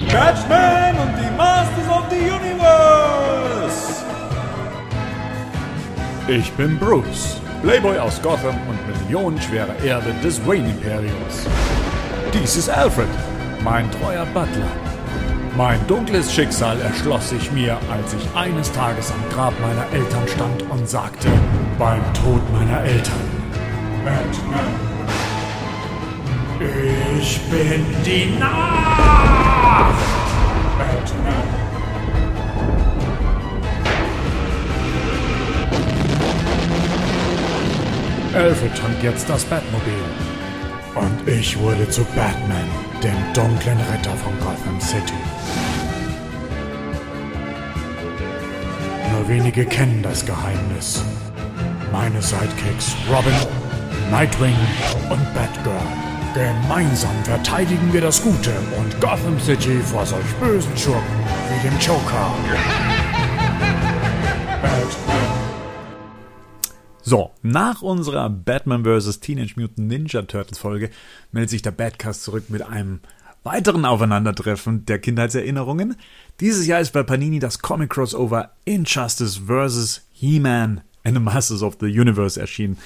[0.00, 4.04] Batman und die Masters of the Universe!
[6.28, 11.46] Ich bin Bruce, Playboy aus Gotham und millionenschwerer Erbe des Wayne-Imperiums.
[12.32, 13.08] Dies ist Alfred,
[13.64, 14.70] mein treuer Butler.
[15.56, 20.62] Mein dunkles Schicksal erschloss sich mir, als ich eines Tages am Grab meiner Eltern stand
[20.70, 21.26] und sagte,
[21.76, 23.14] beim Tod meiner Eltern,
[24.04, 24.88] Batman.
[27.18, 29.47] Ich bin die Nacht!
[38.38, 39.92] Alfred trank jetzt das Batmobil.
[40.94, 42.68] Und ich wurde zu Batman,
[43.02, 45.12] dem dunklen Retter von Gotham City.
[49.12, 51.02] Nur wenige kennen das Geheimnis.
[51.92, 53.34] Meine Sidekicks Robin,
[54.10, 54.56] Nightwing
[55.10, 56.17] und Batgirl.
[56.38, 61.02] Gemeinsam verteidigen wir das Gute und Gotham City vor solch bösen Schurken
[61.50, 62.32] wie dem Joker.
[67.02, 69.20] So, nach unserer Batman vs.
[69.20, 70.90] Teenage Mutant Ninja Turtles Folge
[71.32, 73.00] meldet sich der Batcast zurück mit einem
[73.42, 75.96] weiteren Aufeinandertreffen der Kindheitserinnerungen.
[76.40, 80.06] Dieses Jahr ist bei Panini das Comic Crossover Injustice vs.
[80.12, 82.76] He-Man and the Masters of the Universe erschienen.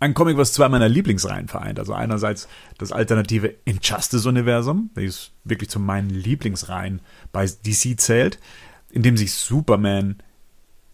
[0.00, 1.78] Ein Comic, was zwei meiner Lieblingsreihen vereint.
[1.78, 7.00] Also einerseits das alternative Injustice-Universum, welches wirklich zu meinen Lieblingsreihen
[7.32, 8.38] bei DC zählt,
[8.90, 10.16] in dem sich Superman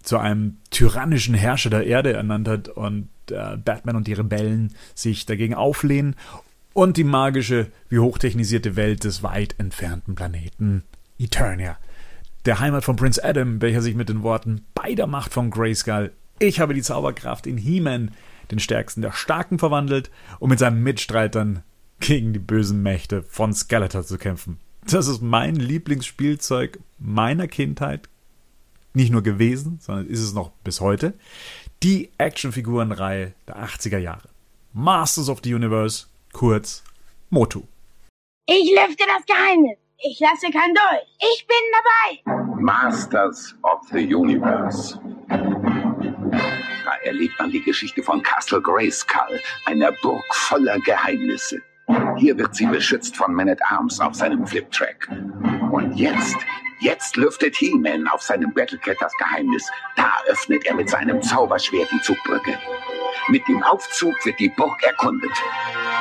[0.03, 5.27] zu einem tyrannischen Herrscher der Erde ernannt hat und äh, Batman und die Rebellen sich
[5.27, 6.17] dagegen auflehnen
[6.73, 10.83] und die magische wie hochtechnisierte Welt des weit entfernten Planeten
[11.19, 11.79] Eternia,
[12.45, 16.13] der Heimat von Prince Adam, welcher sich mit den Worten bei der Macht von Grayskull,
[16.39, 18.11] ich habe die Zauberkraft in He-Man,
[18.51, 21.63] den stärksten der Starken, verwandelt, um mit seinen Mitstreitern
[22.01, 24.59] gegen die bösen Mächte von Skeletor zu kämpfen.
[24.87, 28.09] Das ist mein Lieblingsspielzeug meiner Kindheit,
[28.93, 31.15] nicht nur gewesen, sondern ist es noch bis heute,
[31.83, 34.29] die Actionfigurenreihe der 80er Jahre.
[34.73, 36.85] Masters of the Universe, kurz
[37.31, 37.63] Motu.
[38.47, 39.79] Ich lüfte das Geheimnis.
[39.99, 41.17] Ich lasse kein Dolch.
[41.19, 42.61] Ich bin dabei.
[42.61, 44.99] Masters of the Universe.
[47.05, 51.61] Erlebt man die Geschichte von Castle Grayskull, einer Burg voller Geheimnisse.
[52.17, 55.09] Hier wird sie beschützt von Man at Arms auf seinem Fliptrack.
[55.71, 56.37] Und jetzt,
[56.81, 59.71] jetzt lüftet He-Man auf seinem Battlecat das Geheimnis.
[59.97, 62.59] Da öffnet er mit seinem Zauberschwert die Zugbrücke.
[63.29, 65.33] Mit dem Aufzug wird die Burg erkundet.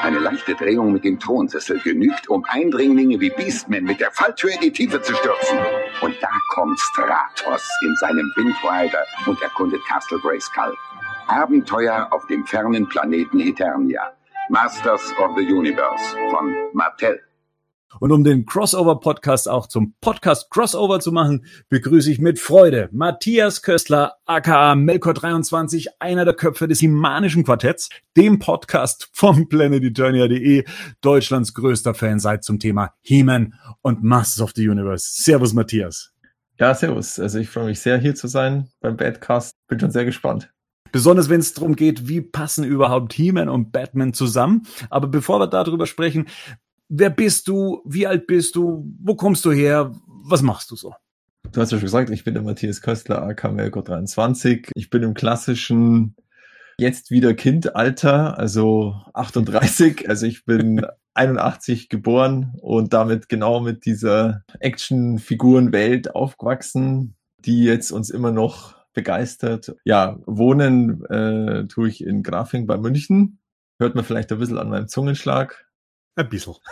[0.04, 4.62] Eine leichte Drehung mit dem Thronsessel genügt, um Eindringlinge wie Beastman mit der Falltür in
[4.62, 5.58] die Tiefe zu stürzen.
[6.02, 10.76] Und da kommt Stratos in seinem Windrider und erkundet Castle Grayskull.
[11.34, 14.14] Abenteuer auf dem fernen Planeten Eternia.
[14.50, 17.20] Masters of the Universe von Mattel.
[18.00, 24.14] Und um den Crossover-Podcast auch zum Podcast-Crossover zu machen, begrüße ich mit Freude Matthias Köstler,
[24.26, 30.66] aka Melkor23, einer der Köpfe des Himanischen Quartetts, dem Podcast vom PlanetEternia.de,
[31.02, 35.24] Deutschlands größter Fan seit zum Thema He-Man und Masters of the Universe.
[35.24, 36.14] Servus, Matthias.
[36.60, 37.20] Ja, servus.
[37.20, 39.56] Also ich freue mich sehr, hier zu sein beim Badcast.
[39.68, 40.54] Bin schon sehr gespannt.
[40.94, 44.68] Besonders wenn es darum geht, wie passen überhaupt He-Man und Batman zusammen.
[44.92, 46.28] Aber bevor wir darüber sprechen,
[46.88, 47.82] wer bist du?
[47.84, 48.86] Wie alt bist du?
[49.02, 49.92] Wo kommst du her?
[50.06, 50.94] Was machst du so?
[51.52, 54.70] Du hast ja schon gesagt, ich bin der Matthias Köstler, AK Melko 23.
[54.76, 56.16] Ich bin im klassischen
[56.78, 60.08] jetzt wieder Kindalter, also 38.
[60.08, 68.12] Also ich bin 81 geboren und damit genau mit dieser Actionfigurenwelt aufgewachsen, die jetzt uns
[68.12, 69.76] immer noch begeistert.
[69.84, 73.40] Ja, wohnen äh, tue ich in Grafing bei München.
[73.80, 75.68] Hört man vielleicht ein bisschen an meinem Zungenschlag.
[76.16, 76.54] Ein bisschen.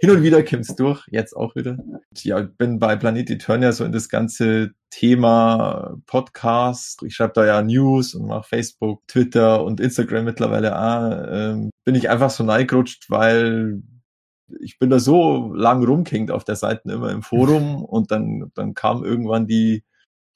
[0.00, 1.78] Hin und wieder kommt's durch, jetzt auch wieder.
[2.18, 7.02] Ja, bin bei Planet Eternia so in das ganze Thema Podcast.
[7.02, 11.26] Ich schreibe da ja News und mache Facebook, Twitter und Instagram mittlerweile auch.
[11.28, 13.82] Ähm, bin ich einfach so neigerutscht, weil
[14.60, 18.74] ich bin da so lang rumgehängt auf der Seite immer im Forum und dann, dann
[18.74, 19.84] kam irgendwann die,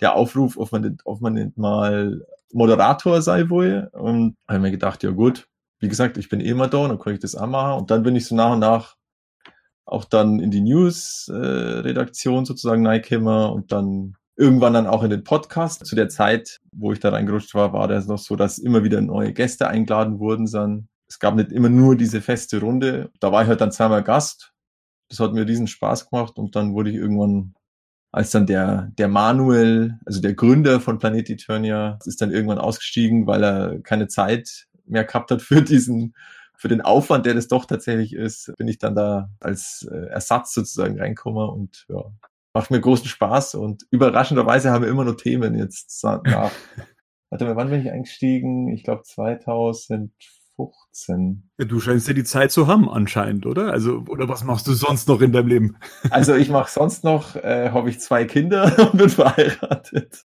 [0.00, 3.90] der Aufruf, ob man, nicht, ob man nicht mal Moderator sei wohl.
[3.92, 5.48] Und habe mir gedacht, ja gut,
[5.80, 7.78] wie gesagt, ich bin eh immer da, dann kann ich das auch machen.
[7.78, 8.96] Und dann bin ich so nach und nach
[9.86, 15.24] auch dann in die News-Redaktion äh, sozusagen reingekommen und dann irgendwann dann auch in den
[15.24, 15.84] Podcast.
[15.86, 19.00] Zu der Zeit, wo ich da reingerutscht war, war das noch so, dass immer wieder
[19.00, 20.50] neue Gäste eingeladen wurden.
[20.50, 20.88] Dann.
[21.06, 23.10] Es gab nicht immer nur diese feste Runde.
[23.20, 24.52] Da war ich halt dann zweimal Gast.
[25.10, 27.54] Das hat mir riesen Spaß gemacht und dann wurde ich irgendwann
[28.14, 33.26] als dann der, der Manuel, also der Gründer von Planet Eternia, ist dann irgendwann ausgestiegen,
[33.26, 36.14] weil er keine Zeit mehr gehabt hat für diesen
[36.56, 40.54] für den Aufwand, der das doch tatsächlich ist, bin ich dann da als äh, Ersatz
[40.54, 42.04] sozusagen reinkommen und ja,
[42.54, 46.52] macht mir großen Spaß und überraschenderweise haben wir immer noch Themen jetzt nach.
[47.30, 48.68] Warte mal, wann bin ich eingestiegen?
[48.68, 49.02] Ich glaube
[50.56, 51.50] 2015.
[51.58, 53.72] Ja, du scheinst ja die Zeit zu haben anscheinend, oder?
[53.72, 55.76] Also, oder was machst du sonst noch in deinem Leben?
[56.10, 60.24] Also ich mache sonst noch, äh, habe ich zwei Kinder und bin verheiratet.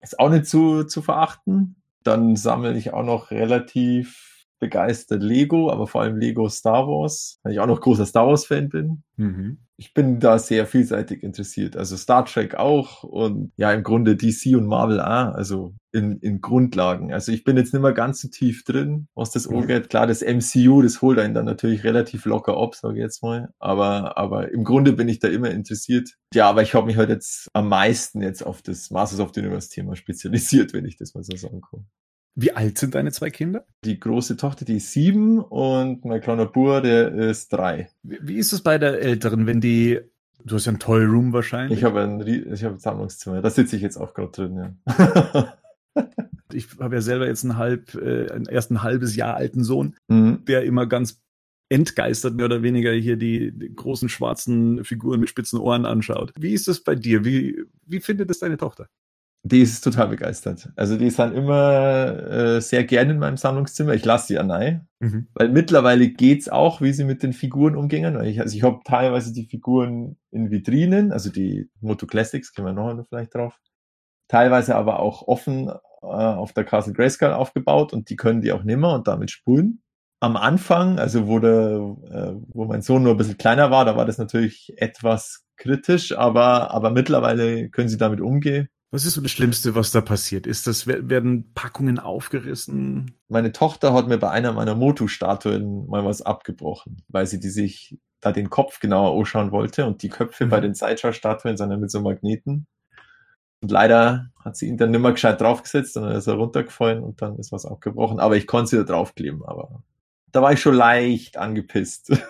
[0.00, 1.82] Ist auch nicht zu, zu verachten.
[2.02, 4.29] Dann sammle ich auch noch relativ
[4.60, 8.46] begeistert Lego, aber vor allem Lego Star Wars, weil ich auch noch großer Star Wars
[8.46, 9.02] Fan bin.
[9.16, 9.58] Mhm.
[9.76, 11.74] Ich bin da sehr vielseitig interessiert.
[11.74, 16.42] Also Star Trek auch und ja, im Grunde DC und Marvel auch, also in, in
[16.42, 17.12] Grundlagen.
[17.12, 19.56] Also ich bin jetzt nicht mehr ganz so tief drin, was das mhm.
[19.56, 19.88] angeht.
[19.88, 23.48] Klar, das MCU, das holt einen dann natürlich relativ locker ab, sage ich jetzt mal.
[23.58, 26.10] Aber, aber im Grunde bin ich da immer interessiert.
[26.34, 29.40] Ja, aber ich habe mich halt jetzt am meisten jetzt auf das Masters of the
[29.40, 31.86] Universe Thema spezialisiert, wenn ich das mal so sagen kann.
[32.34, 33.64] Wie alt sind deine zwei Kinder?
[33.84, 37.90] Die große Tochter, die ist sieben und mein kleiner Bruder, der ist drei.
[38.02, 40.00] Wie, wie ist es bei der Älteren, wenn die,
[40.44, 41.78] du hast ja ein Toy Room wahrscheinlich?
[41.78, 45.54] Ich habe ein, ich habe ein Sammlungszimmer, da sitze ich jetzt auch gerade drin, ja.
[46.52, 50.44] ich habe ja selber jetzt ein halb, äh, erst ein halbes Jahr alten Sohn, mhm.
[50.46, 51.20] der immer ganz
[51.70, 56.32] entgeistert mehr oder weniger hier die, die, großen schwarzen Figuren mit spitzen Ohren anschaut.
[56.36, 57.24] Wie ist das bei dir?
[57.24, 58.88] Wie, wie findet es deine Tochter?
[59.42, 60.68] Die ist total begeistert.
[60.76, 63.94] Also die ist dann immer äh, sehr gerne in meinem Sammlungszimmer.
[63.94, 65.28] Ich lasse sie ja nein, mhm.
[65.32, 68.22] weil mittlerweile geht's auch, wie sie mit den Figuren umgehen.
[68.24, 72.94] Ich, also ich habe teilweise die Figuren in Vitrinen, also die Moto Classics, können wir
[72.94, 73.58] noch vielleicht drauf.
[74.28, 75.68] Teilweise aber auch offen
[76.02, 79.82] äh, auf der Castle Grayskull aufgebaut und die können die auch nimmer und damit spulen.
[80.20, 83.96] Am Anfang, also wo der, äh, wo mein Sohn nur ein bisschen kleiner war, da
[83.96, 89.20] war das natürlich etwas kritisch, aber, aber mittlerweile können sie damit umgehen was ist so
[89.20, 90.46] das Schlimmste, was da passiert?
[90.46, 93.14] Ist das, werden Packungen aufgerissen?
[93.28, 97.98] Meine Tochter hat mir bei einer meiner Motu-Statuen mal was abgebrochen, weil sie die sich
[98.20, 100.50] da den Kopf genauer anschauen wollte und die Köpfe mhm.
[100.50, 102.66] bei den Sideshow-Statuen sind dann mit so Magneten.
[103.62, 107.22] Und leider hat sie ihn dann nimmer gescheit draufgesetzt und dann ist er runtergefallen und
[107.22, 108.18] dann ist was abgebrochen.
[108.18, 109.82] Aber ich konnte sie da draufkleben, aber
[110.32, 112.10] da war ich schon leicht angepisst.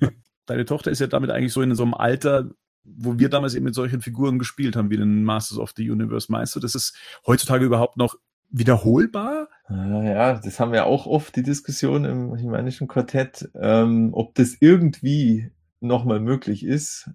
[0.46, 2.50] Deine Tochter ist ja damit eigentlich so in so einem Alter,
[2.84, 6.30] wo wir damals eben mit solchen Figuren gespielt haben, wie den Masters of the Universe.
[6.30, 6.96] Meinst du, das ist
[7.26, 8.16] heutzutage überhaupt noch
[8.50, 9.48] wiederholbar?
[9.68, 15.50] Ja, das haben wir auch oft die Diskussion im Humanischen Quartett, ähm, ob das irgendwie
[15.80, 17.10] nochmal möglich ist,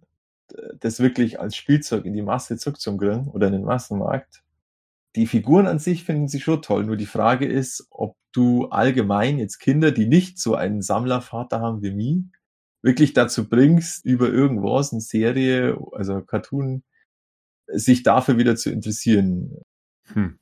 [0.80, 4.44] das wirklich als Spielzeug in die Masse zurückzubringen oder in den Massenmarkt.
[5.16, 9.40] Die Figuren an sich finden sie schon toll, nur die Frage ist, ob du allgemein
[9.40, 12.24] jetzt Kinder, die nicht so einen Sammlervater haben wie mich,
[12.82, 16.84] wirklich dazu bringst, über irgendwas, eine Serie, also Cartoon,
[17.68, 19.58] sich dafür wieder zu interessieren.
[20.14, 20.40] Hm.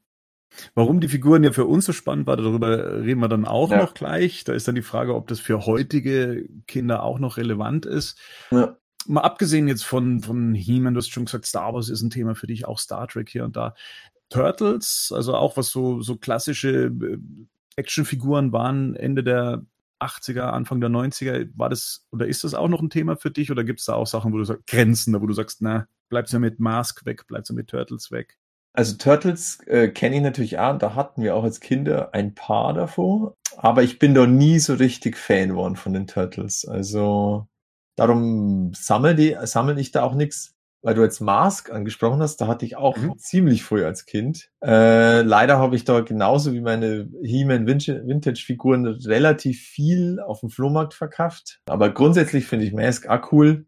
[0.73, 3.77] Warum die Figuren ja für uns so spannend war, darüber reden wir dann auch ja.
[3.77, 4.43] noch gleich.
[4.43, 8.17] Da ist dann die Frage, ob das für heutige Kinder auch noch relevant ist.
[8.51, 8.77] Ja.
[9.07, 12.35] Mal abgesehen jetzt von, von He-Man, du hast schon gesagt, Star Wars ist ein Thema
[12.35, 13.75] für dich, auch Star Trek hier und da.
[14.29, 17.17] Turtles, also auch was so, so klassische äh,
[17.75, 19.65] Actionfiguren waren Ende der
[19.99, 23.51] 80er, Anfang der 90er, war das oder ist das auch noch ein Thema für dich
[23.51, 26.33] oder gibt es da auch Sachen, wo du sagst, Grenzen, wo du sagst, na, bleibst
[26.33, 28.37] du mit Mask weg, bleibst du mit Turtles weg?
[28.73, 32.73] Also Turtles äh, kenne ich natürlich auch da hatten wir auch als Kinder ein paar
[32.73, 36.65] davor, aber ich bin da nie so richtig Fan geworden von den Turtles.
[36.65, 37.47] Also
[37.95, 40.54] darum sammle, sammle ich da auch nichts
[40.85, 43.17] weil du jetzt Mask angesprochen hast, da hatte ich auch mhm.
[43.17, 44.51] ziemlich früh als Kind.
[44.63, 50.93] Äh, leider habe ich da genauso wie meine He-Man Vintage-Figuren relativ viel auf dem Flohmarkt
[50.93, 51.59] verkauft.
[51.65, 53.65] Aber grundsätzlich finde ich Mask auch cool.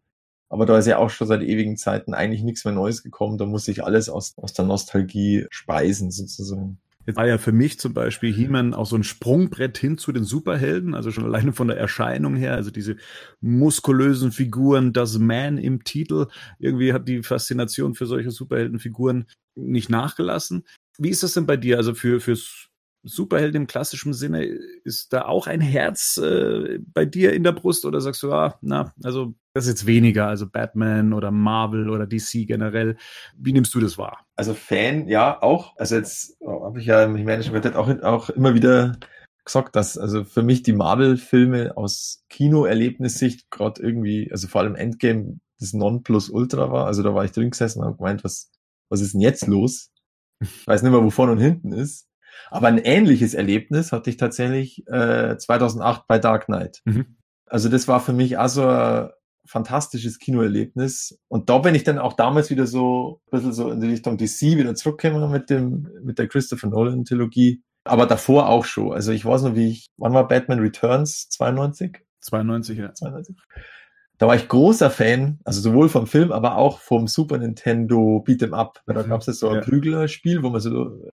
[0.48, 3.36] Aber da ist ja auch schon seit ewigen Zeiten eigentlich nichts mehr Neues gekommen.
[3.36, 6.78] Da muss ich alles aus, aus der Nostalgie speisen sozusagen.
[7.08, 10.24] Jetzt war ja für mich zum Beispiel He-Man auch so ein Sprungbrett hin zu den
[10.24, 12.96] Superhelden, also schon alleine von der Erscheinung her, also diese
[13.40, 16.26] muskulösen Figuren, das Man im Titel.
[16.58, 19.24] Irgendwie hat die Faszination für solche Superheldenfiguren
[19.54, 20.66] nicht nachgelassen.
[20.98, 21.78] Wie ist das denn bei dir?
[21.78, 22.67] Also für, fürs
[23.08, 27.84] Superheld im klassischen Sinne, ist da auch ein Herz äh, bei dir in der Brust
[27.84, 32.06] oder sagst du, ah, na, also das ist jetzt weniger, also Batman oder Marvel oder
[32.06, 32.96] DC generell.
[33.36, 34.26] Wie nimmst du das wahr?
[34.36, 35.76] Also Fan, ja, auch.
[35.76, 38.98] Also jetzt oh, habe ich ja im Management auch, auch immer wieder
[39.44, 45.40] gesagt, dass also für mich die Marvel-Filme aus Kinoerlebnissicht gerade irgendwie, also vor allem Endgame,
[45.58, 46.86] das Nonplusultra war.
[46.86, 48.50] Also da war ich drin gesessen und habe gemeint, was,
[48.88, 49.90] was ist denn jetzt los?
[50.40, 52.07] Ich weiß nicht mehr, wo vorne und hinten ist.
[52.50, 56.80] Aber ein ähnliches Erlebnis hatte ich tatsächlich äh, 2008 bei Dark Knight.
[56.84, 57.16] Mhm.
[57.46, 59.08] Also das war für mich also ein
[59.46, 61.18] fantastisches Kinoerlebnis.
[61.28, 64.16] Und da bin ich dann auch damals wieder so ein bisschen so in die Richtung
[64.18, 67.62] DC wieder zurückgekommen mit dem, mit der Christopher Nolan Trilogie.
[67.84, 68.92] Aber davor auch schon.
[68.92, 71.28] Also ich weiß noch, wie ich, wann war Batman Returns?
[71.30, 71.98] 92?
[72.20, 72.92] 92, ja.
[72.92, 73.36] 92.
[74.18, 78.52] Da war ich großer Fan, also sowohl vom Film, aber auch vom Super Nintendo Beat'em
[78.52, 78.82] Up.
[78.86, 79.08] Da Mhm.
[79.08, 79.60] gab es so ein Ja.
[79.62, 81.08] Prüglerspiel, wo man so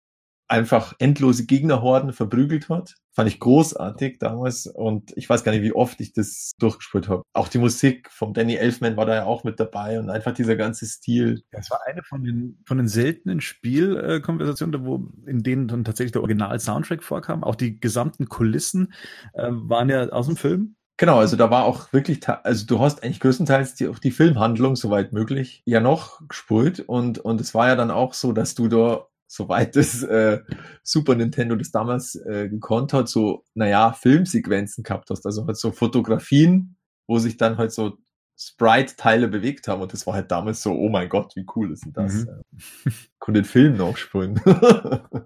[0.47, 2.95] einfach endlose Gegnerhorden verprügelt hat.
[3.13, 7.23] Fand ich großartig damals und ich weiß gar nicht, wie oft ich das durchgespielt habe.
[7.33, 10.55] Auch die Musik vom Danny Elfman war da ja auch mit dabei und einfach dieser
[10.55, 11.43] ganze Stil.
[11.51, 16.21] Das war eine von den, von den seltenen Spielkonversationen, wo, in denen dann tatsächlich der
[16.21, 17.43] Original-Soundtrack vorkam.
[17.43, 18.93] Auch die gesamten Kulissen
[19.33, 20.75] äh, waren ja aus dem Film.
[20.97, 24.77] Genau, also da war auch wirklich, also du hast eigentlich größtenteils die, auch die Filmhandlung
[24.77, 28.69] soweit möglich ja noch gespult und und es war ja dann auch so, dass du
[28.69, 30.39] da soweit das äh,
[30.83, 35.71] Super Nintendo das damals äh, gekonnt hat, so naja Filmsequenzen gehabt hast, also halt so
[35.71, 36.77] Fotografien,
[37.07, 37.97] wo sich dann halt so
[38.37, 41.85] Sprite-Teile bewegt haben und das war halt damals so, oh mein Gott, wie cool ist
[41.85, 42.13] denn das?
[42.25, 42.91] Mhm.
[43.19, 44.39] Konnte den Film noch spulen.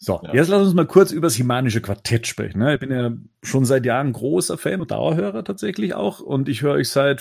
[0.00, 0.32] So, Ja.
[0.32, 2.60] jetzt lass uns mal kurz über das Himanische Quartett sprechen.
[2.60, 2.74] ne?
[2.74, 3.10] Ich bin ja
[3.42, 6.20] schon seit Jahren großer Fan und Dauerhörer tatsächlich auch.
[6.20, 7.20] Und ich höre euch seit,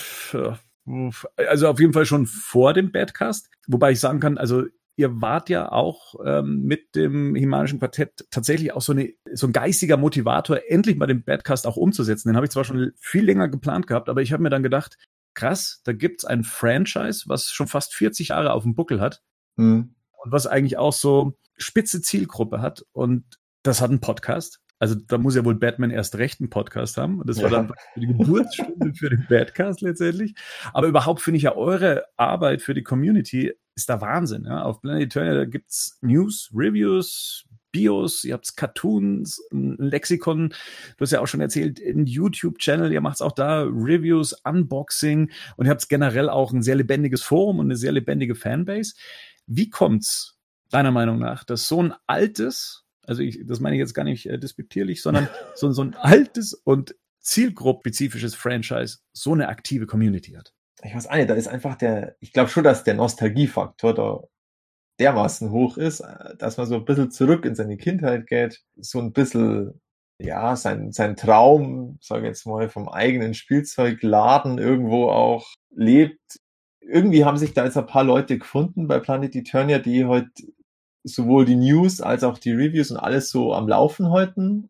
[1.36, 3.50] also auf jeden Fall schon vor dem Badcast.
[3.68, 4.64] Wobei ich sagen kann, also
[4.98, 9.54] ihr wart ja auch ähm, mit dem Himanischen Quartett tatsächlich auch so, eine, so ein
[9.54, 12.30] geistiger Motivator, endlich mal den Badcast auch umzusetzen.
[12.30, 14.98] Den habe ich zwar schon viel länger geplant gehabt, aber ich habe mir dann gedacht,
[15.36, 19.22] krass, da gibt's ein Franchise, was schon fast 40 Jahre auf dem Buckel hat
[19.58, 19.96] Hm.
[20.24, 22.84] und was eigentlich auch so spitze Zielgruppe hat.
[22.92, 23.24] Und
[23.62, 24.60] das hat einen Podcast.
[24.80, 27.20] Also da muss ja wohl Batman erst recht einen Podcast haben.
[27.20, 27.58] Und das war Ja.
[27.64, 30.36] dann die Geburtsstunde für den Badcast letztendlich.
[30.74, 34.46] Aber überhaupt finde ich ja eure Arbeit für die Community ist da Wahnsinn.
[34.46, 34.64] Ja?
[34.64, 41.12] Auf Planet Eternia, da gibt's News, Reviews, Bios, ihr habt Cartoons, ein Lexikon, du hast
[41.12, 45.88] ja auch schon erzählt, ein YouTube-Channel, ihr macht auch da Reviews, Unboxing und ihr habt
[45.90, 48.96] generell auch ein sehr lebendiges Forum und eine sehr lebendige Fanbase.
[49.46, 50.38] Wie kommt's
[50.72, 54.28] deiner Meinung nach, dass so ein altes, also ich, das meine ich jetzt gar nicht
[54.28, 60.54] äh, despektierlich, sondern so, so ein altes und zielgruppenspezifisches Franchise so eine aktive Community hat?
[60.84, 64.24] ich weiß nicht, da ist einfach der, ich glaube schon, dass der Nostalgiefaktor da
[65.00, 69.00] dermaßen hoch ist, äh, dass man so ein bisschen zurück in seine Kindheit geht, so
[69.00, 69.82] ein bisschen,
[70.20, 76.40] ja, sein, sein Traum, sage ich jetzt mal, vom eigenen Spielzeugladen irgendwo auch lebt.
[76.82, 80.30] Irgendwie haben sich da jetzt ein paar Leute gefunden bei Planet Eternia, die halt
[81.08, 84.70] sowohl die News als auch die Reviews und alles so am Laufen halten.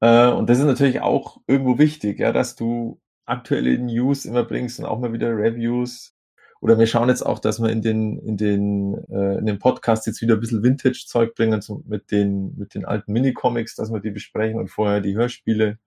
[0.00, 4.78] Äh, Und das ist natürlich auch irgendwo wichtig, ja, dass du aktuelle News immer bringst
[4.80, 6.14] und auch mal wieder Reviews.
[6.60, 10.06] Oder wir schauen jetzt auch, dass wir in den, in den, äh, in den Podcast
[10.06, 14.00] jetzt wieder ein bisschen Vintage-Zeug bringen, zum, mit den, mit den alten Minicomics, dass wir
[14.00, 15.78] die besprechen und vorher die Hörspiele.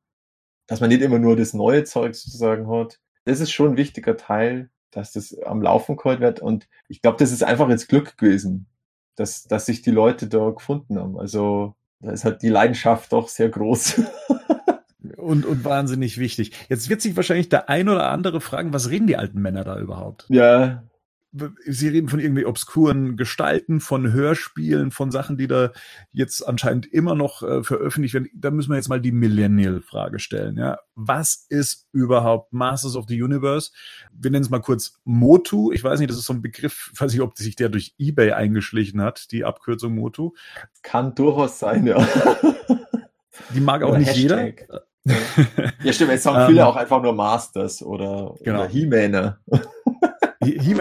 [0.67, 2.99] Dass man nicht immer nur das neue Zeug sozusagen hat.
[3.25, 6.39] Das ist schon ein wichtiger Teil, dass das am Laufen gehalten wird.
[6.39, 8.67] Und ich glaube, das ist einfach jetzt Glück gewesen,
[9.15, 11.17] dass, dass sich die Leute da gefunden haben.
[11.19, 14.01] Also, da ist halt die Leidenschaft doch sehr groß.
[15.17, 16.51] Und, und wahnsinnig wichtig.
[16.67, 19.79] Jetzt wird sich wahrscheinlich der ein oder andere fragen, was reden die alten Männer da
[19.79, 20.25] überhaupt?
[20.29, 20.83] ja,
[21.65, 25.71] Sie reden von irgendwie obskuren Gestalten, von Hörspielen, von Sachen, die da
[26.11, 28.29] jetzt anscheinend immer noch äh, veröffentlicht werden.
[28.35, 30.57] Da müssen wir jetzt mal die Millennial-Frage stellen.
[30.57, 33.71] Ja, was ist überhaupt Masters of the Universe?
[34.13, 35.71] Wir nennen es mal kurz Motu.
[35.71, 36.91] Ich weiß nicht, das ist so ein Begriff.
[36.93, 40.33] Ich weiß nicht, ob sich der durch eBay eingeschlichen hat, die Abkürzung Motu.
[40.83, 42.07] kann durchaus sein, ja.
[43.55, 44.67] Die mag auch Oder nicht Hashtag.
[44.69, 44.83] jeder.
[45.83, 48.59] Ja, stimmt, jetzt haben Ähm, viele auch einfach nur Masters oder, Genau.
[48.61, 49.39] oder He-Maner.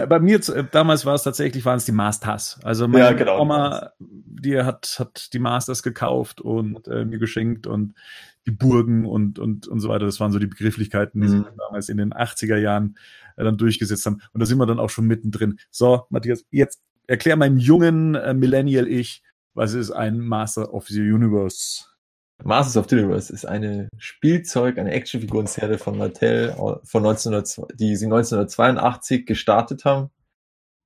[0.08, 2.58] Bei mir äh, damals war es tatsächlich, waren es die Masters.
[2.62, 7.66] Also meine Ja, genau, Oma, die hat, hat die Masters gekauft und äh, mir geschenkt
[7.66, 7.94] und
[8.46, 10.04] die Burgen und, und, und so weiter.
[10.04, 11.44] Das waren so die Begrifflichkeiten, die Mhm.
[11.44, 12.96] sich damals in den 80er Jahren
[13.36, 14.20] äh, dann durchgesetzt haben.
[14.32, 15.58] Und da sind wir dann auch schon mittendrin.
[15.70, 19.22] So, Matthias, jetzt erklär meinem jungen äh, Millennial-Ich,
[19.54, 21.84] was ist ein Master of the Universe?
[22.44, 28.06] Masters of the Universe ist eine Spielzeug, eine Actionfigurenserie von Mattel von 1900, die sie
[28.06, 30.10] 1982 gestartet haben.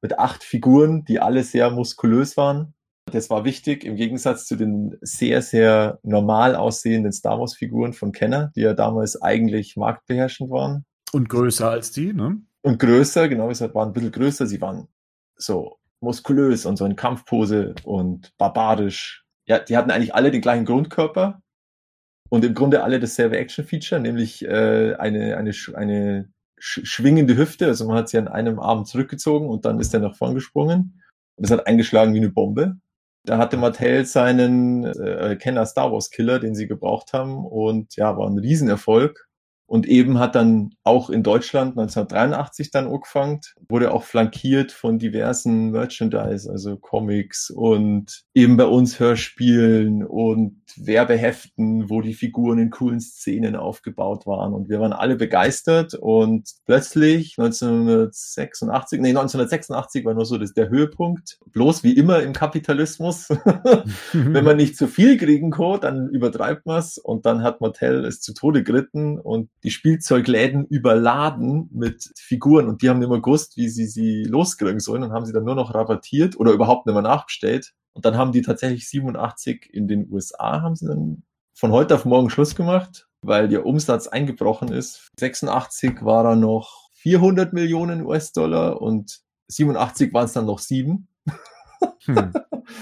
[0.02, 2.74] Mit acht Figuren, die alle sehr muskulös waren.
[3.10, 8.12] Das war wichtig im Gegensatz zu den sehr, sehr normal aussehenden Star Wars Figuren von
[8.12, 10.84] Kenner, die ja damals eigentlich marktbeherrschend waren.
[11.12, 12.40] Und größer als die, ne?
[12.66, 14.46] und größer, genau gesagt, waren ein bisschen größer.
[14.48, 14.88] Sie waren
[15.36, 19.24] so muskulös und so in Kampfpose und barbarisch.
[19.46, 21.42] Ja, die hatten eigentlich alle den gleichen Grundkörper
[22.28, 26.28] und im Grunde alle dasselbe Action-Feature, nämlich äh, eine, eine, eine
[26.58, 27.66] sch schwingende Hüfte.
[27.66, 31.02] Also man hat sie an einem Arm zurückgezogen und dann ist er nach vorn gesprungen.
[31.36, 32.76] Und das hat eingeschlagen wie eine Bombe.
[33.24, 38.16] Da hatte Mattel seinen äh, Kenner Star Wars Killer, den sie gebraucht haben und ja,
[38.16, 39.25] war ein Riesenerfolg.
[39.66, 45.70] Und eben hat dann auch in Deutschland 1983 dann angefangen, wurde auch flankiert von diversen
[45.70, 53.00] Merchandise, also Comics und eben bei uns Hörspielen und Werbeheften, wo die Figuren in coolen
[53.00, 54.52] Szenen aufgebaut waren.
[54.52, 60.68] Und wir waren alle begeistert und plötzlich 1986, nee, 1986 war nur so das der
[60.68, 61.38] Höhepunkt.
[61.52, 63.28] Bloß wie immer im Kapitalismus.
[64.12, 68.04] Wenn man nicht zu viel kriegen kann, dann übertreibt man es und dann hat Mattel
[68.04, 73.20] es zu Tode geritten und die Spielzeugläden überladen mit Figuren und die haben nicht mehr
[73.20, 76.86] gewusst, wie sie sie loskriegen sollen und haben sie dann nur noch rabattiert oder überhaupt
[76.86, 77.72] nicht mehr nachbestellt.
[77.92, 82.04] Und dann haben die tatsächlich 87 in den USA haben sie dann von heute auf
[82.04, 85.10] morgen Schluss gemacht, weil der Umsatz eingebrochen ist.
[85.18, 89.18] 86 war er noch 400 Millionen US-Dollar und
[89.48, 91.08] 87 waren es dann noch sieben.
[92.04, 92.32] Hm.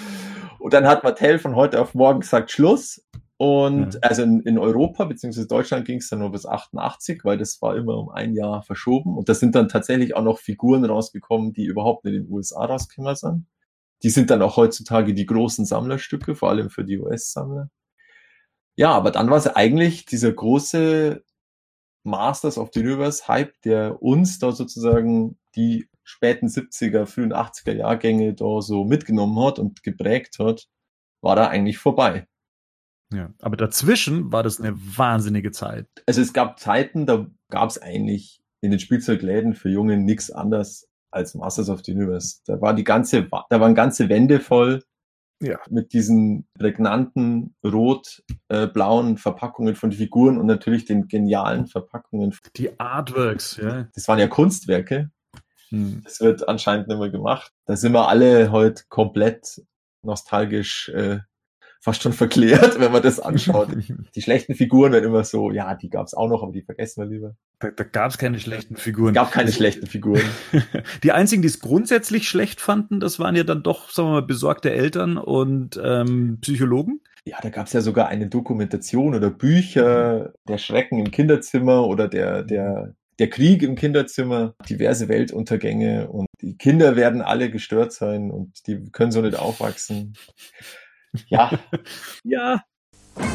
[0.59, 3.03] und dann hat Mattel von heute auf morgen gesagt Schluss
[3.37, 4.01] und ja.
[4.01, 7.77] also in, in Europa beziehungsweise Deutschland ging es dann nur bis 88, weil das war
[7.77, 9.17] immer um ein Jahr verschoben.
[9.17, 12.65] Und da sind dann tatsächlich auch noch Figuren rausgekommen, die überhaupt nicht in den USA
[12.65, 13.47] rausgekommen sind.
[14.03, 17.71] Die sind dann auch heutzutage die großen Sammlerstücke, vor allem für die US-Sammler.
[18.77, 21.25] Ja, aber dann war es eigentlich dieser große
[22.05, 28.35] Masters of the Universe Hype, der uns da sozusagen die späten 70er, frühen 80er Jahrgänge
[28.35, 30.69] da so mitgenommen hat und geprägt hat,
[31.21, 32.27] war da eigentlich vorbei.
[33.13, 35.87] Ja, aber dazwischen war das eine wahnsinnige Zeit.
[36.07, 40.89] Also es gab Zeiten, da gab es eigentlich in den Spielzeugläden für Junge nichts anderes
[41.11, 42.41] als Masters of the Universe.
[42.47, 44.83] Da war die ganze, da waren ganze Wände voll
[45.41, 45.59] ja.
[45.71, 52.35] mit diesen prägnanten rot-blauen äh, Verpackungen von Figuren und natürlich den genialen Verpackungen.
[52.57, 53.89] Die Artworks, ja.
[53.95, 55.11] Das waren ja Kunstwerke.
[55.69, 56.03] Hm.
[56.05, 57.53] Das wird anscheinend nicht mehr gemacht.
[57.67, 59.63] Da sind wir alle heute komplett
[60.03, 61.21] nostalgisch äh,
[61.85, 63.69] fast schon verklärt, wenn man das anschaut.
[64.15, 67.03] die schlechten Figuren werden immer so, ja, die gab es auch noch, aber die vergessen
[67.03, 67.37] wir lieber.
[67.59, 69.11] Da, da gab es keine schlechten Figuren.
[69.11, 70.23] Es gab keine schlechten Figuren.
[71.03, 74.23] die einzigen, die es grundsätzlich schlecht fanden, das waren ja dann doch, sagen wir mal,
[74.23, 77.03] besorgte Eltern und ähm, Psychologen.
[77.27, 82.09] Ja, da gab es ja sogar eine Dokumentation oder Bücher, der Schrecken im Kinderzimmer oder
[82.09, 88.31] der, der, der Krieg im Kinderzimmer, diverse Weltuntergänge und die Kinder werden alle gestört sein
[88.31, 90.15] und die können so nicht aufwachsen.
[91.29, 91.51] Ja.
[92.25, 92.63] ja.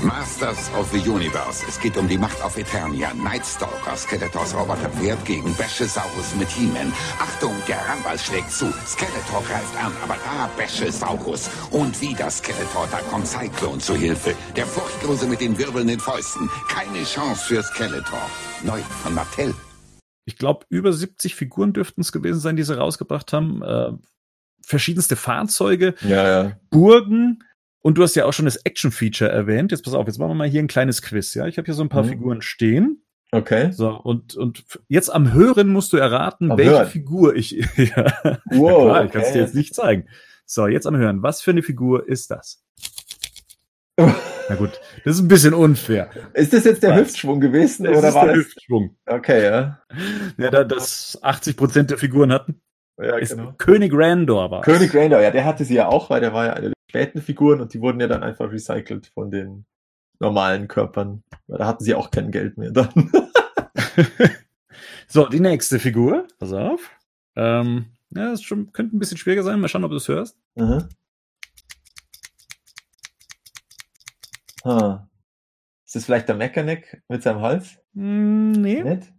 [0.04, 1.66] Masters of the Universe.
[1.68, 3.14] Es geht um die Macht auf Eternia.
[3.14, 6.92] Nightstalker, Skeletors Roboterpferd gegen Bäschesaurus mit He-Man.
[7.20, 8.66] Achtung, der Rambal schlägt zu.
[8.86, 11.50] Skeletor greift an, aber da Bäschesaurus.
[11.72, 14.36] Und wieder Skeletor, da kommt Cyclone zu Hilfe.
[14.56, 16.50] Der Furchtlose mit den wirbelnden Fäusten.
[16.68, 18.22] Keine Chance für Skeletor.
[18.64, 19.54] Neu von Mattel.
[20.26, 23.64] Ich glaube, über 70 Figuren dürften es gewesen sein, die sie rausgebracht haben.
[23.64, 23.94] Äh,
[24.62, 26.52] verschiedenste Fahrzeuge, ja, ja.
[26.70, 27.44] Burgen,
[27.82, 29.72] und du hast ja auch schon das Action-Feature erwähnt.
[29.72, 31.48] Jetzt pass auf, jetzt machen wir mal hier ein kleines Quiz, ja?
[31.48, 32.10] Ich habe hier so ein paar mhm.
[32.10, 33.04] Figuren stehen.
[33.32, 33.72] Okay.
[33.72, 36.88] So, und, und jetzt am Hören musst du erraten, am welche Hören.
[36.88, 37.52] Figur ich.
[37.78, 38.18] ja,
[38.52, 40.08] wow, klar, ich kann es dir jetzt nicht zeigen.
[40.46, 41.22] So, jetzt am Hören.
[41.22, 42.64] Was für eine Figur ist das?
[43.98, 46.10] Na gut, das ist ein bisschen unfair.
[46.34, 47.00] Ist das jetzt der Was?
[47.00, 47.84] Hüftschwung gewesen?
[47.84, 48.46] Das oder ist war der das?
[48.46, 48.98] Hüftschwung.
[49.06, 49.80] Okay, ja.
[50.38, 52.62] Ja, da das 80 Prozent der Figuren hatten.
[53.00, 53.54] Ja, genau.
[53.58, 56.54] König Randor war König Randor, ja, der hatte sie ja auch, weil der war ja
[56.54, 59.66] eine späten Figuren und die wurden ja dann einfach recycelt von den
[60.20, 61.24] normalen Körpern.
[61.48, 62.90] Da hatten sie auch kein Geld mehr dann.
[65.08, 66.28] so, die nächste Figur.
[66.40, 66.90] Pass auf.
[67.36, 69.60] Ähm, ja, das schon, könnte ein bisschen schwieriger sein.
[69.60, 70.38] Mal schauen, ob du es hörst.
[70.56, 70.90] Mhm.
[74.64, 75.08] Ah.
[75.86, 77.78] Ist das vielleicht der Mechaneck mit seinem Hals?
[77.94, 78.84] Mm, nee.
[78.84, 79.14] Nicht?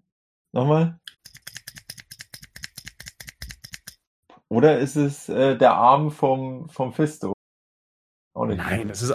[0.53, 0.99] Nochmal.
[4.49, 7.33] Oder ist es äh, der Arm vom, vom Fisto?
[8.33, 8.59] Auch nicht.
[8.59, 9.15] Nein, das ist,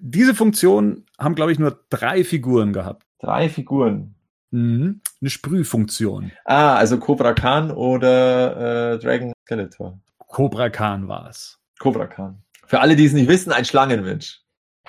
[0.00, 3.06] diese Funktion haben, glaube ich, nur drei Figuren gehabt.
[3.18, 4.14] Drei Figuren?
[4.50, 5.00] Mhm.
[5.20, 6.32] Eine Sprühfunktion.
[6.44, 9.98] Ah, also Cobra Khan oder äh, Dragon Skeletor.
[10.18, 11.58] Cobra Khan war es.
[11.78, 12.42] Cobra Khan.
[12.66, 14.40] Für alle, die es nicht wissen, ein Schlangenmensch.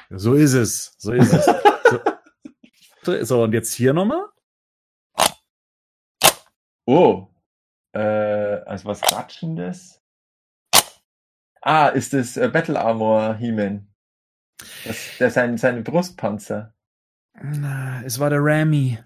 [0.09, 0.95] So ist es.
[0.97, 1.45] So ist es.
[3.03, 3.23] so.
[3.23, 4.25] so, und jetzt hier nochmal.
[6.85, 7.27] Oh.
[7.93, 10.01] Äh, also was Ratschendes?
[11.65, 13.87] Ah, ist das äh, Battle Armor He-Man?
[14.85, 16.75] Das, das sein, seine Brustpanzer.
[17.41, 18.99] Na, es war der Rami.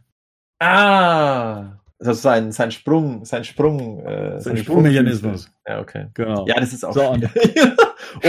[0.59, 1.77] Ah!
[1.99, 5.49] Also sein, sein Sprung, sein Sprung, äh, sein Sprungmechanismus.
[5.65, 6.07] Ja, okay.
[6.13, 6.45] Genau.
[6.47, 6.93] Ja, das ist auch.
[6.93, 7.17] So, oh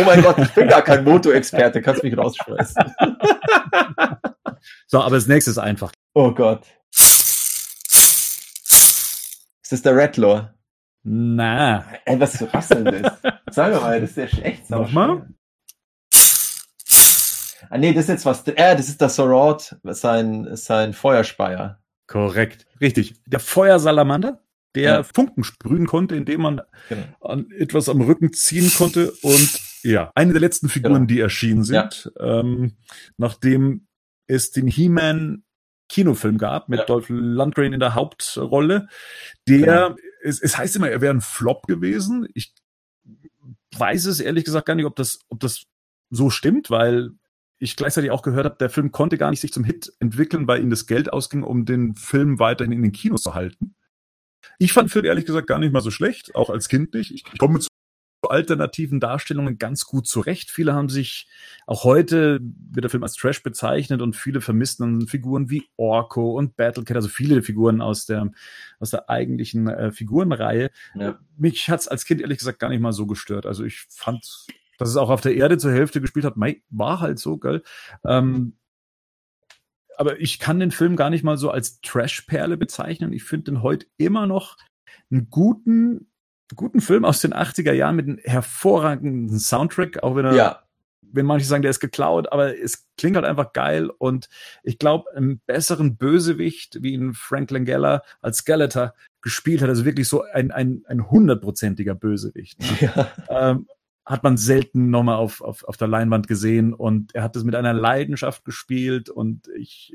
[0.05, 2.85] mein Gott, ich bin gar kein Moto-Experte, kannst mich rausschmeißen.
[4.87, 5.90] so, aber das nächste ist einfach.
[6.14, 6.62] Oh Gott.
[6.93, 8.07] Ist
[9.71, 10.51] das der Redlaw?
[11.03, 11.85] Na.
[12.05, 13.10] Ey, was, das?
[13.50, 14.70] Sag mal, das ist ja schlecht.
[14.70, 15.28] Nochmal?
[17.68, 18.46] Ah, nee, das ist jetzt was.
[18.48, 21.80] Äh, das ist der Sorod, sein, sein Feuerspeier.
[22.06, 23.14] Korrekt, richtig.
[23.26, 24.42] Der Feuersalamander,
[24.74, 25.02] der Ja.
[25.04, 27.04] Funken sprühen konnte, indem man Genau.
[27.20, 29.12] an etwas am Rücken ziehen konnte.
[29.22, 31.06] Und ja, eine der letzten Figuren, Genau.
[31.06, 32.76] die erschienen sind, ähm,
[33.16, 33.87] nachdem
[34.26, 35.44] es den He-Man
[35.88, 36.85] Kinofilm gab mit Ja.
[36.87, 38.88] Dolph Lundgren in der Hauptrolle.
[39.48, 42.28] Der, es, es heißt immer, er wäre ein Flop gewesen.
[42.35, 42.52] Ich
[43.76, 45.64] weiß es ehrlich gesagt gar nicht, ob das, ob das
[46.11, 47.11] so stimmt, weil
[47.59, 50.62] ich gleichzeitig auch gehört habe, der Film konnte gar nicht sich zum Hit entwickeln, weil
[50.62, 53.74] ihm das Geld ausging, um den Film weiterhin in den Kinos zu halten.
[54.59, 57.11] Ich fand den Film ehrlich gesagt gar nicht mal so schlecht, auch als Kind nicht.
[57.11, 57.69] Ich, ich komme mit
[58.28, 60.50] alternativen Darstellungen ganz gut zurecht.
[60.50, 61.28] Viele haben sich
[61.66, 66.37] auch heute wird der Film als Trash bezeichnet und viele vermissen dann Figuren wie Orko
[66.37, 68.30] und Battlecat, also viele Figuren aus der
[68.78, 70.70] aus der eigentlichen äh, Figurenreihe.
[70.94, 71.18] Ja.
[71.37, 73.46] Mich hat's als Kind ehrlich gesagt gar nicht mal so gestört.
[73.46, 74.46] Also ich fand,
[74.78, 76.35] dass es auch auf der Erde zur Hälfte gespielt hat,
[76.70, 77.62] war halt so, gell.
[78.04, 78.56] Ähm,
[80.00, 83.12] aber ich kann den Film gar nicht mal so als Trash-Perle bezeichnen.
[83.12, 84.56] Ich finde den heute immer noch
[85.11, 86.10] einen guten,
[86.56, 90.62] guten Film aus den 80er Jahren mit einem hervorragenden Soundtrack, auch wenn er, Ja,
[91.12, 94.28] wenn manche sagen, der ist geklaut, aber es klingt halt einfach geil und
[94.62, 100.08] ich glaube, einen besseren Bösewicht, wie ihn Frank Langella als Skeletor gespielt hat, also wirklich
[100.08, 102.60] so ein, ein, ein hundertprozentiger Bösewicht.
[102.60, 102.92] Ne?
[102.94, 103.66] ja, ähm,
[104.04, 107.54] hat man selten nochmal auf, auf, auf der Leinwand gesehen und er hat das mit
[107.54, 109.94] einer Leidenschaft gespielt und ich,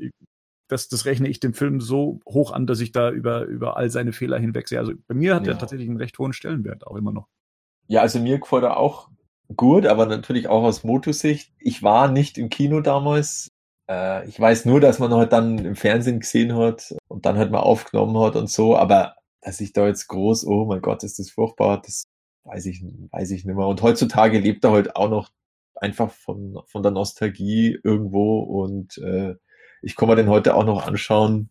[0.68, 3.90] das, das rechne ich dem Film so hoch an, dass ich da über, über all
[3.90, 4.78] seine Fehler hinwegsehe.
[4.78, 5.52] Also bei mir hat Ja.
[5.52, 7.28] er tatsächlich einen recht hohen Stellenwert, auch immer noch.
[7.88, 9.08] ja, also mir gefällt er auch
[9.54, 11.52] gut, aber natürlich auch aus Moto-Sicht.
[11.60, 13.48] Ich war nicht im Kino damals.
[13.88, 17.52] Äh, ich weiß nur, dass man halt dann im Fernsehen gesehen hat und dann halt
[17.52, 21.20] mal aufgenommen hat und so, aber dass ich da jetzt groß, oh mein Gott, ist
[21.20, 22.02] das furchtbar, das
[22.42, 23.66] weiß ich, weiß ich nicht mehr.
[23.68, 25.30] Und heutzutage lebt er halt auch noch
[25.76, 29.36] einfach von, von der Nostalgie irgendwo und äh,
[29.82, 31.50] ich kann mir den heute auch noch anschauen.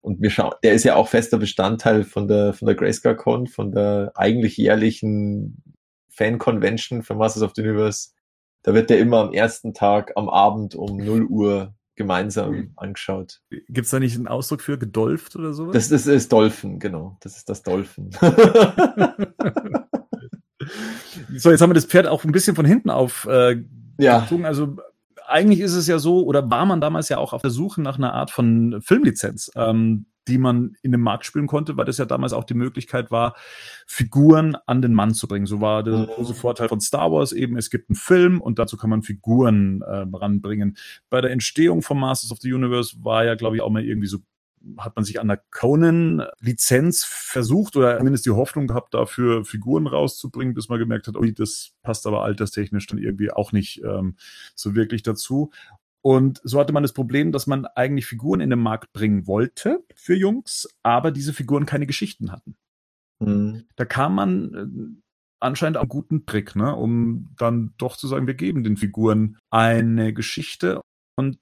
[0.00, 3.48] Und wir schauen, der ist ja auch fester Bestandteil von der, von der Grayscale Con,
[3.48, 5.62] von der eigentlich jährlichen
[6.10, 8.10] Fan-Convention für Masters of the Universe.
[8.62, 13.40] Da wird der immer am ersten Tag am Abend um 0 Uhr gemeinsam angeschaut.
[13.68, 15.72] Gibt's da nicht einen Ausdruck für gedolft oder sowas?
[15.72, 17.16] Das, das ist Dolphin, genau.
[17.20, 18.10] Das ist das Dolphin.
[21.36, 23.56] so, jetzt haben wir das Pferd auch ein bisschen von hinten auf äh,
[23.98, 24.26] ja.
[24.42, 24.76] Also
[25.28, 27.98] eigentlich ist es ja so, oder war man damals ja auch auf der Suche nach
[27.98, 32.04] einer Art von Filmlizenz, ähm, die man in den Markt spielen konnte, weil das ja
[32.04, 33.34] damals auch die Möglichkeit war,
[33.86, 35.46] Figuren an den Mann zu bringen.
[35.46, 36.06] So war der Mhm.
[36.06, 39.82] große Vorteil von Star Wars eben, es gibt einen Film und dazu kann man Figuren
[39.82, 40.76] äh, ranbringen.
[41.10, 44.08] Bei der Entstehung von Masters of the Universe war ja, glaube ich, auch mal irgendwie
[44.08, 44.18] so
[44.78, 50.54] hat man sich an der Conan-Lizenz versucht oder zumindest die Hoffnung gehabt, dafür Figuren rauszubringen,
[50.54, 54.16] bis man gemerkt hat, oh, das passt aber alterstechnisch dann irgendwie auch nicht ähm,
[54.54, 55.50] so wirklich dazu.
[56.02, 59.84] Und so hatte man das Problem, dass man eigentlich Figuren in den Markt bringen wollte
[59.94, 62.56] für Jungs, aber diese Figuren keine Geschichten hatten.
[63.22, 63.64] Hm.
[63.76, 65.02] Da kam man äh,
[65.40, 69.38] anscheinend auch einen guten Trick, ne, um dann doch zu sagen, wir geben den Figuren
[69.50, 70.80] eine Geschichte.
[71.16, 71.38] Und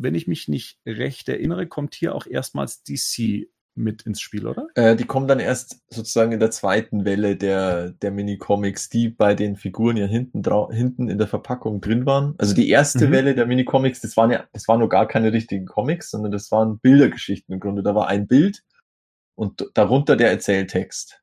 [0.00, 4.66] wenn ich mich nicht recht erinnere, kommt hier auch erstmals DC mit ins Spiel, oder?
[4.74, 9.34] Äh, die kommen dann erst sozusagen in der zweiten Welle der, der Minicomics, die bei
[9.34, 12.34] den Figuren ja hinten, hinten in der Verpackung drin waren.
[12.38, 13.12] Also die erste Mhm.
[13.12, 16.50] Welle der Minicomics, das waren ja, das waren nur gar keine richtigen Comics, sondern das
[16.50, 17.82] waren Bildergeschichten im Grunde.
[17.82, 18.64] Da war ein Bild
[19.36, 21.22] und darunter der Erzähltext.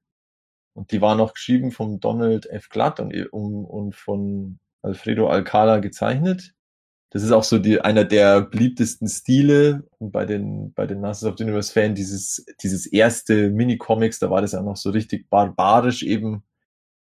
[0.74, 2.70] Und die waren auch geschrieben vom Donald F.
[2.70, 6.55] Glatt und, um, und von Alfredo Alcala gezeichnet.
[7.16, 11.32] Das ist auch so die, einer der beliebtesten Stile und bei den, bei den Masters
[11.32, 15.30] of the Universe Fan dieses, dieses erste Mini-Comics, da war das ja noch so richtig
[15.30, 16.44] barbarisch eben,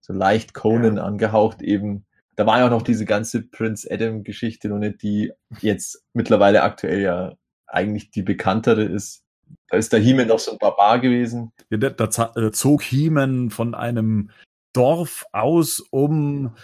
[0.01, 2.05] so leicht Conan angehaucht eben.
[2.35, 6.63] Da war ja auch noch diese ganze Prince Adam Geschichte noch nicht, die jetzt mittlerweile
[6.63, 9.23] aktuell ja eigentlich die bekanntere ist.
[9.69, 11.53] Da ist der He-Man noch so ein Barbar gewesen.
[11.69, 14.31] Ja, da, da äh, zog He-Man von einem
[14.73, 16.57] Dorf aus, um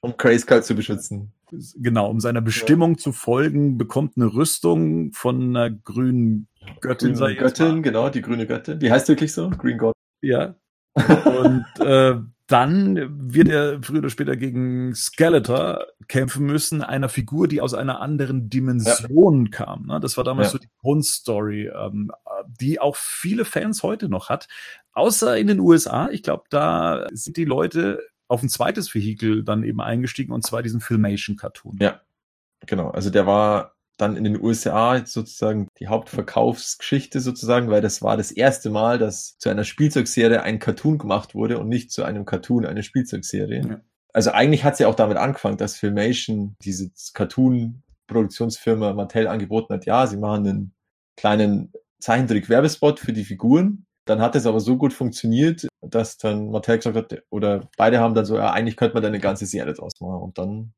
[0.00, 1.34] um Grayskull zu beschützen.
[1.76, 6.48] Genau, um seiner Bestimmung zu folgen, bekommt eine Rüstung von einer grünen
[6.80, 7.36] Göttin, Grüne.
[7.36, 8.78] Göttin, genau, die grüne Göttin.
[8.78, 9.50] Die heißt wirklich so?
[9.50, 9.94] Green God.
[10.20, 10.54] Ja.
[10.94, 12.16] Und äh,
[12.48, 18.00] dann wird er früher oder später gegen Skeletor kämpfen müssen, einer Figur, die aus einer
[18.00, 19.86] anderen Dimension kam.
[19.86, 20.00] Ne?
[20.00, 20.52] Das war damals Ja.
[20.52, 22.10] so die Grundstory, ähm,
[22.58, 24.48] die auch viele Fans heute noch hat.
[24.92, 26.08] Außer in den USA.
[26.10, 30.62] Ich glaube, da sind die Leute auf ein zweites Vehikel dann eben eingestiegen, und zwar
[30.62, 31.78] diesen Filmation-Cartoon.
[31.80, 32.00] Ja.
[32.66, 38.16] Genau, also der war dann in den USA sozusagen die Hauptverkaufsgeschichte sozusagen, weil das war
[38.16, 42.24] das erste Mal, dass zu einer Spielzeugserie ein Cartoon gemacht wurde und nicht zu einem
[42.24, 43.66] Cartoon eine Spielzeugserie.
[43.68, 43.80] Ja.
[44.12, 49.84] Also eigentlich hat es ja auch damit angefangen, dass Filmation, diese Cartoon-Produktionsfirma Mattel angeboten hat,
[49.84, 50.74] ja, sie machen einen
[51.16, 53.84] kleinen Zeichentrick-Werbespot für die Figuren.
[54.04, 58.14] Dann hat es aber so gut funktioniert, dass dann Mattel gesagt hat, oder beide haben
[58.14, 60.22] dann so, ja, eigentlich könnte man da eine ganze Serie draus machen.
[60.22, 60.72] Und dann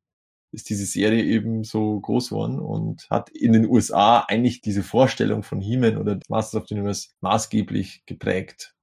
[0.51, 5.43] ist diese Serie eben so groß geworden und hat in den USA eigentlich diese Vorstellung
[5.43, 8.75] von He-Man oder Masters of the Universe maßgeblich geprägt.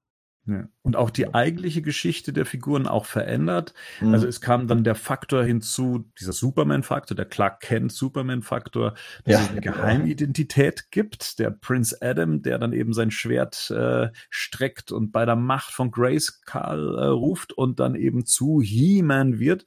[0.47, 0.67] Ja.
[0.89, 3.75] Und auch die eigentliche Geschichte der Figuren auch verändert.
[4.01, 4.15] Mhm.
[4.15, 9.41] Also es kam dann der Faktor hinzu, dieser Superman-Faktor, der Clark Kent Superman-Faktor, dass ja,
[9.43, 9.61] es eine.
[9.61, 15.37] Geheimidentität gibt, der Prince Adam, der dann eben sein Schwert äh, streckt und bei der
[15.37, 19.67] Macht von Grace Carl äh, ruft und dann eben zu He-Man wird.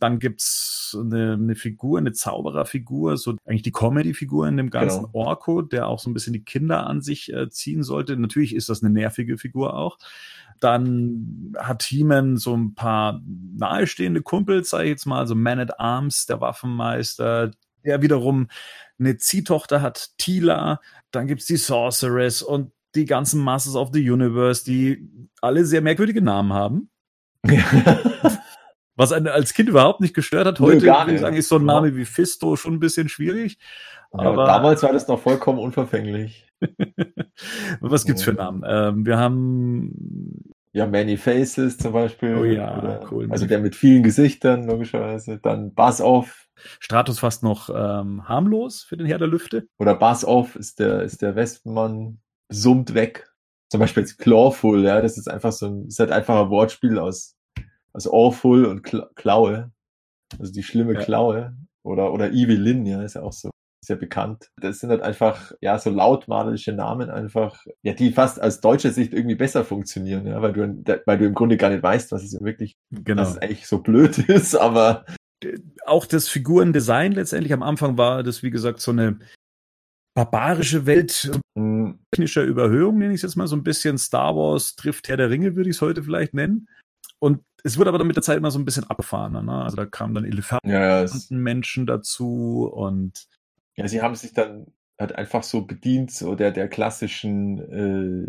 [0.00, 5.10] Dann gibt's eine, eine Figur, eine Zaubererfigur, so eigentlich die Comedy-Figur in dem ganzen genau.
[5.12, 8.16] Orko, der auch so ein bisschen die Kinder an sich äh, ziehen sollte.
[8.16, 9.98] Natürlich ist das eine nervige Figur auch.
[10.64, 13.20] Dann hat He-Man so ein paar
[13.54, 17.50] nahestehende Kumpels, sage ich jetzt mal, so Man at Arms, der Waffenmeister,
[17.84, 18.48] der wiederum
[18.98, 20.80] eine Ziehtochter hat, Tila.
[21.10, 25.06] Dann gibt's die Sorceress und die ganzen Masters of the Universe, die
[25.42, 26.88] alle sehr merkwürdige Namen haben.
[28.96, 30.60] Was einen als Kind überhaupt nicht gestört hat.
[30.60, 33.58] Heute, würde ich sagen, ist so ein Name wie Fisto schon ein bisschen schwierig.
[34.14, 36.46] Ja, aber damals war das noch vollkommen unverfänglich.
[37.80, 38.62] Was gibt's für Namen?
[38.66, 42.36] Ähm, wir haben ja Many Faces zum Beispiel.
[42.36, 43.28] Oh ja, oder, cool.
[43.30, 45.38] Also der mit vielen Gesichtern logischerweise.
[45.38, 46.48] Dann Buzz Off.
[46.80, 49.66] Stratus fast noch ähm, harmlos für den Herr der Lüfte.
[49.78, 52.18] Oder Buzz Off ist der ist der Wespenmann
[52.50, 53.30] summt weg.
[53.70, 56.98] Zum Beispiel jetzt Clawful, ja, das ist einfach so ein, ist halt einfach ein Wortspiel
[56.98, 57.36] aus
[57.92, 59.72] aus Awful und Klaue.
[60.38, 61.00] Also die schlimme ja.
[61.00, 61.56] Klaue.
[61.84, 63.50] Oder, oder Evelyn, ja, ist ja auch so
[63.86, 64.50] sehr bekannt.
[64.60, 69.12] Das sind halt einfach, ja, so lautmalerische Namen einfach, ja, die fast aus deutscher Sicht
[69.12, 72.40] irgendwie besser funktionieren, ja, weil du, weil du im Grunde gar nicht weißt, was es
[72.40, 73.22] wirklich, genau.
[73.22, 75.04] was es eigentlich so blöd ist, aber.
[75.84, 79.18] Auch das Figurendesign letztendlich am Anfang war das, wie gesagt, so eine
[80.14, 81.98] barbarische Welt mhm.
[82.10, 85.28] technischer Überhöhung, nenne ich es jetzt mal so ein bisschen Star Wars trifft Herr der
[85.28, 86.68] Ringe, würde ich es heute vielleicht nennen.
[87.18, 89.44] Und es wurde aber dann mit der Zeit immer so ein bisschen abgefahren.
[89.44, 89.52] Ne?
[89.64, 93.26] Also da kamen dann Elefantenmenschen ja, dazu und
[93.76, 94.66] ja, sie haben sich dann
[94.98, 97.58] halt einfach so bedient, so der, der klassischen,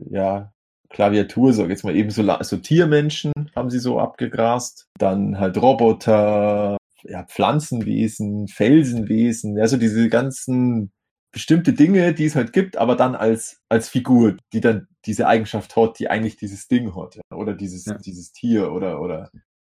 [0.10, 0.52] äh, ja,
[0.90, 6.78] Klaviatur, so jetzt mal eben so, so Tiermenschen haben sie so abgegrast, dann halt Roboter,
[7.04, 10.92] ja, Pflanzenwesen, Felsenwesen, ja, so diese ganzen
[11.32, 15.76] bestimmte Dinge, die es halt gibt, aber dann als, als Figur, die dann diese Eigenschaft
[15.76, 17.98] hat, die eigentlich dieses Ding hat, ja, oder dieses, ja.
[17.98, 19.30] dieses Tier oder, oder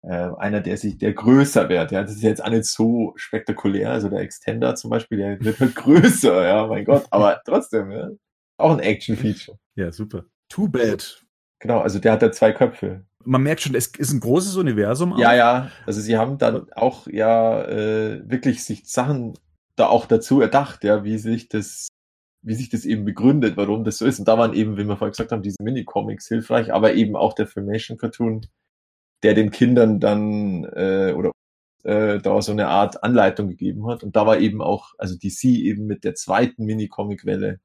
[0.03, 1.91] äh, einer, der sich, der größer wird.
[1.91, 3.91] Ja, das ist jetzt auch nicht so spektakulär.
[3.91, 7.05] Also der Extender zum Beispiel, der wird halt größer, ja, mein Gott.
[7.11, 8.09] Aber trotzdem, ja.
[8.57, 9.57] Auch ein Action-Feature.
[9.75, 10.25] Ja, super.
[10.49, 11.23] Too bad.
[11.59, 13.05] Genau, also der hat da zwei Köpfe.
[13.23, 15.13] Man merkt schon, es ist ein großes Universum.
[15.13, 15.19] Auch.
[15.19, 15.71] Ja, ja.
[15.85, 19.37] Also sie haben dann auch ja äh, wirklich sich Sachen
[19.75, 21.89] da auch dazu erdacht, ja, wie sich das
[22.43, 24.19] wie sich das eben begründet, warum das so ist.
[24.19, 27.33] Und da waren eben, wie wir vorhin gesagt haben, diese Mini-Comics hilfreich, aber eben auch
[27.33, 28.47] der Filmation-Cartoon
[29.23, 31.31] der den Kindern dann äh, oder
[31.83, 34.03] äh, da so eine Art Anleitung gegeben hat.
[34.03, 37.59] Und da war eben auch, also DC eben mit der zweiten Mini-Comic-Welle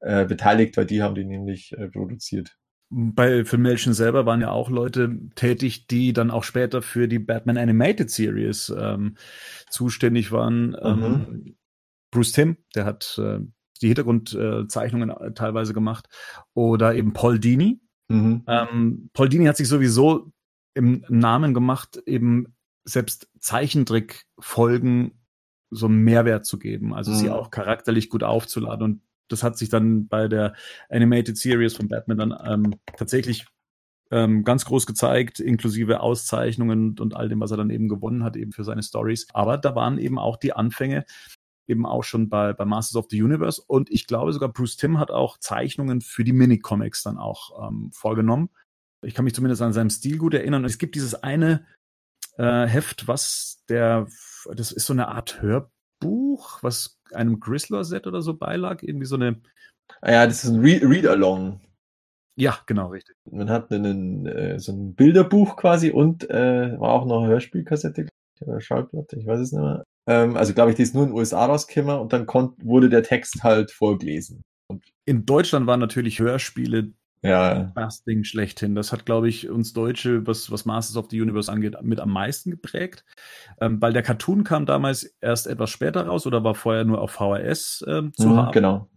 [0.00, 2.56] äh, beteiligt, weil die haben die nämlich äh, produziert.
[2.88, 7.56] Bei Filmation selber waren ja auch Leute tätig, die dann auch später für die Batman
[7.56, 9.16] Animated Series ähm,
[9.70, 10.68] zuständig waren.
[10.68, 10.76] Mhm.
[10.82, 11.56] Ähm,
[12.12, 13.40] Bruce Tim, der hat äh,
[13.82, 16.08] die Hintergrundzeichnungen äh, teilweise gemacht.
[16.54, 17.80] Oder eben Paul Dini.
[18.08, 18.44] Mhm.
[18.46, 20.32] Ähm, Paul Dini hat sich sowieso
[20.76, 25.18] im Namen gemacht, eben selbst Zeichentrickfolgen
[25.70, 27.16] so einen Mehrwert zu geben, also mhm.
[27.16, 28.84] sie auch charakterlich gut aufzuladen.
[28.84, 30.54] Und das hat sich dann bei der
[30.88, 33.46] Animated Series von Batman dann ähm, tatsächlich
[34.10, 38.36] ähm, ganz groß gezeigt, inklusive Auszeichnungen und all dem, was er dann eben gewonnen hat,
[38.36, 39.26] eben für seine Stories.
[39.32, 41.06] Aber da waren eben auch die Anfänge,
[41.66, 43.60] eben auch schon bei, bei Masters of the Universe.
[43.66, 47.90] Und ich glaube sogar Bruce Tim hat auch Zeichnungen für die Minicomics dann auch ähm,
[47.92, 48.50] vorgenommen.
[49.06, 50.64] Ich kann mich zumindest an seinem Stil gut erinnern.
[50.64, 51.64] Es gibt dieses eine
[52.38, 54.08] äh, Heft, was der,
[54.52, 58.82] das ist so eine Art Hörbuch, was einem Grizzler-Set oder so beilag.
[58.82, 59.40] Irgendwie so eine.
[60.00, 61.60] Ah ja, das ist ein Read-Along.
[62.38, 63.16] Ja, genau, richtig.
[63.30, 68.08] Man hat einen, äh, so ein Bilderbuch quasi und äh, war auch noch eine Hörspielkassette
[68.44, 69.84] oder Schallplatte, ich weiß es nicht mehr.
[70.06, 73.02] Ähm, also glaube ich, die ist nur in den USA rausgekommen und dann wurde der
[73.02, 74.42] Text halt vorgelesen.
[74.68, 76.92] Und in Deutschland waren natürlich Hörspiele
[77.26, 77.72] ja.
[77.74, 78.74] Das Ding schlechthin.
[78.74, 82.10] Das hat, glaube ich, uns Deutsche, was, was Masters of the Universe angeht, mit am
[82.10, 83.04] meisten geprägt.
[83.60, 87.12] Ähm, weil der Cartoon kam damals erst etwas später raus oder war vorher nur auf
[87.12, 88.52] VHS ähm, zu mhm, haben.
[88.52, 88.88] Genau.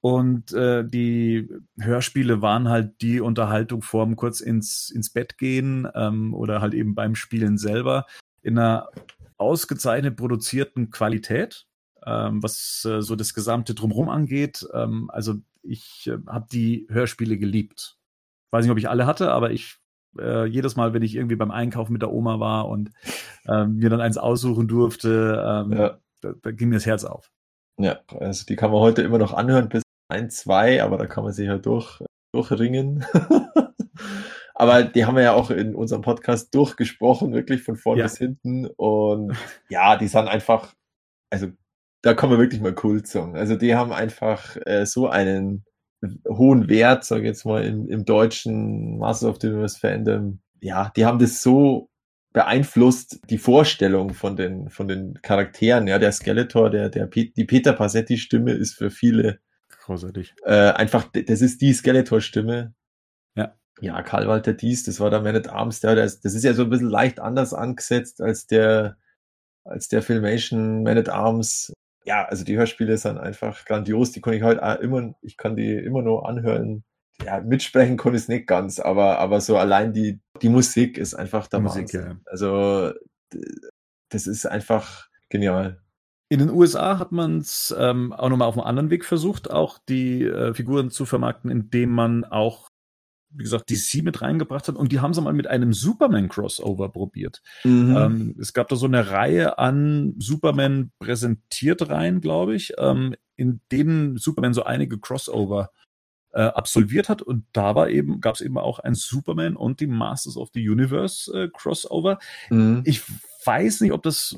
[0.00, 1.48] Und äh, die
[1.80, 6.94] Hörspiele waren halt die Unterhaltung vorm kurz ins, ins Bett gehen ähm, oder halt eben
[6.94, 8.04] beim Spielen selber
[8.42, 8.90] in einer
[9.38, 11.66] ausgezeichnet produzierten Qualität,
[12.04, 14.66] ähm, was äh, so das gesamte Drumherum angeht.
[14.74, 17.98] Ähm, also ich äh, habe die Hörspiele geliebt.
[18.50, 19.78] Weiß nicht, ob ich alle hatte, aber ich
[20.18, 22.90] äh, jedes Mal, wenn ich irgendwie beim Einkaufen mit der Oma war und
[23.48, 25.98] ähm, mir dann eins aussuchen durfte, ähm, ja.
[26.20, 27.30] da, da ging mir das Herz auf.
[27.78, 31.24] Ja, also die kann man heute immer noch anhören bis ein, zwei, aber da kann
[31.24, 32.00] man sich halt durch,
[32.32, 33.04] durchringen.
[34.54, 38.04] aber die haben wir ja auch in unserem Podcast durchgesprochen, wirklich von vorn ja.
[38.04, 38.66] bis hinten.
[38.66, 39.36] Und
[39.68, 40.74] ja, die sind einfach,
[41.30, 41.48] also
[42.04, 43.34] da kann man wirklich mal cool sagen.
[43.34, 45.64] Also die haben einfach äh, so einen
[46.28, 50.40] hohen Wert, sage ich jetzt mal, im, im deutschen Master of the Universe Fandom.
[50.60, 51.88] Ja, die haben das so
[52.34, 55.86] beeinflusst, die Vorstellung von den, von den Charakteren.
[55.86, 59.38] Ja, der Skeletor, der, der, die Peter Passetti Stimme ist für viele
[59.84, 60.34] großartig.
[60.44, 62.74] Äh, einfach, das ist die Skeletor Stimme.
[63.34, 63.56] Ja.
[63.80, 66.64] Ja, Karl Walter Dies, das war der Man at Arms, der, das ist ja so
[66.64, 68.98] ein bisschen leicht anders angesetzt als der,
[69.64, 71.72] als der Filmation Man at Arms
[72.04, 74.12] ja, also die Hörspiele sind einfach grandios.
[74.12, 76.84] Die kann ich halt auch immer, ich kann die immer nur anhören.
[77.24, 81.14] Ja, mitsprechen konnte ich es nicht ganz, aber, aber so allein die, die Musik ist
[81.14, 82.16] einfach der Musik, ja.
[82.26, 82.92] Also,
[84.08, 85.80] das ist einfach genial.
[86.28, 89.78] In den USA hat man es ähm, auch nochmal auf einem anderen Weg versucht, auch
[89.78, 92.68] die äh, Figuren zu vermarkten, indem man auch
[93.34, 97.42] wie gesagt, DC mit reingebracht hat und die haben sie mal mit einem Superman-Crossover probiert.
[97.64, 97.96] Mhm.
[97.96, 103.60] Ähm, es gab da so eine Reihe an Superman präsentiert rein, glaube ich, ähm, in
[103.72, 105.70] denen Superman so einige Crossover
[106.32, 109.86] äh, absolviert hat und da war eben, gab es eben auch ein Superman und die
[109.86, 112.18] Masters of the Universe äh, Crossover.
[112.50, 112.82] Mhm.
[112.84, 113.02] Ich
[113.44, 114.36] weiß nicht, ob das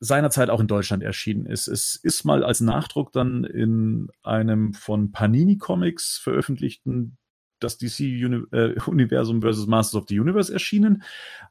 [0.00, 1.68] seinerzeit auch in Deutschland erschienen ist.
[1.68, 7.18] Es ist mal als Nachdruck dann in einem von Panini Comics veröffentlichten
[7.60, 11.02] das DC-Universum äh, versus Masters of the Universe erschienen.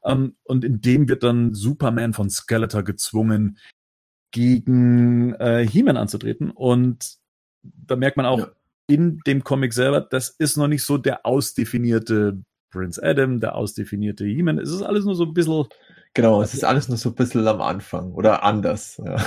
[0.04, 3.58] Ähm, und in dem wird dann Superman von Skeletor gezwungen,
[4.30, 6.50] gegen äh, He-Man anzutreten.
[6.50, 7.16] Und
[7.62, 8.50] da merkt man auch ja.
[8.86, 14.24] in dem Comic selber, das ist noch nicht so der ausdefinierte Prince Adam, der ausdefinierte
[14.24, 14.58] He-Man.
[14.58, 15.66] Es ist alles nur so ein bisschen.
[16.14, 19.00] Genau, es ist alles nur so ein bisschen am Anfang oder anders.
[19.04, 19.16] Ja.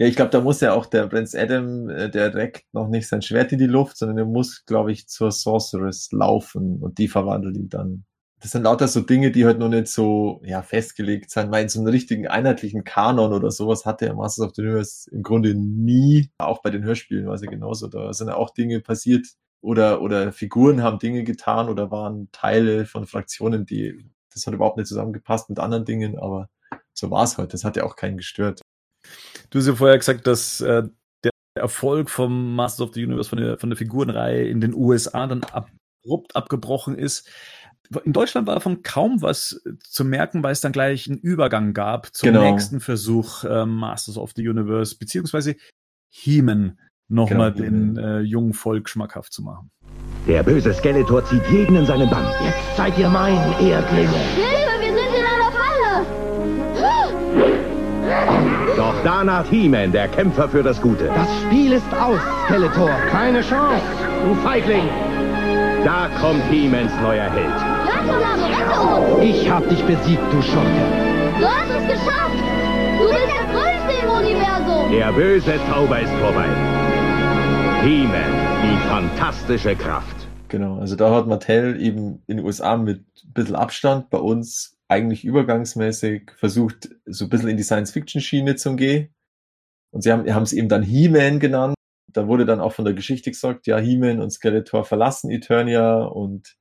[0.00, 3.06] Ja, ich glaube, da muss ja auch der Prince Adam, äh, der reckt noch nicht
[3.06, 7.06] sein Schwert in die Luft, sondern er muss, glaube ich, zur Sorceress laufen und die
[7.06, 8.04] verwandelt ihn dann.
[8.40, 11.50] Das sind lauter so Dinge, die halt noch nicht so ja, festgelegt sind.
[11.50, 15.22] Weil so einen richtigen einheitlichen Kanon oder sowas hatte der Masters of the Universe im
[15.22, 16.30] Grunde nie.
[16.38, 17.86] Auch bei den Hörspielen war es ja genauso.
[17.86, 19.26] Da sind ja auch Dinge passiert
[19.60, 24.78] oder, oder Figuren haben Dinge getan oder waren Teile von Fraktionen, die, das hat überhaupt
[24.78, 26.48] nicht zusammengepasst mit anderen Dingen, aber
[26.94, 27.52] so war es halt.
[27.52, 28.62] Das hat ja auch keinen gestört.
[29.50, 30.84] Du hast ja vorher gesagt, dass äh,
[31.24, 35.26] der Erfolg vom Masters of the Universe von der, von der Figurenreihe in den USA
[35.26, 37.28] dann abrupt abgebrochen ist.
[38.04, 42.14] In Deutschland war davon kaum was zu merken, weil es dann gleich einen Übergang gab
[42.14, 42.48] zum genau.
[42.48, 45.56] nächsten Versuch, äh, Masters of the Universe, beziehungsweise
[46.12, 47.64] He-Man nochmal genau.
[47.64, 49.72] den äh, jungen Volk schmackhaft zu machen.
[50.28, 52.24] Der böse Skeletor zieht jeden in seinen Bann.
[52.44, 54.69] Jetzt seid ihr mein, Erdlinge.
[59.04, 61.06] Danach He-Man, der Kämpfer für das Gute.
[61.06, 62.90] Das Spiel ist aus, Skeletor.
[63.10, 63.82] Keine Chance,
[64.24, 64.88] du Feigling.
[65.84, 67.80] Da kommt He-Mans neuer Held.
[69.22, 70.68] Ich hab dich besiegt, du Schurke.
[71.38, 72.36] Du hast es geschafft.
[72.98, 74.92] Du bist der Größte im Universum.
[74.92, 76.46] Der böse Zauber ist vorbei.
[77.82, 78.32] He-Man,
[78.62, 80.16] die fantastische Kraft.
[80.48, 84.79] Genau, also da hat Mattel eben in den USA mit ein bisschen Abstand, bei uns
[84.90, 89.14] eigentlich übergangsmäßig versucht, so ein bisschen in die Science-Fiction-Schiene zu gehen.
[89.92, 91.74] Und sie haben haben es eben dann He-Man genannt.
[92.12, 96.56] Da wurde dann auch von der Geschichte gesagt, ja, He-Man und Skeletor verlassen Eternia und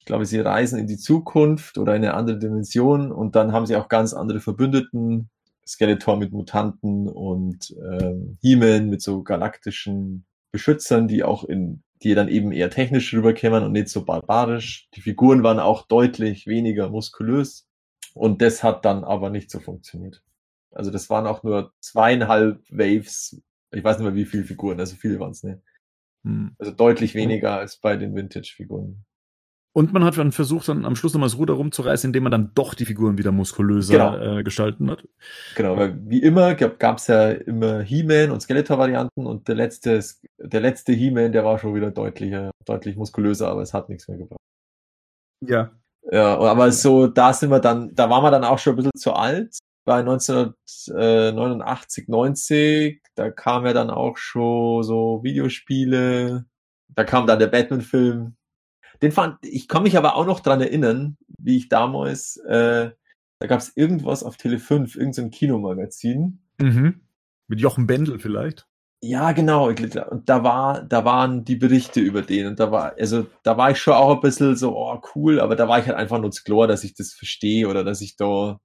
[0.00, 3.66] ich glaube, sie reisen in die Zukunft oder in eine andere Dimension und dann haben
[3.66, 5.30] sie auch ganz andere Verbündeten.
[5.66, 12.28] Skeletor mit Mutanten und ähm, He-Man mit so galaktischen Beschützern, die auch in, die dann
[12.28, 14.88] eben eher technisch rüberkämen und nicht so barbarisch.
[14.94, 17.68] Die Figuren waren auch deutlich weniger muskulös
[18.14, 20.22] und das hat dann aber nicht so funktioniert.
[20.72, 23.40] Also das waren auch nur zweieinhalb Waves.
[23.72, 25.58] Ich weiß nicht mehr, wie viele Figuren, also viele waren es nicht.
[26.24, 26.54] Hm.
[26.58, 29.04] Also deutlich weniger als bei den Vintage-Figuren.
[29.72, 32.50] Und man hat dann versucht, dann am Schluss nochmal das Ruder rumzureißen, indem man dann
[32.54, 34.38] doch die Figuren wieder muskulöser genau.
[34.38, 35.06] äh, gestalten hat.
[35.54, 40.02] Genau, weil wie immer gab es ja immer He-Man und Skeletor-Varianten und der letzte,
[40.38, 44.18] der letzte He-Man, der war schon wieder deutlicher, deutlich muskulöser, aber es hat nichts mehr
[44.18, 44.40] gebracht.
[45.46, 45.70] Ja.
[46.10, 48.90] Ja, aber so, da sind wir dann, da waren wir dann auch schon ein bisschen
[48.96, 49.56] zu alt.
[49.84, 56.46] Bei 1989, 90, da kam ja dann auch schon so Videospiele,
[56.88, 58.34] da kam dann der Batman-Film,
[59.02, 62.90] den fand, ich kann mich aber auch noch dran erinnern, wie ich damals, äh,
[63.38, 66.40] da gab es irgendwas auf Tele 5, irgendein Kinomagazin.
[66.58, 67.00] Mhm.
[67.48, 68.66] Mit Jochen Bendel vielleicht.
[69.02, 69.68] Ja, genau.
[69.68, 73.70] Und da war, da waren die Berichte über den und da war, also da war
[73.70, 76.30] ich schon auch ein bisschen so, oh cool, aber da war ich halt einfach nur
[76.30, 78.60] zu klar, dass ich das verstehe oder dass ich da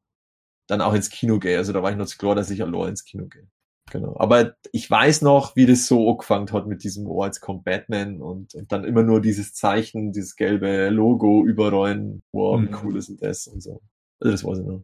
[0.67, 1.57] dann auch ins Kino gehe.
[1.57, 3.47] Also da war ich nur zu klar, dass ich allein ins Kino gehe.
[3.91, 4.15] Genau.
[4.17, 8.21] Aber ich weiß noch, wie das so angefangen hat mit diesem, oh, jetzt kommt Batman
[8.21, 12.23] und, und dann immer nur dieses Zeichen, dieses gelbe Logo überrollen.
[12.31, 12.77] Wow, wie mhm.
[12.83, 13.81] cool ist denn das und so.
[14.19, 14.83] Also das weiß ich noch.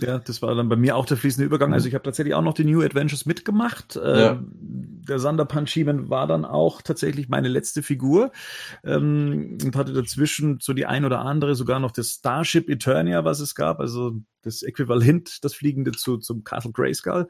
[0.00, 1.72] Ja, das war dann bei mir auch der fließende Übergang.
[1.72, 3.94] Also ich habe tatsächlich auch noch die New Adventures mitgemacht.
[3.96, 4.42] Ja.
[4.50, 8.32] Der Sander Panchimen war dann auch tatsächlich meine letzte Figur
[8.84, 13.40] ähm, und hatte dazwischen so die ein oder andere sogar noch das Starship Eternia, was
[13.40, 17.28] es gab, also das Äquivalent, das Fliegende zu zum Castle Grayskull.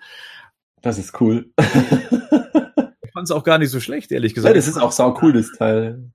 [0.83, 1.51] Das ist cool.
[1.59, 4.55] ich fand es auch gar nicht so schlecht, ehrlich gesagt.
[4.55, 6.11] Ja, das ist auch sau cool, das Teil.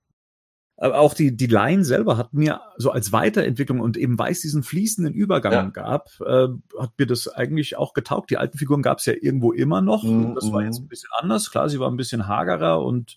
[0.76, 4.40] Aber auch die, die Line selber hat mir so als Weiterentwicklung und eben weil es
[4.40, 5.70] diesen fließenden Übergang ja.
[5.70, 6.48] gab, äh,
[6.78, 8.30] hat mir das eigentlich auch getaugt.
[8.30, 10.02] Die alten Figuren gab es ja irgendwo immer noch.
[10.02, 11.50] Mm, das war jetzt ein bisschen anders.
[11.52, 13.16] Klar, sie war ein bisschen hagerer und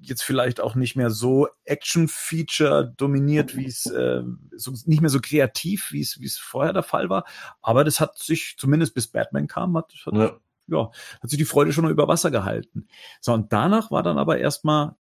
[0.00, 4.22] jetzt vielleicht auch nicht mehr so Action-Feature dominiert, wie es äh,
[4.56, 7.24] so, nicht mehr so kreativ, wie es wie es vorher der Fall war.
[7.60, 10.36] Aber das hat sich zumindest bis Batman kam, hat, hat ja.
[10.66, 10.90] ja,
[11.22, 12.88] hat sich die Freude schon noch über Wasser gehalten.
[13.20, 14.96] So, und danach war dann aber erstmal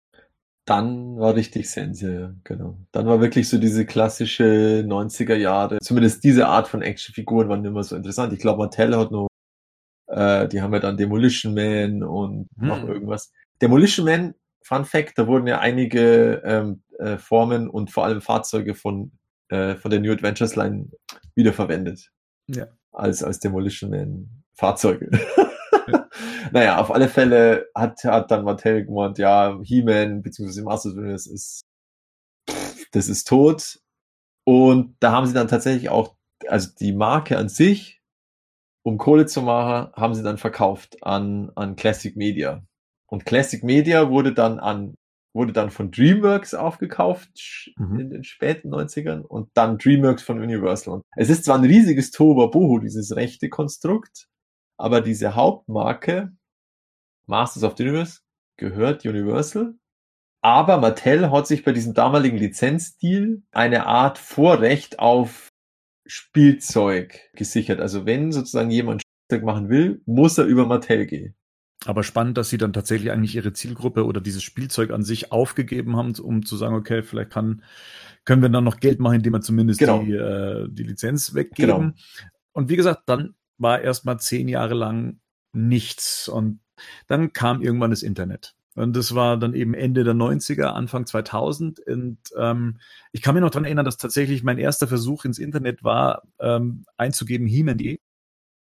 [0.66, 2.78] dann war richtig Sense, ja, genau.
[2.92, 7.84] Dann war wirklich so diese klassische 90er Jahre, zumindest diese Art von Actionfiguren waren immer
[7.84, 8.32] so interessant.
[8.34, 9.28] Ich glaube, Mattel hat noch,
[10.08, 12.68] äh, die haben ja dann Demolition Man und hm.
[12.68, 13.32] noch irgendwas.
[13.62, 18.76] Demolition Man, Fun Fact, da wurden ja einige ähm, äh, Formen und vor allem Fahrzeuge
[18.76, 19.12] von,
[19.50, 20.92] äh, von der New Adventures Line
[21.36, 22.12] wiederverwendet.
[22.48, 22.68] Ja.
[22.92, 25.10] Als, als Demolition Man Fahrzeuge.
[26.52, 30.62] naja, auf alle Fälle hat, hat dann Mattel gemeint, ja, He-Man bzw.
[30.62, 31.62] Masters Universe ist,
[32.92, 33.80] das ist tot.
[34.44, 36.16] Und da haben sie dann tatsächlich auch,
[36.48, 38.02] also die Marke an sich,
[38.84, 42.64] um Kohle zu machen, haben sie dann verkauft an, an Classic Media.
[43.12, 44.96] Und Classic Media wurde dann an,
[45.34, 48.00] wurde dann von DreamWorks aufgekauft mhm.
[48.00, 50.96] in den späten 90ern und dann DreamWorks von Universal.
[50.96, 54.28] Und es ist zwar ein riesiges Tohuwabohu, dieses rechte Konstrukt,
[54.78, 56.32] aber diese Hauptmarke
[57.28, 58.22] Masters of the Universe
[58.58, 59.76] gehört Universal.
[60.44, 65.50] Aber Mattel hat sich bei diesem damaligen Lizenzdeal eine Art Vorrecht auf
[66.08, 67.80] Spielzeug gesichert.
[67.80, 71.36] Also wenn sozusagen jemand Spielzeug machen will, muss er über Mattel gehen.
[71.86, 75.98] Aber spannend, dass sie dann tatsächlich eigentlich ihre Zielgruppe oder dieses Spielzeug an sich aufgegeben
[75.98, 77.64] haben, um zu sagen, okay, vielleicht kann,
[78.24, 80.04] können wir dann noch Geld machen, indem wir zumindest genau.
[80.04, 81.78] die, äh, die Lizenz weggeben.
[81.78, 81.94] Genau.
[82.54, 85.20] Und wie gesagt, dann war erstmal zehn Jahre lang
[85.54, 86.30] nichts.
[86.30, 86.60] Und
[87.08, 88.54] dann kam irgendwann das Internet.
[88.76, 91.80] Und das war dann eben Ende der 90er, Anfang 2000.
[91.80, 92.80] Und ähm,
[93.12, 96.86] ich kann mir noch dran erinnern, dass tatsächlich mein erster Versuch ins Internet war, ähm,
[96.96, 98.00] einzugeben He-Man.de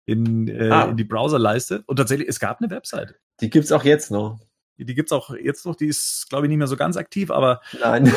[0.06, 0.84] in, äh, ah.
[0.84, 1.82] in die Browserleiste.
[1.86, 3.16] Und tatsächlich, es gab eine Webseite.
[3.40, 4.40] Die gibt's auch jetzt noch.
[4.78, 5.76] Die, die gibt's auch jetzt noch.
[5.76, 7.60] Die ist, glaube ich, nicht mehr so ganz aktiv, aber.
[7.80, 8.04] Nein.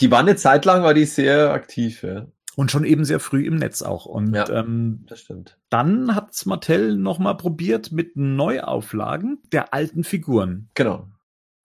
[0.00, 2.26] die war eine Zeit lang, war die sehr aktiv, ja.
[2.54, 4.04] Und schon eben sehr früh im Netz auch.
[4.04, 5.58] Und ja, ähm, das stimmt.
[5.70, 10.68] Dann hat's Mattel nochmal probiert mit Neuauflagen der alten Figuren.
[10.74, 11.08] Genau.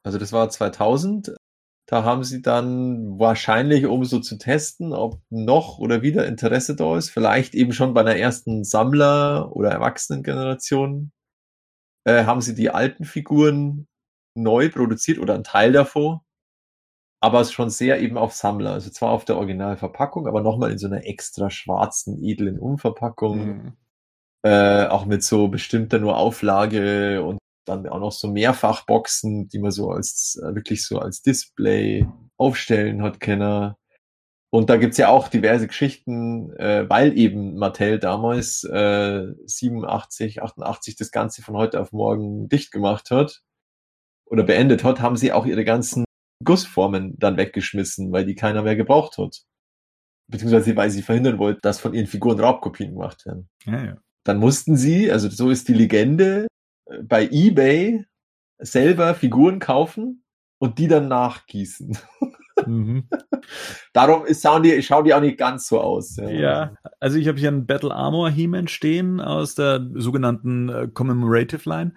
[0.03, 1.35] Also das war 2000.
[1.87, 6.97] Da haben sie dann wahrscheinlich, um so zu testen, ob noch oder wieder Interesse da
[6.97, 11.11] ist, vielleicht eben schon bei einer ersten Sammler- oder Erwachsenengeneration,
[12.05, 13.87] äh, haben sie die alten Figuren
[14.35, 16.19] neu produziert oder ein Teil davon
[17.19, 18.73] aber es schon sehr eben auf Sammler.
[18.73, 23.45] Also zwar auf der Originalverpackung, aber nochmal in so einer extra schwarzen, edlen Umverpackung.
[23.45, 23.73] Mhm.
[24.43, 29.71] Äh, auch mit so bestimmter nur Auflage und dann auch noch so Mehrfachboxen, die man
[29.71, 32.07] so als äh, wirklich so als Display
[32.37, 33.73] aufstellen hat können.
[34.49, 40.95] Und da gibt's ja auch diverse Geschichten, äh, weil eben Mattel damals äh, 87, 88
[40.95, 43.43] das Ganze von heute auf morgen dicht gemacht hat
[44.25, 46.05] oder beendet hat, haben sie auch ihre ganzen
[46.43, 49.43] Gussformen dann weggeschmissen, weil die keiner mehr gebraucht hat.
[50.29, 53.49] Beziehungsweise weil sie verhindern wollten, dass von ihren Figuren Raubkopien gemacht werden.
[53.65, 53.97] Ja, ja.
[54.25, 56.46] Dann mussten sie, also so ist die Legende,
[57.03, 58.05] bei eBay
[58.59, 60.23] selber Figuren kaufen
[60.59, 61.97] und die dann nachgießen.
[62.65, 63.07] Mhm.
[63.93, 66.17] Darum ist, schauen, die, schauen die auch nicht ganz so aus.
[66.17, 70.87] Ja, ja also ich habe hier einen Battle Armor He-Man stehen aus der sogenannten äh,
[70.87, 71.93] Commemorative Line.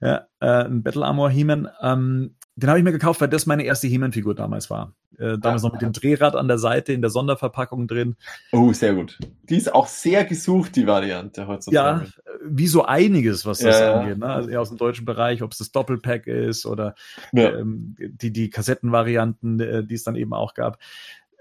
[0.00, 1.68] Ja, äh, ein Battle Armor He-Man.
[1.80, 4.94] Ähm, den habe ich mir gekauft, weil das meine erste He-Man-Figur damals war.
[5.18, 8.16] Äh, damals ja, noch mit dem Drehrad an der Seite in der Sonderverpackung drin.
[8.52, 9.18] Oh, sehr gut.
[9.48, 12.04] Die ist auch sehr gesucht, die Variante heutzutage.
[12.04, 14.18] Ja, wie so einiges, was das ja, angeht.
[14.18, 14.26] Ne?
[14.26, 16.94] Also eher aus dem deutschen Bereich, ob es das Doppelpack ist oder
[17.32, 17.58] ja.
[17.58, 20.78] ähm, die, die Kassettenvarianten, äh, die es dann eben auch gab.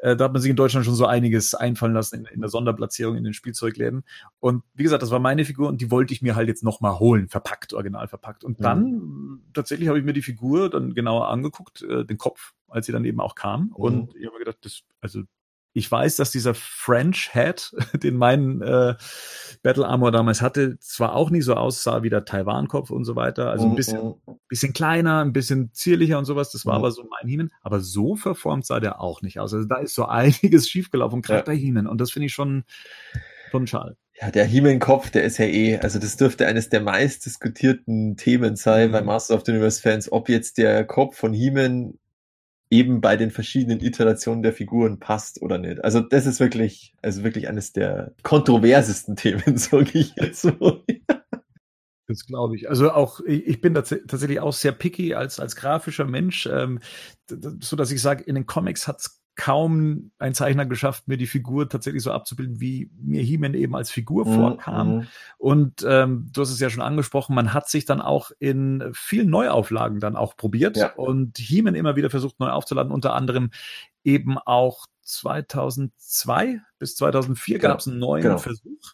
[0.03, 2.49] Äh, da hat man sich in Deutschland schon so einiges einfallen lassen in, in der
[2.49, 4.03] Sonderplatzierung in den Spielzeugläden.
[4.41, 6.99] Und wie gesagt, das war meine Figur und die wollte ich mir halt jetzt nochmal
[6.99, 8.43] holen, verpackt, original verpackt.
[8.43, 9.41] Und dann mhm.
[9.53, 13.05] tatsächlich habe ich mir die Figur dann genauer angeguckt, äh, den Kopf, als sie dann
[13.05, 13.67] eben auch kam.
[13.67, 13.71] Mhm.
[13.71, 15.21] Und ich habe mir gedacht, das, also
[15.73, 18.95] ich weiß, dass dieser French Hat, den mein äh,
[19.63, 23.49] Battle Armor damals hatte, zwar auch nicht so aussah wie der Taiwan-Kopf und so weiter.
[23.49, 24.39] Also ein bisschen, mhm.
[24.47, 26.51] bisschen kleiner, ein bisschen zierlicher und sowas.
[26.51, 26.83] Das war mhm.
[26.83, 27.51] aber so mein Heeman.
[27.61, 29.53] Aber so verformt sah der auch nicht aus.
[29.53, 31.45] Also da ist so einiges schiefgelaufen, gerade ja.
[31.45, 31.87] bei Heeman.
[31.87, 32.63] Und das finde ich schon,
[33.51, 33.97] schon schade.
[34.21, 38.55] Ja, der He-Man-Kopf, der ist ja eh, also das dürfte eines der meist diskutierten Themen
[38.55, 38.91] sein mhm.
[38.91, 41.97] bei Master of the Universe-Fans, ob jetzt der Kopf von He-Man
[42.73, 45.83] eben bei den verschiedenen Iterationen der Figuren passt oder nicht.
[45.83, 50.83] Also das ist wirklich, also wirklich eines der kontroversesten Themen, sage ich jetzt so.
[52.07, 52.67] Das glaube ich.
[52.67, 56.79] Also auch ich, bin tatsächlich auch sehr picky als als grafischer Mensch, ähm,
[57.29, 61.67] so dass ich sage, in den Comics hat's kaum ein Zeichner geschafft, mir die Figur
[61.67, 64.35] tatsächlich so abzubilden, wie mir He-Man eben als Figur mhm.
[64.35, 64.95] vorkam.
[64.95, 65.07] Mhm.
[65.37, 69.29] Und ähm, du hast es ja schon angesprochen, man hat sich dann auch in vielen
[69.29, 70.93] Neuauflagen dann auch probiert ja.
[70.93, 73.49] und He-Man immer wieder versucht neu aufzuladen, unter anderem
[74.03, 77.71] eben auch 2002 bis 2004 genau.
[77.71, 78.37] gab es einen neuen genau.
[78.37, 78.93] Versuch.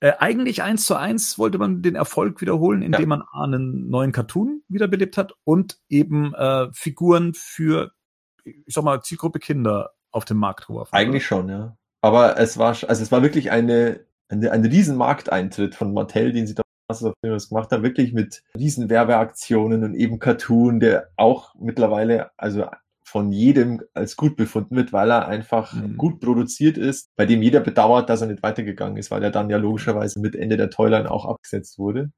[0.00, 3.06] Äh, eigentlich eins zu eins wollte man den Erfolg wiederholen, indem ja.
[3.06, 7.92] man einen neuen Cartoon wiederbelebt hat und eben äh, Figuren für
[8.44, 10.94] ich sag mal, Zielgruppe Kinder auf den Markt geworfen.
[10.94, 11.76] Eigentlich schon, ja.
[12.00, 16.46] Aber es war, also es war wirklich eine, eine, ein riesen Markteintritt von Mattel, den
[16.46, 16.62] sie da
[17.48, 22.66] gemacht haben, wirklich mit riesen Werbeaktionen und eben Cartoon, der auch mittlerweile, also
[23.04, 25.96] von jedem als gut befunden wird, weil er einfach mhm.
[25.96, 29.50] gut produziert ist, bei dem jeder bedauert, dass er nicht weitergegangen ist, weil er dann
[29.50, 32.10] ja logischerweise mit Ende der Toyline auch abgesetzt wurde.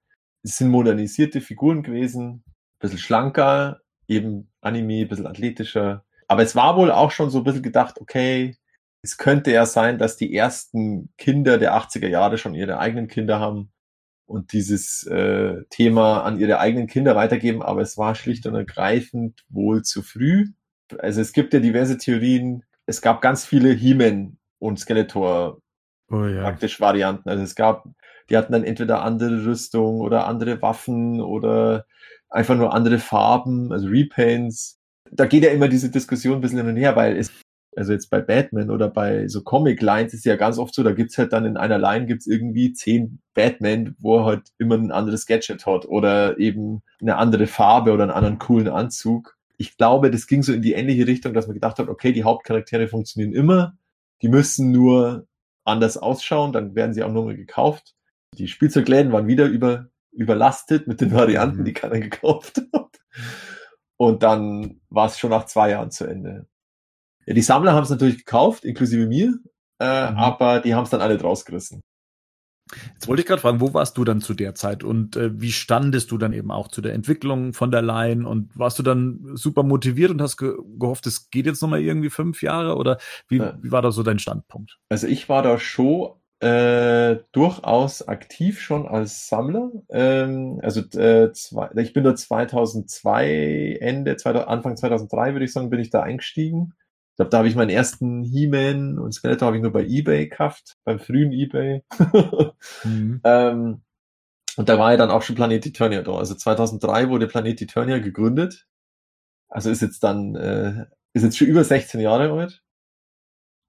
[0.42, 2.44] Es sind modernisierte Figuren gewesen,
[2.78, 7.62] bisschen schlanker, eben Anime, bisschen athletischer, aber es war wohl auch schon so ein bisschen
[7.62, 8.56] gedacht, okay,
[9.02, 13.38] es könnte ja sein, dass die ersten Kinder der 80er Jahre schon ihre eigenen Kinder
[13.38, 13.70] haben
[14.26, 19.44] und dieses äh, Thema an ihre eigenen Kinder weitergeben, aber es war schlicht und ergreifend
[19.48, 20.46] wohl zu früh.
[20.98, 22.64] Also es gibt ja diverse Theorien.
[22.86, 25.60] Es gab ganz viele He-Man und Skeletor
[26.10, 26.42] oh, ja.
[26.42, 27.28] praktisch Varianten.
[27.28, 27.86] Also es gab,
[28.30, 31.84] die hatten dann entweder andere Rüstung oder andere Waffen oder
[32.30, 34.80] einfach nur andere Farben, also Repaints
[35.16, 37.32] da geht ja immer diese Diskussion ein bisschen hin und her, weil es,
[37.76, 41.16] also jetzt bei Batman oder bei so Comic-Lines ist ja ganz oft so, da gibt's
[41.18, 45.26] halt dann in einer Line gibt's irgendwie zehn Batman, wo er halt immer ein anderes
[45.26, 49.36] Gadget hat oder eben eine andere Farbe oder einen anderen coolen Anzug.
[49.56, 52.24] Ich glaube, das ging so in die ähnliche Richtung, dass man gedacht hat, okay, die
[52.24, 53.76] Hauptcharaktere funktionieren immer,
[54.20, 55.26] die müssen nur
[55.64, 57.94] anders ausschauen, dann werden sie auch nur mal gekauft.
[58.36, 61.64] Die Spielzeugläden waren wieder über, überlastet mit den Varianten, mhm.
[61.64, 62.98] die keiner gekauft hat.
[64.04, 66.46] Und dann war es schon nach zwei Jahren zu Ende.
[67.24, 69.38] Ja, die Sammler haben es natürlich gekauft, inklusive mir,
[69.80, 70.18] äh, mhm.
[70.18, 71.80] aber die haben es dann alle rausgerissen.
[72.92, 75.52] Jetzt wollte ich gerade fragen, wo warst du dann zu der Zeit und äh, wie
[75.52, 79.20] standest du dann eben auch zu der Entwicklung von der Line und warst du dann
[79.34, 82.98] super motiviert und hast ge gehofft, es geht jetzt nochmal irgendwie fünf Jahre oder
[83.28, 83.56] wie, ja.
[83.62, 84.78] wie war da so dein Standpunkt?
[84.90, 86.12] Also ich war da schon
[86.44, 89.70] äh, durchaus aktiv schon als Sammler.
[89.88, 95.70] Ähm, also äh, zwei, ich bin da 2002, Ende, 2000, Anfang 2003 würde ich sagen,
[95.70, 96.74] bin ich da eingestiegen.
[97.12, 100.28] Ich glaube, da habe ich meinen ersten He-Man und Skeletor habe ich nur bei eBay
[100.28, 101.82] gekauft, beim frühen eBay.
[102.84, 103.20] mhm.
[103.24, 103.82] ähm,
[104.56, 106.12] und da war ja dann auch schon Planet Eternia da.
[106.12, 108.66] Also 2003 wurde Planet Eternia gegründet.
[109.48, 112.63] Also ist jetzt dann, äh, ist jetzt schon über 16 Jahre alt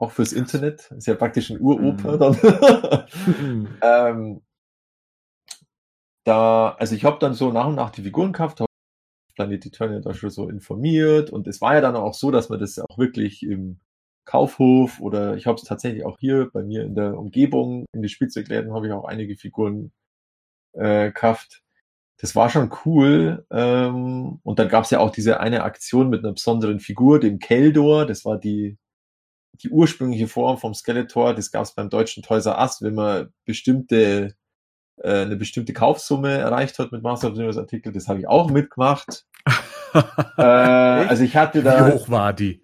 [0.05, 0.91] auch fürs Internet.
[0.91, 2.19] Ist ja praktisch ein Uroper mhm.
[2.19, 2.37] dann.
[3.41, 3.67] Mhm.
[3.81, 4.41] ähm,
[6.25, 8.69] da, also ich habe dann so nach und nach die Figuren gekauft, habe
[9.35, 12.59] Planet Eternia da schon so informiert und es war ja dann auch so, dass man
[12.59, 13.79] das auch wirklich im
[14.25, 18.09] Kaufhof oder ich habe es tatsächlich auch hier bei mir in der Umgebung, in die
[18.09, 19.91] Spielzeugläden habe ich auch einige Figuren
[20.73, 21.61] äh, gekauft.
[22.17, 23.45] Das war schon cool.
[23.51, 27.39] Ähm, und dann gab es ja auch diese eine Aktion mit einer besonderen Figur, dem
[27.39, 28.05] Keldor.
[28.05, 28.77] Das war die
[29.61, 33.33] die ursprüngliche Form vom Skeletor, das gab es beim deutschen Toys R Us, wenn man
[33.45, 34.35] bestimmte
[34.97, 38.49] äh, eine bestimmte Kaufsumme erreicht hat mit Master of the Artikel, das habe ich auch
[38.49, 39.25] mitgemacht.
[40.37, 41.87] äh, also ich hatte da.
[41.87, 42.61] Wie hoch war die?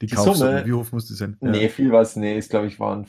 [0.00, 0.36] Die, die Kaufsumme?
[0.36, 1.36] Summe, wie hoch musste es sein?
[1.40, 1.50] Ja.
[1.50, 3.06] Nee, viel war es, nee, ich glaube ich waren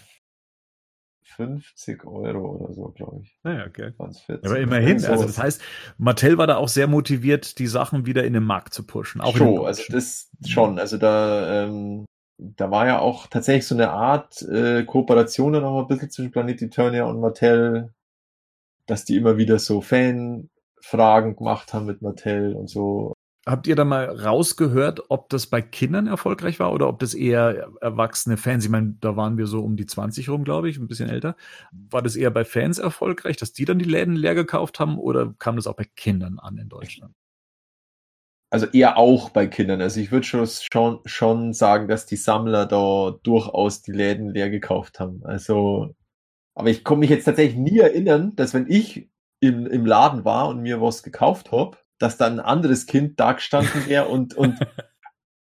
[1.35, 3.39] 50 Euro oder so, glaube ich.
[3.43, 3.91] Naja, okay.
[3.97, 5.11] 40, Aber immerhin, so.
[5.11, 5.61] also das heißt,
[5.97, 9.21] Mattel war da auch sehr motiviert, die Sachen wieder in den Markt zu pushen.
[9.21, 10.77] Auch schon, also das schon.
[10.77, 12.05] Also da ähm,
[12.37, 16.31] da war ja auch tatsächlich so eine Art äh, Kooperation dann auch ein bisschen zwischen
[16.31, 17.93] Planet Eternia und Mattel,
[18.85, 23.13] dass die immer wieder so Fanfragen gemacht haben mit Mattel und so.
[23.45, 27.69] Habt ihr da mal rausgehört, ob das bei Kindern erfolgreich war oder ob das eher
[27.81, 30.87] erwachsene Fans, ich meine, da waren wir so um die 20 rum, glaube ich, ein
[30.87, 31.35] bisschen älter.
[31.71, 35.33] War das eher bei Fans erfolgreich, dass die dann die Läden leer gekauft haben oder
[35.39, 37.13] kam das auch bei Kindern an in Deutschland?
[38.53, 39.81] Also eher auch bei Kindern.
[39.81, 44.51] Also ich würde schon, schon, schon sagen, dass die Sammler da durchaus die Läden leer
[44.51, 45.25] gekauft haben.
[45.25, 45.95] Also,
[46.53, 50.49] aber ich komme mich jetzt tatsächlich nie erinnern, dass wenn ich im, im Laden war
[50.49, 54.59] und mir was gekauft habe, dass dann ein anderes Kind da gestanden wäre und, und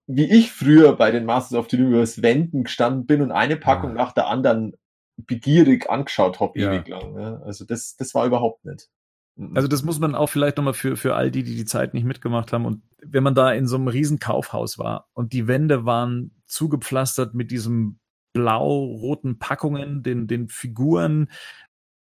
[0.06, 3.92] wie ich früher bei den Masters of the Universe Wänden gestanden bin und eine Packung
[3.92, 3.96] ja.
[3.96, 4.74] nach der anderen
[5.16, 6.74] begierig angeschaut habe, ja.
[6.74, 7.18] ewig lang.
[7.18, 7.40] Ja.
[7.40, 8.90] Also das, das war überhaupt nicht.
[9.38, 9.56] Mhm.
[9.56, 12.04] Also das muss man auch vielleicht nochmal für, für all die, die die Zeit nicht
[12.04, 12.66] mitgemacht haben.
[12.66, 17.34] Und wenn man da in so einem riesen Kaufhaus war und die Wände waren zugepflastert
[17.34, 17.98] mit diesem
[18.32, 21.28] blau-roten Packungen, den, den Figuren,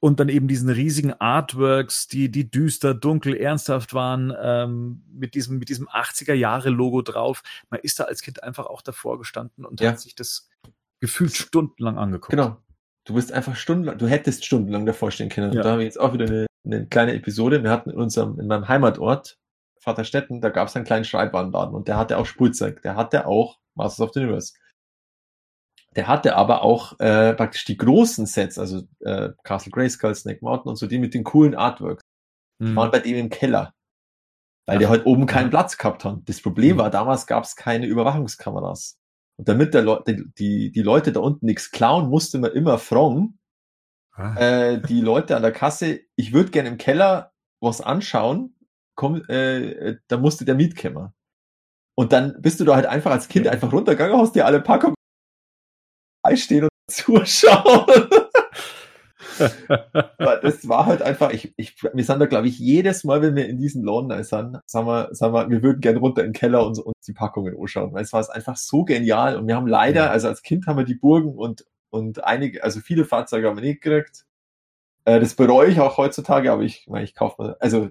[0.00, 5.58] und dann eben diesen riesigen Artworks, die, die düster, dunkel, ernsthaft waren, ähm, mit diesem,
[5.58, 7.42] mit diesem 80er-Jahre-Logo drauf.
[7.68, 9.90] Man ist da als Kind einfach auch davor gestanden und ja.
[9.90, 10.48] hat sich das
[11.00, 12.30] gefühlt stundenlang angeguckt.
[12.30, 12.58] Genau.
[13.04, 15.52] Du bist einfach stundenlang, du hättest stundenlang davor stehen können.
[15.52, 15.62] Ja.
[15.62, 17.62] Da habe ich jetzt auch wieder eine, eine kleine Episode.
[17.62, 19.38] Wir hatten in unserem, in meinem Heimatort,
[19.80, 22.82] Vaterstetten, da gab es einen kleinen Schreibwarenladen und der hatte auch Spielzeug.
[22.82, 24.54] Der hatte auch Masters of the Universe.
[25.96, 30.70] Der hatte aber auch äh, praktisch die großen Sets, also äh, Castle Grayskull, Snake Mountain
[30.70, 32.02] und so, die mit den coolen Artworks,
[32.58, 32.76] mhm.
[32.76, 33.72] waren bei dem im Keller.
[34.66, 36.20] Weil Ach, der halt oben keinen Platz gehabt hat.
[36.26, 36.80] Das Problem mhm.
[36.80, 38.98] war, damals gab es keine Überwachungskameras.
[39.38, 42.78] Und damit der Le die, die, die Leute da unten nichts klauen, musste man immer
[42.78, 43.38] fragen,
[44.18, 44.36] ah.
[44.36, 48.56] äh, die Leute an der Kasse, ich würde gerne im Keller was anschauen,
[48.94, 51.12] komm, äh, da musste der mitkommen.
[51.96, 54.94] Und dann bist du da halt einfach als Kind einfach runtergegangen, hast dir alle Packungen
[56.34, 57.86] stehen und zuschauen.
[60.42, 63.48] das war halt einfach, ich, ich, wir sind da, glaube ich, jedes Mal, wenn wir
[63.48, 66.66] in diesen Laden sind, sagen wir, sagen wir, wir würden gerne runter in den Keller
[66.66, 69.36] und uns die Packungen anschauen, weil es war einfach so genial.
[69.36, 72.80] Und wir haben leider, also als Kind haben wir die Burgen und, und einige, also
[72.80, 74.26] viele Fahrzeuge haben wir nicht gekriegt.
[75.04, 77.90] Äh, das bereue ich auch heutzutage, aber ich, ich kaufe mir, also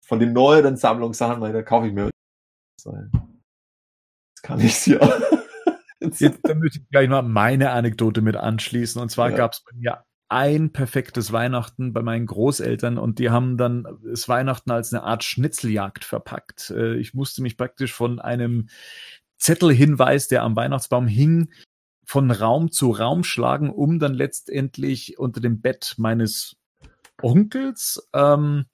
[0.00, 2.10] von den neueren Sammlungssachen, da kaufe ich mir.
[2.82, 2.92] Das
[4.42, 4.98] kann ich ja.
[6.00, 9.00] Jetzt da möchte ich gleich mal meine Anekdote mit anschließen.
[9.00, 9.36] Und zwar ja.
[9.36, 14.28] gab es bei mir ein perfektes Weihnachten bei meinen Großeltern und die haben dann das
[14.28, 16.70] Weihnachten als eine Art Schnitzeljagd verpackt.
[16.70, 18.68] Äh, ich musste mich praktisch von einem
[19.38, 21.50] Zettelhinweis, der am Weihnachtsbaum hing,
[22.04, 26.56] von Raum zu Raum schlagen, um dann letztendlich unter dem Bett meines
[27.22, 28.66] Onkels ähm,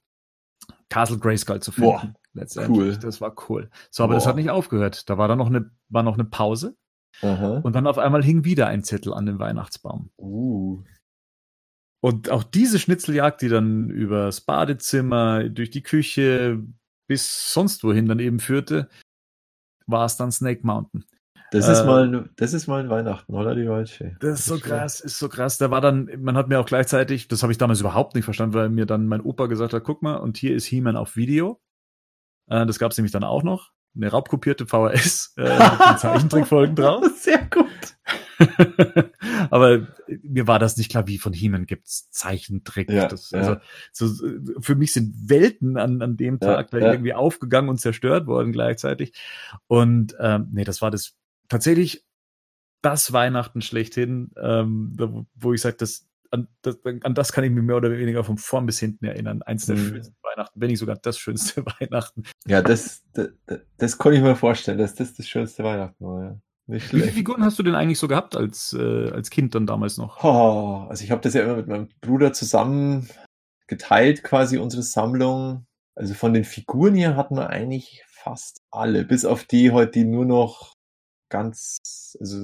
[0.88, 1.90] Castle Grayskull zu finden.
[1.90, 2.78] Boah, letztendlich.
[2.78, 2.96] Cool.
[2.96, 3.70] Das war cool.
[3.90, 4.16] So, aber Boah.
[4.16, 5.08] das hat nicht aufgehört.
[5.08, 6.76] Da war dann noch eine, war noch eine Pause.
[7.22, 7.58] Aha.
[7.62, 10.10] Und dann auf einmal hing wieder ein Zettel an dem Weihnachtsbaum.
[10.16, 10.82] Uh.
[12.02, 16.62] Und auch diese Schnitzeljagd, die dann übers Badezimmer, durch die Küche
[17.06, 18.88] bis sonst wohin dann eben führte,
[19.86, 21.04] war es dann Snake Mountain.
[21.52, 24.16] Das ist äh, mal, das ist mal ein Weihnachten, oder die Waldfee?
[24.20, 25.58] Das ist so krass, ist so krass.
[25.58, 28.54] Da war dann, man hat mir auch gleichzeitig, das habe ich damals überhaupt nicht verstanden,
[28.54, 31.60] weil mir dann mein Opa gesagt hat, guck mal, und hier ist He-Man auf Video.
[32.48, 36.76] Äh, das gab es nämlich dann auch noch eine raubkopierte VHS äh, mit den Zeichentrickfolgen
[36.76, 37.04] drauf.
[37.16, 37.66] Sehr gut.
[39.50, 39.88] Aber
[40.22, 42.90] mir war das nicht klar, wie von He-Man gibt's Zeichentrick.
[42.90, 43.60] Ja, das, also, ja.
[43.92, 44.06] so,
[44.60, 48.52] für mich sind Welten an, an dem Tag ja, da irgendwie aufgegangen und zerstört worden
[48.52, 49.12] gleichzeitig.
[49.66, 51.16] Und ähm, nee, das war das
[51.50, 52.06] tatsächlich
[52.80, 57.62] das Weihnachten schlechthin, ähm, wo ich sage, das, an, das, an das kann ich mir
[57.62, 59.42] mehr oder weniger von vorn bis hinten erinnern.
[59.42, 59.88] Eins der mhm.
[59.88, 62.22] schönsten Weihnachten, wenn nicht sogar das schönste Weihnachten.
[62.46, 63.28] Ja, das, das,
[63.76, 66.24] das konnte ich mir vorstellen, dass das das schönste Weihnachten war.
[66.24, 66.40] Ja.
[66.66, 69.66] Nicht Wie viele Figuren hast du denn eigentlich so gehabt als, äh, als Kind dann
[69.66, 70.22] damals noch?
[70.22, 73.08] Oh, also ich habe das ja immer mit meinem Bruder zusammen
[73.66, 75.66] geteilt, quasi unsere Sammlung.
[75.96, 80.04] Also von den Figuren hier hatten wir eigentlich fast alle, bis auf die heute, die
[80.04, 80.76] nur noch
[81.30, 82.36] ganz, also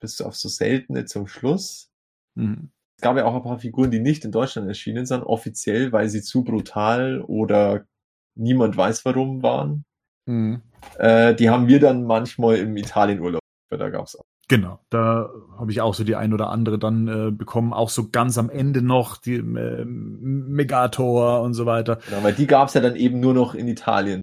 [0.00, 1.90] bis auf so seltene zum Schluss.
[2.34, 2.70] Mhm.
[2.96, 6.08] Es gab ja auch ein paar Figuren, die nicht in Deutschland erschienen sind, offiziell, weil
[6.08, 7.86] sie zu brutal oder
[8.34, 9.84] niemand weiß warum waren.
[10.26, 10.62] Mhm.
[10.98, 13.40] Äh, die haben wir dann manchmal im Italienurlaub.
[13.70, 14.24] Da gab's auch.
[14.48, 18.10] Genau, da habe ich auch so die ein oder andere dann äh, bekommen, auch so
[18.10, 22.00] ganz am Ende noch, die äh, Megator und so weiter.
[22.08, 24.22] Genau, weil die gab's ja dann eben nur noch in Italien.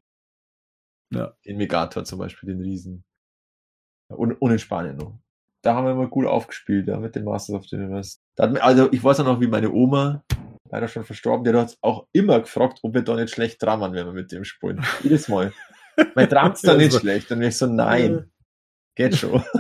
[1.14, 1.34] Ja.
[1.46, 3.06] Den Megator zum Beispiel, den Riesen.
[4.10, 5.20] Und, und in Spanien noch
[5.68, 8.20] da haben wir immer gut aufgespielt, ja, mit den Masters of the Universe.
[8.38, 10.24] also ich weiß auch noch, wie meine Oma,
[10.70, 14.06] leider schon verstorben, der hat auch immer gefragt, ob wir da nicht schlecht drammern, wenn
[14.06, 14.84] wir mit dem spielen.
[15.04, 15.52] Jedes Mal.
[16.16, 17.32] Mein Tramt's da nicht schlecht.
[17.32, 18.32] Und ich so, nein,
[18.96, 19.44] geht schon.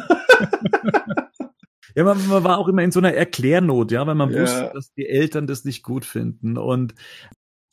[1.95, 4.41] Ja, man, man, war auch immer in so einer Erklärnot, ja, weil man ja.
[4.41, 6.55] wusste, dass die Eltern das nicht gut finden.
[6.55, 6.93] Und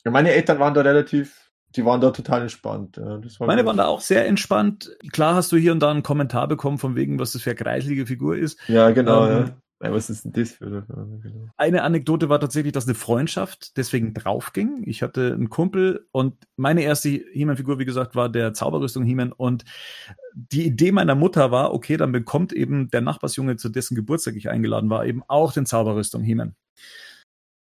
[0.03, 1.44] ja, meine Eltern waren da relativ
[1.75, 2.97] die waren da total entspannt.
[2.97, 4.95] Ja, war Meine waren da auch sehr entspannt.
[5.11, 7.57] Klar hast du hier und da einen Kommentar bekommen, von wegen, was das für eine
[7.57, 8.59] kreislige Figur ist.
[8.67, 9.27] Ja, genau.
[9.27, 9.57] Ähm, ja.
[9.83, 11.49] Ja, was ist denn das für eine genau.
[11.57, 14.83] Eine Anekdote war tatsächlich, dass eine Freundschaft deswegen draufging.
[14.85, 19.65] Ich hatte einen Kumpel und meine erste He-Man-Figur, wie gesagt, war der Zauberrüstung He-Man und
[20.33, 24.49] die Idee meiner Mutter war, okay, dann bekommt eben der Nachbarsjunge, zu dessen Geburtstag ich
[24.49, 26.55] eingeladen war, eben auch den Zauberrüstung He-Man.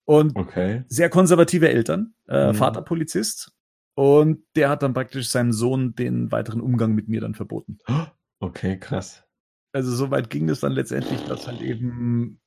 [0.06, 0.84] Und Okay.
[0.88, 2.56] sehr konservative Eltern, äh, Mhm.
[2.56, 3.52] Vater Polizist
[4.00, 7.80] und der hat dann praktisch seinem Sohn den weiteren Umgang mit mir dann verboten.
[8.42, 9.26] Okay, krass.
[9.74, 12.40] Also so weit ging es dann letztendlich, dass halt eben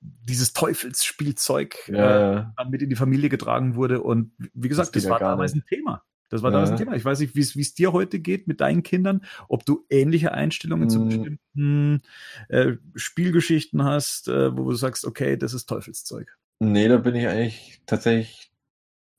[0.00, 2.54] dieses Teufelsspielzeug Ja, äh, ja.
[2.58, 4.02] dann mit in die Familie getragen wurde.
[4.02, 5.64] Und wie gesagt, das, ja war damals nicht.
[5.64, 6.02] ein Thema.
[6.28, 6.56] Das war Ja.
[6.56, 6.94] damals ein Thema.
[6.96, 10.90] Ich weiß nicht, wie es dir heute geht mit deinen Kindern, ob du ähnliche Einstellungen
[10.90, 11.08] zu Mm.
[11.08, 12.02] bestimmten
[12.50, 16.36] äh, Spielgeschichten hast, äh, wo du sagst, okay, das ist Teufelszeug.
[16.58, 18.51] Nee, da bin ich eigentlich tatsächlich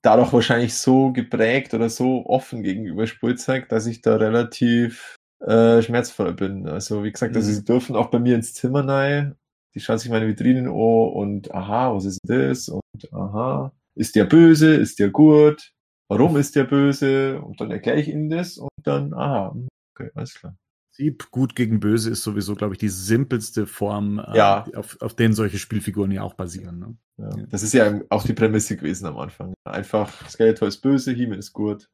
[0.03, 6.33] dadurch wahrscheinlich so geprägt oder so offen gegenüber Spielzeug, dass ich da relativ äh, schmerzvoll
[6.33, 6.67] bin.
[6.67, 7.55] Also wie gesagt, also Mhm.
[7.55, 9.35] sie dürfen auch bei mir ins Zimmer rein.
[9.75, 12.69] Die schauen sich meine Vitrinen an und aha, was ist das?
[12.69, 12.81] Und
[13.11, 14.75] aha, ist der böse?
[14.75, 15.71] Ist der gut?
[16.09, 17.41] Warum ist der böse?
[17.41, 19.55] Und dann erkläre ich ihnen das und dann, aha,
[19.95, 20.55] okay, alles klar.
[20.95, 24.65] Sieb, gut gegen böse ist sowieso, glaube ich, die simpelste Form, äh, Ja.
[24.75, 26.77] auf, auf denen solche Spielfiguren ja auch basieren.
[26.79, 26.97] Ne?
[27.17, 27.29] Ja.
[27.35, 27.45] Ja.
[27.49, 29.53] Das ist ja auch die Prämisse gewesen am Anfang.
[29.63, 31.89] Einfach, Skeletor ist böse, He-Man ist gut.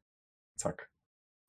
[0.58, 0.90] Zack.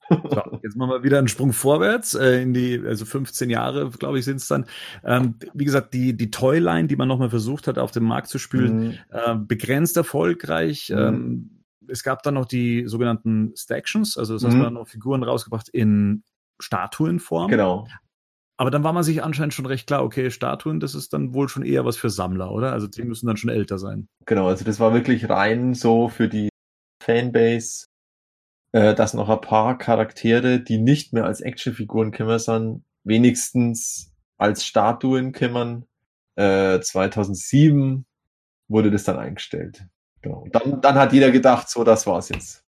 [0.09, 4.19] So, jetzt machen wir wieder einen Sprung vorwärts äh, in die, also 15 Jahre, glaube
[4.19, 4.67] ich, sind es dann.
[5.05, 8.39] Ähm, wie gesagt, die, die Toyline, die man nochmal versucht hat, auf den Markt zu
[8.39, 8.95] spülen, Mhm.
[9.11, 10.91] äh, begrenzt erfolgreich.
[10.91, 10.99] Mhm.
[10.99, 11.51] Ähm,
[11.89, 14.59] es gab dann noch die sogenannten Stactions, also das heißt, Mhm.
[14.59, 16.23] man hat noch Figuren rausgebracht in
[16.61, 17.49] Statuenform.
[17.51, 17.87] Genau.
[18.57, 21.49] Aber dann war man sich anscheinend schon recht klar, okay, Statuen, das ist dann wohl
[21.49, 22.73] schon eher was für Sammler, oder?
[22.73, 24.07] Also die müssen dann schon älter sein.
[24.27, 26.51] Genau, also das war wirklich rein so für die
[27.03, 27.87] Fanbase,
[28.73, 34.67] äh, dass noch ein paar Charaktere, die nicht mehr als Actionfiguren kümmern, sondern wenigstens als
[34.67, 35.87] Statuen kümmern.
[36.37, 38.05] Äh, 2007
[38.69, 39.87] wurde das dann eingestellt.
[40.23, 40.41] Genau.
[40.41, 42.65] Und dann, dann hat jeder gedacht, so, das war's jetzt.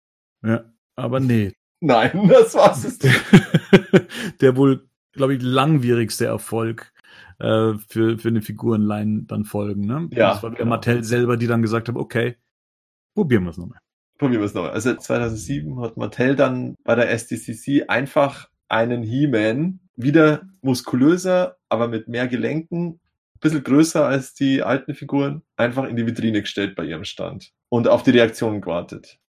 [0.43, 1.53] Ja, aber nee.
[1.81, 3.03] Nein, das war's jetzt.
[3.03, 4.41] nicht.
[4.41, 6.91] der wohl, glaube ich, langwierigste Erfolg
[7.39, 9.85] äh, für, für eine Figurenline dann folgen.
[9.85, 10.09] Ne?
[10.11, 10.75] Ja, Das war wieder genau.
[10.75, 12.35] Mattel selber, die dann gesagt haben, okay,
[13.15, 13.79] probieren wir es nochmal.
[14.17, 14.71] Probieren wir es nochmal.
[14.71, 22.07] Also 2007 hat Mattel dann bei der SDCC einfach einen He-Man, wieder muskulöser, aber mit
[22.07, 22.99] mehr Gelenken,
[23.39, 27.51] ein bisschen größer als die alten Figuren, einfach in die Vitrine gestellt bei ihrem Stand
[27.69, 29.19] und auf die Reaktionen gewartet.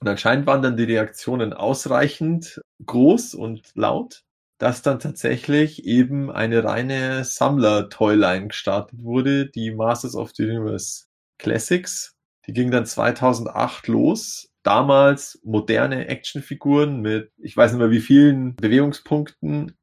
[0.00, 4.22] Und anscheinend waren dann die Reaktionen ausreichend groß und laut,
[4.58, 11.04] dass dann tatsächlich eben eine reine Sammler-Toyline gestartet wurde, die Masters of the Universe
[11.38, 12.14] Classics.
[12.46, 14.48] Die ging dann 2008 los.
[14.62, 19.76] Damals moderne Actionfiguren mit, ich weiß nicht mehr wie vielen Bewegungspunkten.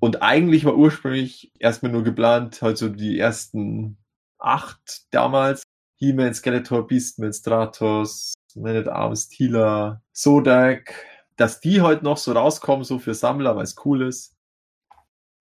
[0.00, 3.98] Und eigentlich war ursprünglich erstmal nur geplant, halt so die ersten
[4.38, 5.62] acht damals.
[6.02, 12.82] He-Man, Skeletor, Beastman, Stratos, Man at Arms, Tila, Sodak, dass die heute noch so rauskommen,
[12.82, 14.34] so für Sammler, weil es cool ist.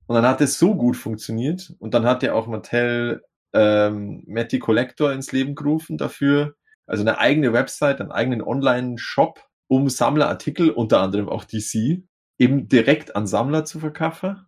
[0.06, 1.74] Und dann hat es so gut funktioniert.
[1.80, 6.54] Und dann hat ja auch Mattel ähm, Matty Collector ins Leben gerufen dafür.
[6.86, 12.04] Also eine eigene Website, einen eigenen Online-Shop, um Sammlerartikel, unter anderem auch DC,
[12.38, 14.46] eben direkt an Sammler zu verkaufen.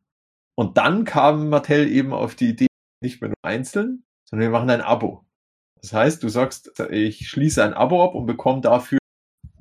[0.54, 2.68] Und dann kam Mattel eben auf die Idee,
[3.02, 5.26] nicht mehr nur einzeln, sondern wir machen ein Abo.
[5.84, 9.00] Das heißt, du sagst, ich schließe ein Abo ab und bekomme dafür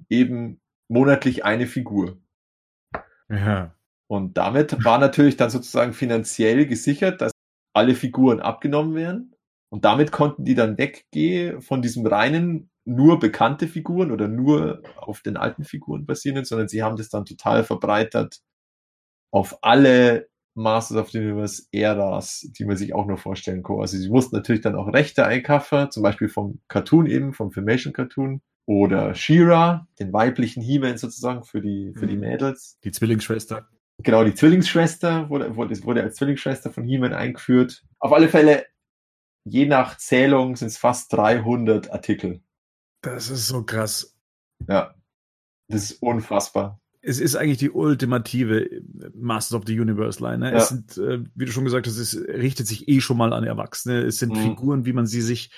[0.08, 2.22] eben monatlich eine Figur.
[3.28, 3.74] Ja.
[4.08, 7.32] Und damit war natürlich dann sozusagen finanziell gesichert, dass
[7.74, 9.34] alle Figuren abgenommen werden.
[9.68, 15.22] Und damit konnten die dann weggehen von diesem reinen, nur bekannte Figuren oder nur auf
[15.22, 18.42] den alten Figuren basierenden, sondern sie haben das dann total verbreitert
[19.32, 23.80] auf alle Masters of the Universe Äras, die man sich auch nur vorstellen kann.
[23.80, 27.92] Also sie mussten natürlich dann auch Rechte einkaufen, zum Beispiel vom Cartoon eben, vom Filmation
[27.92, 32.20] Cartoon oder She-Ra, den weiblichen He-Man sozusagen für die, für die Mhm.
[32.20, 32.78] Mädels.
[32.84, 33.68] Die Zwillingsschwester.
[33.98, 37.84] Genau, die Zwillingsschwester wurde, wurde, wurde als Zwillingsschwester von He-Man eingeführt.
[37.98, 38.66] Auf alle Fälle,
[39.44, 42.42] je nach Zählung sind es fast 300 Artikel.
[43.03, 44.16] Das ist so krass.
[44.68, 44.94] Ja,
[45.68, 46.80] das ist unfassbar.
[47.05, 48.68] Es ist eigentlich die ultimative
[49.14, 50.38] Masters of the Universe Line.
[50.38, 50.53] Ne?
[50.53, 50.59] Ja.
[50.59, 53.42] Es sind, äh, wie du schon gesagt hast, es richtet sich eh schon mal an
[53.44, 54.03] Erwachsene.
[54.03, 54.42] Es sind Mhm.
[54.42, 55.50] Figuren, wie man sie sich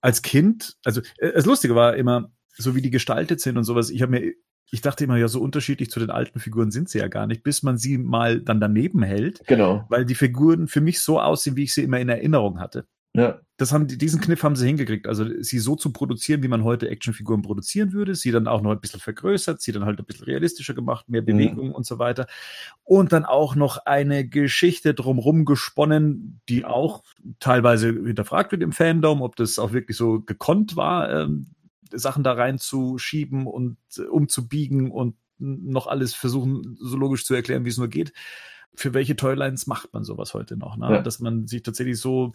[0.00, 3.90] als Kind, also äh, das Lustige war immer, so wie die gestaltet sind und sowas,
[3.90, 4.32] ich habe mir,
[4.70, 7.42] ich dachte immer, ja, so unterschiedlich zu den alten Figuren sind sie ja gar nicht,
[7.42, 9.84] bis man sie mal dann daneben hält, Genau.
[9.88, 12.86] weil die Figuren für mich so aussehen, wie ich sie immer in Erinnerung hatte.
[13.14, 13.40] Ja.
[13.60, 15.06] Das haben, diesen Kniff haben sie hingekriegt.
[15.06, 18.70] Also sie so zu produzieren, wie man heute Actionfiguren produzieren würde, sie dann auch noch
[18.70, 21.74] ein bisschen vergrößert, sie dann halt ein bisschen realistischer gemacht, mehr Bewegung mhm.
[21.74, 22.26] und so weiter.
[22.84, 27.04] Und dann auch noch eine Geschichte drumrum gesponnen, die auch
[27.38, 31.48] teilweise hinterfragt wird im Fandom, ob das auch wirklich so gekonnt war, ähm,
[31.92, 37.70] Sachen da reinzuschieben und äh, umzubiegen und noch alles versuchen, so logisch zu erklären, wie
[37.70, 38.14] es nur geht.
[38.74, 40.78] Für welche Toylines macht man sowas heute noch?
[40.78, 40.90] Ne?
[40.92, 41.02] Ja.
[41.02, 42.32] Dass man sich tatsächlich so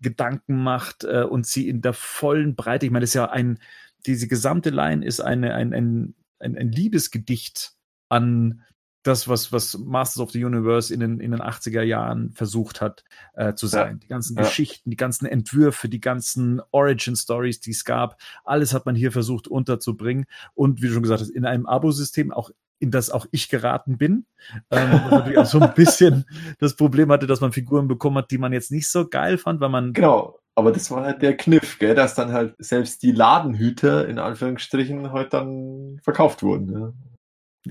[0.00, 3.58] Gedanken macht äh, und sie in der vollen Breite, ich meine, das ist ja ein,
[4.06, 7.72] diese gesamte Line ist eine, ein, ein, ein, ein Liebesgedicht
[8.08, 8.62] an
[9.06, 13.04] das, was, was Masters of the Universe in den, in den 80er Jahren versucht hat
[13.34, 13.94] äh, zu sein.
[13.94, 13.98] Ja.
[13.98, 14.42] Die ganzen ja.
[14.42, 19.46] Geschichten, die ganzen Entwürfe, die ganzen Origin-Stories, die es gab, alles hat man hier versucht
[19.46, 20.26] unterzubringen.
[20.54, 23.98] Und wie du schon gesagt hast, in einem Abo-System auch in das auch ich geraten
[23.98, 24.26] bin.
[24.70, 26.24] Ähm, natürlich auch so ein bisschen
[26.58, 29.60] das Problem hatte, dass man Figuren bekommen hat, die man jetzt nicht so geil fand,
[29.60, 29.92] weil man.
[29.92, 34.18] Genau, aber das war halt der Kniff, gell, dass dann halt selbst die Ladenhüter in
[34.18, 36.72] Anführungsstrichen heute dann verkauft wurden.
[36.72, 36.92] Ja.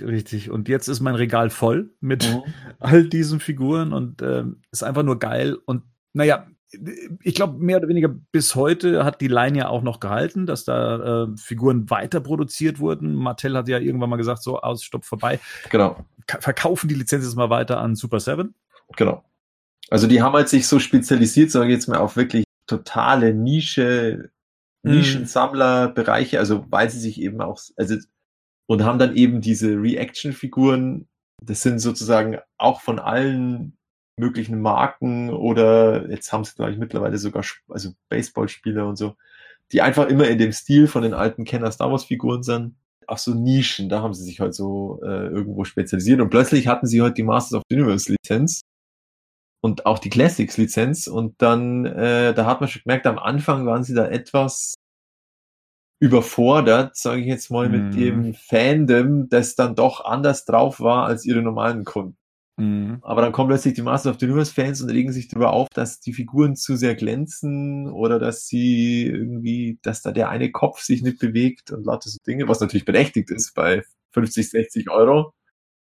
[0.03, 0.49] Richtig.
[0.49, 2.43] Und jetzt ist mein Regal voll mit mhm.
[2.79, 5.57] all diesen Figuren und ähm, ist einfach nur geil.
[5.65, 5.83] Und
[6.13, 6.47] naja,
[7.23, 10.63] ich glaube, mehr oder weniger bis heute hat die Line ja auch noch gehalten, dass
[10.63, 13.15] da äh, Figuren weiter produziert wurden.
[13.15, 15.39] Mattel hat ja irgendwann mal gesagt, so aus, stopp, vorbei.
[15.69, 16.05] Genau.
[16.27, 18.53] Ka verkaufen die Lizenz jetzt mal weiter an Super 7.
[18.95, 19.23] Genau.
[19.89, 24.31] Also die haben halt sich so spezialisiert, sage ich jetzt mal, auf wirklich totale Nische,
[24.83, 24.91] mhm.
[24.91, 27.95] Nischensammlerbereiche, also weil sie sich eben auch, also
[28.67, 31.07] und haben dann eben diese Reaction-Figuren,
[31.43, 33.77] das sind sozusagen auch von allen
[34.17, 39.15] möglichen Marken oder jetzt haben sie, glaube ich, mittlerweile sogar also Baseballspieler und so,
[39.71, 42.75] die einfach immer in dem Stil von den alten Kenner Star Wars Figuren sind.
[43.07, 46.87] Auch so Nischen, da haben sie sich halt so äh, irgendwo spezialisiert und plötzlich hatten
[46.87, 48.61] sie halt die Masters of the Universe Lizenz
[49.61, 53.65] und auch die Classics Lizenz und dann, äh, da hat man schon gemerkt, am Anfang
[53.65, 54.75] waren sie da etwas
[55.99, 57.97] überfordert, sage ich jetzt mal, mit mm.
[57.97, 62.17] dem Fandom, das dann doch anders drauf war als ihre normalen Kunden.
[62.57, 62.99] Mhm.
[63.01, 65.67] Aber dann kommen plötzlich die Master of the Universe Fans und regen sich darüber auf,
[65.73, 70.81] dass die Figuren zu sehr glänzen oder dass sie irgendwie, dass da der eine Kopf
[70.81, 75.33] sich nicht bewegt und lauter so Dinge, was natürlich berechtigt ist bei 50, 60 Euro.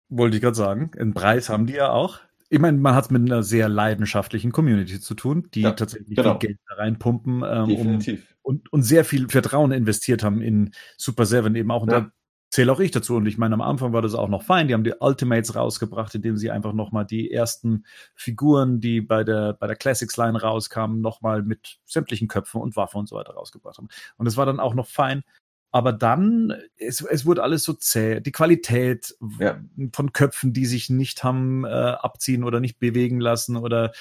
[0.09, 0.91] Wollte ich gerade sagen.
[0.97, 2.19] Einen Preis haben die ja auch.
[2.49, 6.15] Ich meine, man hat es mit einer sehr leidenschaftlichen Community zu tun, die ja, tatsächlich
[6.15, 6.39] genau.
[6.39, 7.99] viel Geld da reinpumpen ähm, um,
[8.41, 11.81] und, und sehr viel Vertrauen investiert haben in Super Seven eben auch.
[11.81, 12.01] Und ja.
[12.01, 12.11] da
[12.49, 13.15] zähle auch ich dazu.
[13.15, 14.67] Und ich meine, am Anfang war das auch noch fein.
[14.67, 17.85] Die haben die Ultimates rausgebracht, indem sie einfach nochmal die ersten
[18.15, 22.99] Figuren, die bei der, bei der Classics Line rauskamen, nochmal mit sämtlichen Köpfen und Waffen
[22.99, 23.89] und so weiter rausgebracht haben.
[24.17, 25.23] Und das war dann auch noch fein.
[25.71, 28.21] Aber dann, es, es wurde alles so zäh.
[28.21, 29.59] Die Qualität ja.
[29.93, 33.91] von Köpfen, die sich nicht haben äh, abziehen oder nicht bewegen lassen oder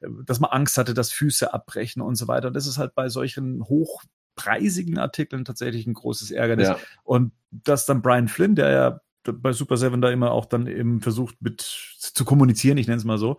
[0.00, 2.48] äh, dass man Angst hatte, dass Füße abbrechen und so weiter.
[2.48, 4.02] Und das ist halt bei solchen hoch
[4.34, 6.68] preisigen Artikeln tatsächlich ein großes Ärgernis.
[6.68, 6.78] Ja.
[7.02, 11.00] Und dass dann Brian Flynn, der ja bei Super Seven da immer auch dann eben
[11.00, 13.38] versucht mit zu kommunizieren, ich nenne es mal so.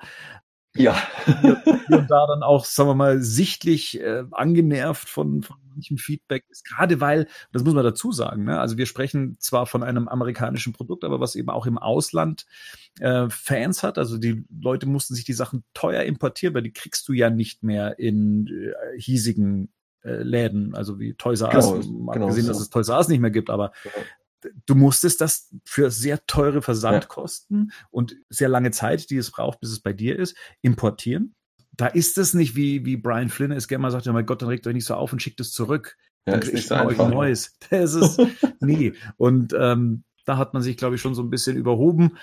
[0.76, 1.02] Ja.
[1.90, 6.66] und da dann auch, sagen wir mal, sichtlich äh, angenervt von, von manchem Feedback ist,
[6.66, 8.60] gerade weil, das muss man dazu sagen, ne?
[8.60, 12.46] also wir sprechen zwar von einem amerikanischen Produkt, aber was eben auch im Ausland
[13.00, 17.08] äh, Fans hat, also die Leute mussten sich die Sachen teuer importieren, weil die kriegst
[17.08, 19.72] du ja nicht mehr in äh, hiesigen
[20.06, 22.52] äh, Läden, also wie Toys R Us, genau, genau gesehen, so.
[22.54, 24.52] dass es Toys R Us nicht mehr gibt, aber ja.
[24.66, 27.88] du musstest das für sehr teure Versandkosten ja.
[27.92, 31.36] und sehr lange Zeit, die es braucht, bis es bei dir ist, importieren.
[31.72, 34.42] Da ist es nicht wie, wie Brian Flynn es gerne mal sagt, ja, mein Gott,
[34.42, 35.98] dann regt euch nicht so auf und schickt es zurück.
[36.26, 37.58] Ja, dann kriegt so euch ein neues.
[37.70, 38.20] Das ist
[38.62, 38.94] nie.
[39.18, 42.18] Und ähm, da hat man sich, glaube ich, schon so ein bisschen überhoben.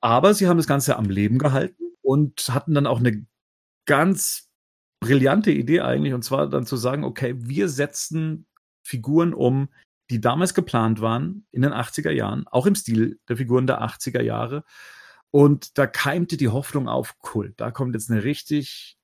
[0.00, 3.26] Aber sie haben das Ganze am Leben gehalten und hatten dann auch eine
[3.86, 4.51] ganz
[5.02, 8.46] brillante Idee eigentlich, und zwar dann zu sagen, okay, wir setzen
[8.82, 9.68] Figuren um,
[10.10, 14.22] die damals geplant waren, in den 80er Jahren, auch im Stil der Figuren der 80er
[14.22, 14.64] Jahre.
[15.30, 18.96] Und da keimte die Hoffnung auf, cool, da kommt jetzt eine richtig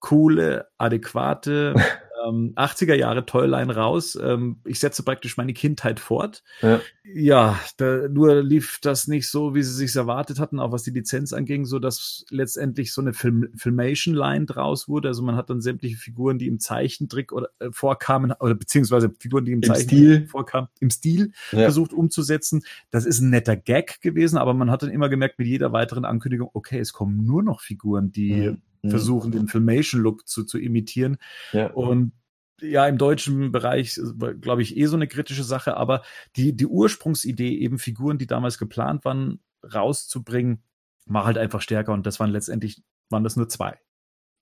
[0.00, 1.74] coole, adäquate
[2.26, 4.18] ähm, 80er Jahre Toyline raus.
[4.20, 6.42] Ähm, ich setze praktisch meine Kindheit fort.
[6.62, 10.82] Ja, ja da, nur lief das nicht so, wie sie sich erwartet hatten, auch was
[10.82, 15.08] die Lizenz anging, so dass letztendlich so eine Film Filmation-Line draus wurde.
[15.08, 19.44] Also man hat dann sämtliche Figuren, die im Zeichentrick oder äh, vorkamen, oder beziehungsweise Figuren,
[19.44, 21.60] die im, Im Zeichentrick vorkamen, im Stil ja.
[21.60, 22.62] versucht umzusetzen.
[22.90, 26.04] Das ist ein netter Gag gewesen, aber man hat dann immer gemerkt, mit jeder weiteren
[26.04, 28.90] Ankündigung, okay, es kommen nur noch Figuren, die mhm mhm.
[28.90, 31.18] versuchen, den Filmation-Look zu, zu imitieren.
[31.52, 31.70] Ja.
[31.70, 32.12] Und
[32.60, 34.00] ja, im deutschen Bereich,
[34.40, 36.02] glaube ich, eh so eine kritische Sache, aber
[36.36, 40.62] die, die Ursprungsidee, eben Figuren, die damals geplant waren, rauszubringen,
[41.06, 43.78] war halt einfach stärker und das waren letztendlich, waren das nur zwei.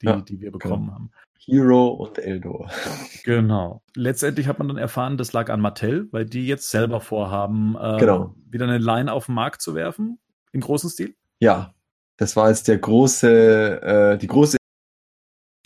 [0.03, 0.95] die, Ja, die wir bekommen genau.
[0.95, 1.11] haben.
[1.39, 2.70] Hero und Eldor.
[3.24, 3.82] Genau.
[3.95, 7.99] Letztendlich hat man dann erfahren, das lag an Mattel, weil die jetzt selber vorhaben, äh,
[7.99, 8.34] Genau.
[8.49, 10.18] wieder eine Line auf den Markt zu werfen,
[10.53, 11.16] im großen Stil.
[11.41, 11.74] Ja,
[12.19, 14.57] das war jetzt der große, äh, die große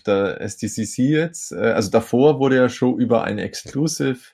[0.06, 1.52] der SDCC jetzt.
[1.52, 4.32] Äh, also davor wurde ja schon über eine Exclusive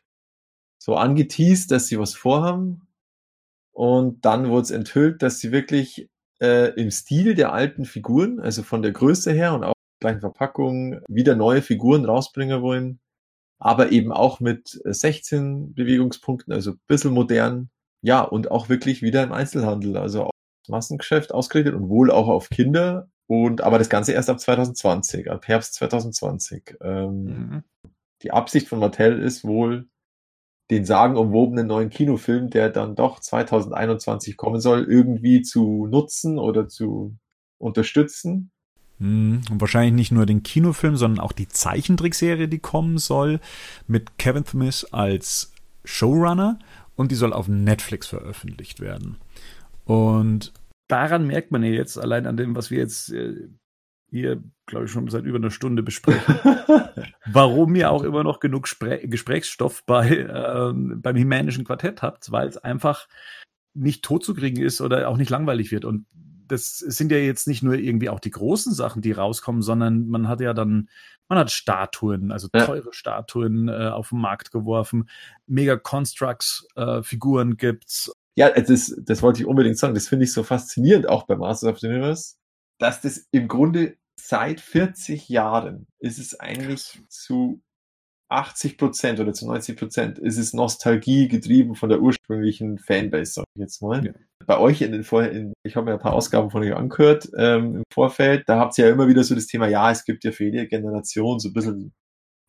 [0.83, 2.87] so angeteased, dass sie was vorhaben.
[3.73, 6.09] Und dann wurde es enthüllt, dass sie wirklich
[6.41, 11.01] äh, im Stil der alten Figuren, also von der Größe her und auch gleichen Verpackung,
[11.09, 13.01] wieder neue Figuren rausbringen wollen.
[13.59, 17.71] Aber eben auch mit äh, 16 Bewegungspunkten, also ein bisschen modern.
[18.03, 20.31] Ja, und auch wirklich wieder im Einzelhandel, also
[20.69, 23.09] Massengeschäft ausgerichtet und wohl auch auf Kinder.
[23.27, 26.77] Und aber das Ganze erst ab 2020, ab Herbst 2020.
[26.81, 27.63] Ähm, Mhm.
[28.23, 29.89] die Absicht von Mattel ist wohl,
[30.71, 37.17] den sagenumwobenen neuen Kinofilm, der dann doch 2021 kommen soll, irgendwie zu nutzen oder zu
[37.59, 38.51] unterstützen.
[38.99, 39.43] Mhm.
[39.51, 43.41] Und wahrscheinlich nicht nur den Kinofilm, sondern auch die Zeichentrickserie, die kommen soll,
[43.87, 45.53] mit Kevin Smith als
[45.85, 46.59] Showrunner
[46.97, 49.19] und die soll auf Netflix veröffentlicht werden.
[49.87, 50.53] Und
[50.89, 53.49] daran merkt man ja jetzt, allein an dem, was wir jetzt äh,
[54.11, 56.37] hier, glaube ich, schon seit über einer Stunde besprechen,
[57.27, 62.49] warum ihr auch immer noch genug Spre Gesprächsstoff bei ähm, beim Himänischen Quartett habt, weil
[62.49, 63.09] es einfach
[63.75, 65.85] nicht totzukriegen ist oder auch nicht langweilig wird.
[65.85, 66.07] Und
[66.49, 70.29] das sind ja jetzt nicht nur irgendwie auch die großen Sachen, die rauskommen, sondern man
[70.29, 70.89] hat ja dann,
[71.29, 72.65] man hat Statuen, also Ja.
[72.65, 75.09] teure Statuen äh, auf den Markt geworfen,
[75.47, 78.13] Mega Constructs äh, Figuren gibt's.
[78.37, 79.95] Ja, das, das wollte ich unbedingt sagen.
[79.95, 82.37] Das finde ich so faszinierend auch bei Masters of the Universe,
[82.79, 87.63] dass das im Grunde seit 40 Jahren ist es eigentlich zu
[88.29, 93.45] 80 Prozent oder zu 90 Prozent ist es Nostalgie getrieben von der ursprünglichen Fanbase, sag
[93.55, 94.05] ich jetzt mal.
[94.05, 94.13] Ja.
[94.47, 97.29] Bei euch in den Vor in, ich habe mir ein paar Ausgaben von euch angehört
[97.37, 100.25] ähm, im Vorfeld, da habt ihr ja immer wieder so das Thema, ja, es gibt
[100.25, 101.95] ja für jede Generation so ein bisschen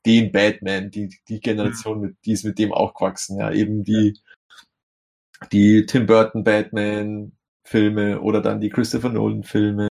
[0.05, 4.17] den Batman, die, die Generation, mit, die ist mit dem auch gewachsen, ja, eben die,
[5.51, 7.33] die Tim Burton Batman
[7.63, 9.87] Filme oder dann die Christopher Nolan Filme.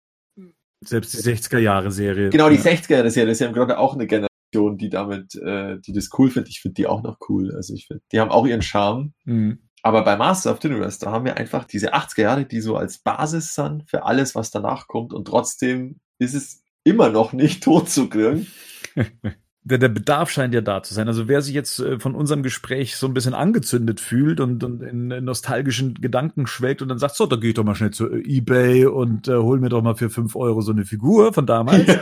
[0.84, 2.30] Selbst die 60er Jahre Serie.
[2.30, 2.62] Genau, die Ja.
[2.62, 5.78] 60er, das ist ja, das ist ja im Grunde auch eine Generation, die damit, äh,
[5.80, 6.50] die das cool findet.
[6.50, 7.54] Ich finde die auch noch cool.
[7.54, 9.12] Also ich finde, die haben auch ihren Charme.
[9.24, 9.60] Mhm.
[9.82, 12.76] Aber bei Masters of the Universe, da haben wir einfach diese 80er Jahre, die so
[12.76, 15.12] als Basis sind für alles, was danach kommt.
[15.12, 18.46] Und trotzdem ist es immer noch nicht tot zu kriegen.
[19.64, 21.08] der, der Bedarf scheint ja da zu sein.
[21.08, 24.82] Also wer sich jetzt äh, von unserem Gespräch so ein bisschen angezündet fühlt und, und
[24.82, 28.10] in, nostalgischen Gedanken schwelgt und dann sagt, so, da gehe ich doch mal schnell zu
[28.10, 31.46] äh, Ebay und äh, hol mir doch mal für fünf Euro so eine Figur von
[31.46, 31.86] damals.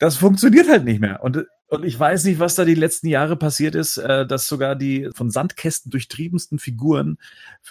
[0.00, 1.22] Das funktioniert halt nicht mehr.
[1.22, 4.76] Und, und ich weiß nicht, was da die letzten Jahre passiert ist, äh, dass sogar
[4.76, 7.18] die von Sandkästen durchtriebensten Figuren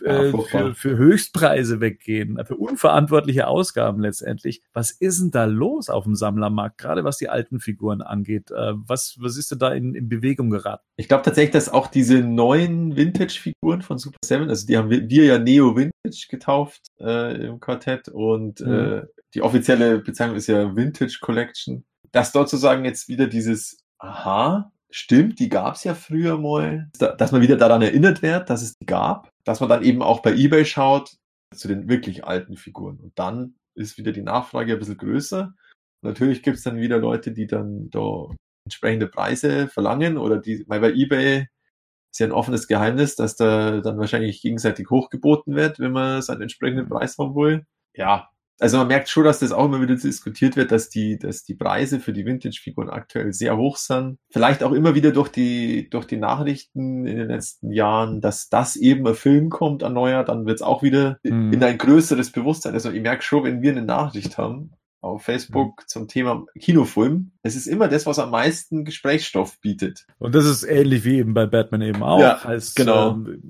[0.01, 0.75] Ja, äh, furchtbar.
[0.75, 4.61] für, für Höchstpreise weggehen, für unverantwortliche Ausgaben letztendlich.
[4.73, 8.51] Was ist denn da los auf dem Sammlermarkt, gerade was die alten Figuren angeht?
[8.51, 10.83] Äh, was, was ist denn da in, in Bewegung geraten?
[10.97, 15.09] Ich glaube tatsächlich, dass auch diese neuen Vintage-Figuren von Super Seven, also die haben wir,
[15.09, 18.73] wir ja Neo Vintage getauft äh, im Quartett und Mhm.
[18.73, 19.01] äh,
[19.33, 21.83] die offizielle Bezeichnung ist ja Vintage Collection.
[22.11, 27.31] Dass dort sozusagen jetzt wieder dieses, aha, stimmt, die gab's ja früher mal, da, dass
[27.31, 30.33] man wieder daran erinnert wird, dass es die gab, dass man dann eben auch bei
[30.33, 31.17] Ebay schaut
[31.55, 35.53] zu den wirklich alten Figuren und dann ist wieder die Nachfrage ein bisschen größer.
[36.03, 38.27] Natürlich gibt's dann wieder Leute, die dann da
[38.65, 41.47] entsprechende Preise verlangen oder die, weil bei eBay
[42.11, 46.43] ist ja ein offenes Geheimnis, dass da dann wahrscheinlich gegenseitig hochgeboten wird, wenn man seinen
[46.43, 47.65] entsprechenden Preis haben will.
[47.95, 48.29] Ja,
[48.59, 51.55] also man merkt schon, dass das auch immer wieder diskutiert wird, dass die, dass die
[51.55, 54.17] Preise für die Vintage-Figuren aktuell sehr hoch sind.
[54.31, 58.75] Vielleicht auch immer wieder durch die, durch die Nachrichten in den letzten Jahren, dass das
[58.75, 61.53] eben ein Film kommt, ein neuer, dann wird's auch wieder Mhm.
[61.53, 62.73] in ein größeres Bewusstsein.
[62.73, 64.71] Also ich merke schon, wenn wir eine Nachricht haben,
[65.03, 67.31] auf Facebook zum Thema Kinofilm.
[67.43, 70.05] Es ist immer das, was am meisten Gesprächsstoff bietet.
[70.17, 72.21] Und das ist ähnlich wie eben bei Batman eben auch.
[72.21, 73.11] Ja, heißt, genau.
[73.11, 73.41] ähm,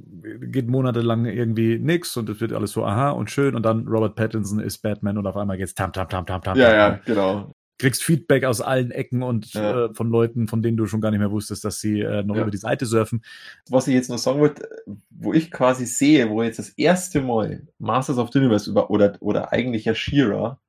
[0.52, 4.16] geht monatelang irgendwie nix und es wird alles so aha und schön und dann Robert
[4.16, 6.58] Pattinson ist Batman und auf einmal geht's tam tam tam tam tam.
[6.58, 7.52] Ja, tam, ja, genau.
[7.80, 9.86] Kriegst Feedback aus allen Ecken und Ja.
[9.86, 12.36] äh, von Leuten, von denen du schon gar nicht mehr wusstest, dass sie äh, noch
[12.36, 12.44] Ja.
[12.44, 13.24] über die Seite surfen.
[13.70, 14.68] Was ich jetzt noch sagen wollte,
[15.10, 19.18] wo ich quasi sehe, wo jetzt das erste Mal Masters of the Universe über, oder,
[19.20, 20.60] oder eigentlich ja She-Ra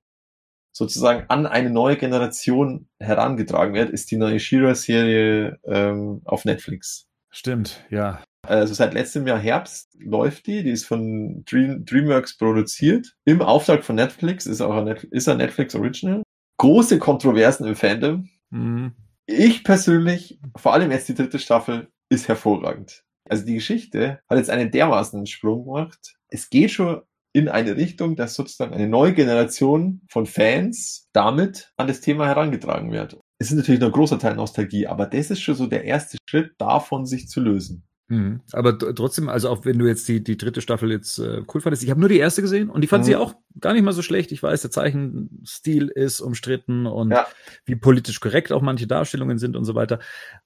[0.75, 7.07] sozusagen an eine neue Generation herangetragen wird, ist die neue She-Ra-Serie ähm, auf Netflix.
[7.31, 8.22] Stimmt, ja.
[8.47, 13.85] Also seit letztem Jahr Herbst läuft die, die ist von Dream, DreamWorks produziert, im Auftrag
[13.85, 16.22] von Netflix, ist auch ein, Net, ist ein Netflix Original.
[16.59, 18.29] Große Kontroversen im Fandom.
[18.51, 18.93] Mhm.
[19.27, 23.05] Ich persönlich, vor allem jetzt die dritte Staffel, ist hervorragend.
[23.29, 26.16] Also die Geschichte hat jetzt einen dermaßen Sprung gemacht.
[26.29, 27.01] Es geht schon
[27.35, 32.93] in eine Richtung, dass sozusagen eine neue Generation von Fans damit an das Thema herangetragen
[32.93, 33.18] wird.
[33.39, 36.16] Es ist natürlich noch ein großer Teil Nostalgie, aber das ist schon so der erste
[36.28, 37.85] Schritt davon, sich zu lösen.
[38.07, 38.43] Mhm.
[38.53, 41.82] Aber trotzdem, also auch wenn du jetzt die, die dritte Staffel jetzt äh, cool fandest,
[41.82, 43.07] ich habe nur die erste gesehen und die fand mhm.
[43.07, 44.30] sie auch gar nicht mal so schlecht.
[44.30, 47.26] Ich weiß, der Zeichenstil ist umstritten und ja.
[47.64, 49.99] wie politisch korrekt auch manche Darstellungen sind und so weiter.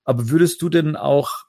[0.05, 1.45] Aber würdest du denn auch,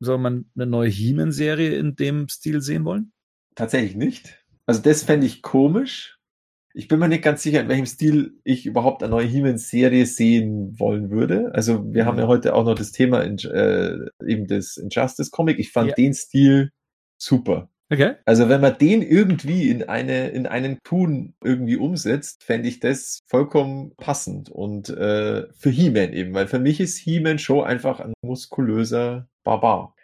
[0.00, 3.12] soll man eine neue He-Man-Serie in dem Stil sehen wollen?
[3.54, 4.41] Tatsächlich nicht.
[4.66, 6.18] Also das fände ich komisch.
[6.74, 10.78] Ich bin mir nicht ganz sicher, in welchem Stil ich überhaupt eine neue He-Man-Serie sehen
[10.78, 11.50] wollen würde.
[11.54, 12.08] Also wir mhm.
[12.08, 13.96] haben ja heute auch noch das Thema in, äh,
[14.26, 15.58] eben das Injustice-Comic.
[15.58, 15.94] Ich fand ja.
[15.94, 16.70] den Stil
[17.18, 17.68] super.
[17.92, 18.14] Okay.
[18.24, 23.20] Also wenn man den irgendwie in eine in einen Tun irgendwie umsetzt, fände ich das
[23.26, 28.14] vollkommen passend und äh, für He-Man eben, weil für mich ist He-Man schon einfach ein
[28.22, 29.94] muskulöser Barbar.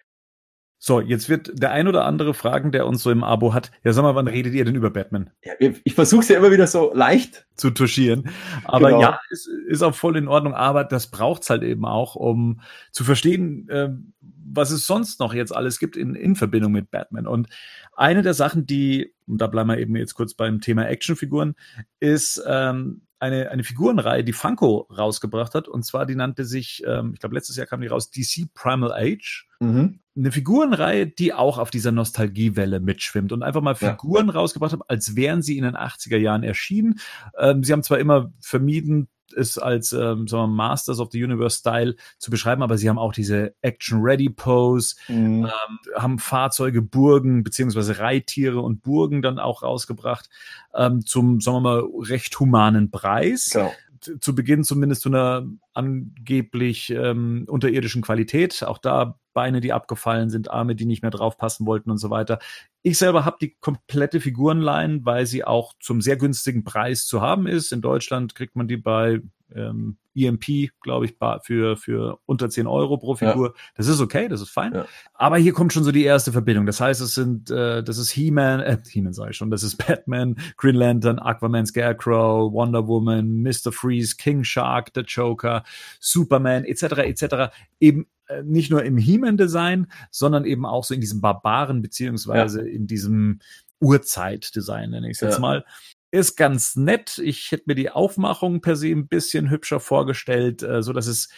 [0.81, 3.93] So, jetzt wird der ein oder andere fragen, der uns so im Abo hat, ja
[3.93, 5.31] sag mal, wann redet ihr denn über Batman?
[5.43, 8.31] Ja, ich versuche es ja immer wieder so leicht zu touchieren.
[8.65, 9.01] Aber genau.
[9.01, 12.61] ja, ist, ist auch voll in Ordnung, aber das braucht's halt eben auch, um
[12.93, 13.89] zu verstehen, äh,
[14.21, 17.27] was es sonst noch jetzt alles gibt in, in Verbindung mit Batman.
[17.27, 17.49] Und
[17.97, 21.57] eine der Sachen, die, und da bleiben wir eben jetzt kurz beim Thema Actionfiguren,
[21.99, 25.69] ist ähm, eine, eine Figurenreihe, die Funko rausgebracht hat.
[25.69, 28.93] Und zwar, die nannte sich, ähm, ich glaube, letztes Jahr kam die raus, DC Primal
[28.93, 29.47] Age.
[29.61, 30.01] Mhm.
[30.17, 34.33] Eine Figurenreihe, die auch auf dieser Nostalgiewelle mitschwimmt und einfach mal Figuren ja.
[34.33, 37.01] rausgebracht hat, als wären sie in den 80er Jahren erschienen.
[37.39, 41.59] Ähm, sie haben zwar immer vermieden, es als ähm, sagen wir, Masters of the Universe
[41.59, 45.47] Style zu beschreiben, aber sie haben auch diese Action-Ready-Pose, mhm.
[45.47, 45.51] ähm,
[45.95, 50.29] haben Fahrzeuge, Burgen beziehungsweise Reittiere und Burgen dann auch rausgebracht
[50.75, 53.51] ähm, zum, sagen wir mal, recht humanen Preis.
[53.53, 53.73] Genau
[54.21, 58.63] zu Beginn zumindest zu einer angeblich ähm, unterirdischen Qualität.
[58.63, 62.41] Auch da Beine, die abgefallen sind, Arme, die nicht mehr draufpassen wollten und so weiter.
[62.83, 67.47] Ich selber habe die komplette Figurenline, weil sie auch zum sehr günstigen Preis zu haben
[67.47, 67.71] ist.
[67.71, 69.21] In Deutschland kriegt man die bei
[69.55, 73.55] ähm, EMP, glaube ich, für, für unter 10 Euro pro Figur.
[73.55, 73.63] Ja.
[73.77, 74.75] Das ist okay, das ist fein.
[74.75, 74.87] Ja.
[75.15, 76.67] Aber hier kommt schon so die erste Verbindung.
[76.67, 79.77] Das heißt, es sind, äh, das ist He-Man, äh, He-Man sage ich schon, das ist
[79.87, 83.71] Batman, Green Lantern, Aquaman, Scarecrow, Wonder Woman, Mr.
[83.71, 85.63] Freeze, King Shark, The Joker,
[86.01, 87.53] Superman, etc., etc.
[87.79, 88.09] Eben
[88.43, 92.75] nicht nur im He-Man-Design, sondern eben auch so in diesem Barbaren, beziehungsweise ja.
[92.75, 93.41] in diesem
[93.81, 95.41] Urzeit-Design, nenne ich es jetzt ja.
[95.41, 95.65] mal
[96.11, 97.19] ist ganz nett.
[97.19, 101.29] Ich hätte mir die Aufmachung per se ein bisschen hübscher vorgestellt, äh, so dass es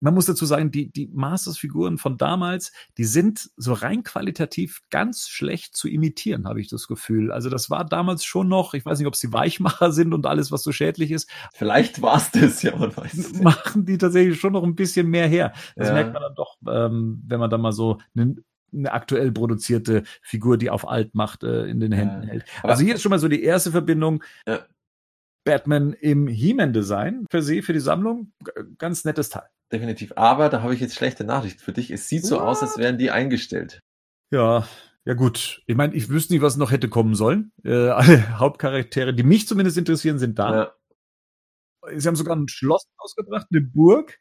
[0.00, 5.28] man muss dazu sagen, die, die Masters-Figuren von damals, die sind so rein qualitativ ganz
[5.28, 7.30] schlecht zu imitieren, habe ich das Gefühl.
[7.30, 10.50] Also das war damals schon noch, ich weiß nicht, ob sie Weichmacher sind und alles,
[10.50, 11.30] was so schädlich ist.
[11.54, 15.06] Vielleicht war es das, ja, man weiß es Machen die tatsächlich schon noch ein bisschen
[15.06, 15.52] mehr her.
[15.76, 15.94] Das ja.
[15.94, 20.56] merkt man dann doch, ähm, wenn man dann mal so einen eine aktuell produzierte Figur,
[20.56, 22.28] die auf Altmacht äh, in den Händen ja.
[22.28, 22.44] hält.
[22.62, 24.22] Also hier ist schon mal so die erste Verbindung.
[24.46, 24.60] Ja.
[25.42, 28.32] Batman im He-Man-Design per se für die Sammlung.
[28.78, 29.48] Ganz nettes Teil.
[29.72, 30.12] Definitiv.
[30.16, 31.90] Aber da habe ich jetzt schlechte Nachricht für dich.
[31.90, 32.42] Es sieht so What?
[32.42, 33.80] aus, als wären die eingestellt.
[34.30, 34.66] Ja,
[35.04, 35.62] ja gut.
[35.66, 37.52] Ich meine, ich wüsste nicht, was noch hätte kommen sollen.
[37.64, 40.54] Äh, alle Hauptcharaktere, die mich zumindest interessieren, sind da.
[40.54, 40.72] Ja.
[41.96, 44.18] Sie haben sogar ein Schloss ausgebracht, eine Burg.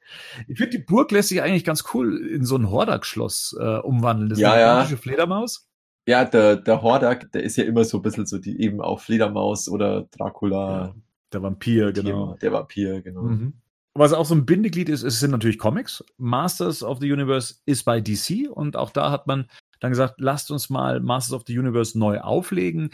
[0.48, 4.30] Ich finde, die Burg lässt sich eigentlich ganz cool in so ein Hordak-Schloss äh, umwandeln.
[4.30, 4.98] Das ja, ist eine ja.
[4.98, 5.68] Fledermaus.
[6.08, 9.02] Ja, der, der Hordak, der ist ja immer so ein bisschen so die eben auch
[9.02, 10.86] Fledermaus oder Dracula.
[10.86, 10.96] Ja,
[11.34, 12.36] der Vampir, genau.
[12.42, 13.24] Der Vampir, genau.
[13.24, 13.54] Mhm.
[13.96, 16.04] Was auch so ein Bindeglied ist, es sind natürlich Comics.
[16.18, 20.52] Masters of the Universe ist bei DC und auch da hat man dann gesagt, lasst
[20.52, 22.92] uns mal Masters of the Universe neu auflegen.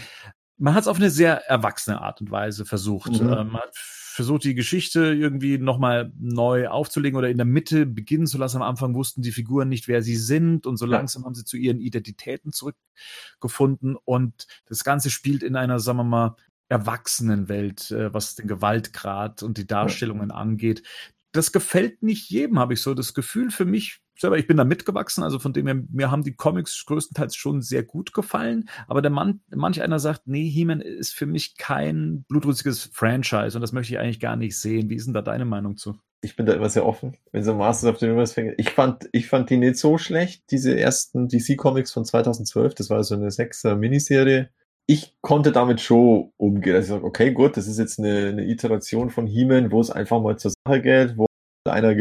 [0.58, 3.12] Man hat es auf eine sehr erwachsene Art und Weise versucht.
[3.12, 3.28] Mhm.
[3.28, 8.38] man hat versucht, die Geschichte irgendwie nochmal neu aufzulegen oder in der Mitte beginnen zu
[8.38, 8.58] lassen.
[8.58, 11.58] Am Anfang wussten die Figuren nicht, wer sie sind und so langsam haben sie zu
[11.58, 16.36] ihren Identitäten zurückgefunden und das Ganze spielt in einer, sagen wir mal,
[16.70, 20.36] Erwachsenenwelt, äh, was den Gewaltgrad und die Darstellungen ja.
[20.36, 20.84] angeht.
[21.32, 23.52] Das gefällt nicht jedem, habe ich so das Gefühl.
[23.52, 26.86] Für mich selber, ich bin da mitgewachsen, also von dem her, mir haben die Comics
[26.86, 31.26] größtenteils schon sehr gut gefallen, aber der Mann, manch einer sagt, nee, He-Man ist für
[31.26, 34.90] mich kein blutrünstiges Franchise und das möchte ich eigentlich gar nicht sehen.
[34.90, 35.98] Wie ist denn da deine Meinung zu?
[36.22, 38.56] Ich bin da immer sehr offen, wenn so Masters of the Universe fängt.
[38.58, 42.74] Ich fand, ich fand die nicht so schlecht, diese ersten DC-Comics von 2012.
[42.74, 44.50] Das war so eine sechser Miniserie.
[44.88, 46.76] Ich konnte damit schon umgehen.
[46.76, 49.90] Also ich sage, okay, gut, das ist jetzt eine, eine Iteration von He-Man, wo es
[49.90, 51.26] einfach mal zur Sache geht, wo
[51.68, 51.96] einer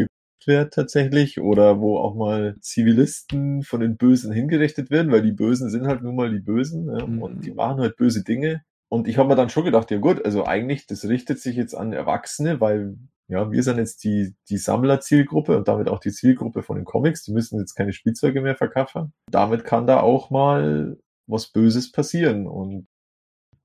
[0.46, 5.70] wird tatsächlich oder wo auch mal Zivilisten von den Bösen hingerichtet werden, weil die Bösen
[5.70, 7.22] sind halt nun mal die Bösen ja, mhm.
[7.22, 8.62] und die machen halt böse Dinge.
[8.90, 11.74] Und ich habe mir dann schon gedacht, ja gut, also eigentlich, das richtet sich jetzt
[11.74, 12.96] an Erwachsene, weil
[13.28, 17.24] ja, wir sind jetzt die, die Sammlerzielgruppe und damit auch die Zielgruppe von den Comics.
[17.24, 19.14] Die müssen jetzt keine Spielzeuge mehr verkaufen.
[19.30, 22.46] Damit kann da auch mal was Böses passieren.
[22.46, 22.86] Und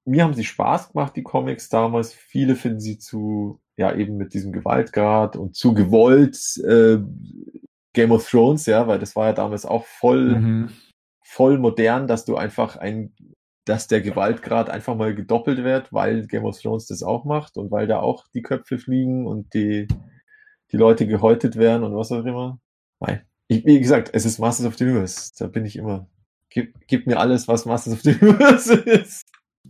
[0.06, 2.14] mir haben sie Spaß gemacht, die Comics damals.
[2.14, 6.99] Viele finden sie zu, ja, eben mit diesem Gewaltgrad und zu gewollt äh,
[7.94, 10.69] Game of Thrones, ja, weil das war ja damals auch voll, Mhm.
[11.23, 13.14] voll modern, dass du einfach ein,
[13.65, 17.69] dass der Gewaltgrad einfach mal gedoppelt wird, weil Game of Thrones das auch macht und
[17.72, 19.88] weil da auch die Köpfe fliegen und die,
[20.72, 22.60] die Leute gehäutet werden und was auch immer.
[22.99, 23.22] Nein.
[23.48, 25.31] Ich, wie gesagt, es ist Masters of the Universe.
[25.38, 26.07] Da bin ich immer.
[26.50, 29.26] Gib, gib mir alles, was Masters of the Universe ist.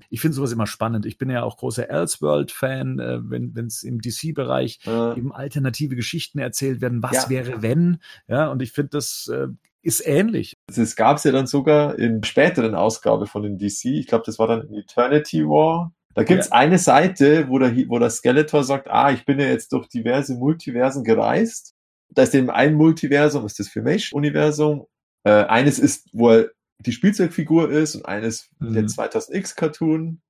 [0.10, 1.06] Ich finde sowas immer spannend.
[1.06, 6.40] Ich bin ja auch großer Elseworld-Fan, äh, wenn es im DC-Bereich Äh, eben alternative Geschichten
[6.40, 7.04] erzählt werden.
[7.04, 7.30] Was Ja.
[7.30, 7.98] wäre, wenn?
[8.28, 9.48] Ja, und ich finde, das äh,
[9.82, 10.54] ist ähnlich.
[10.74, 13.86] Das gab es ja dann sogar in späteren Ausgabe von den DC.
[13.86, 15.92] Ich glaube, das war dann in Eternity War.
[16.16, 19.72] Da gibt's eine Seite, wo der, wo der Skeletor sagt, ah, ich bin ja jetzt
[19.74, 21.76] durch diverse Multiversen gereist.
[22.10, 24.86] Da ist eben ein Multiversum, ist das Filmation-Universum.
[25.24, 26.50] Äh, eines ist, wo er
[26.80, 28.74] die Spielzeugfigur ist und eines Mhm.
[28.74, 30.22] der 2000X-Cartoon.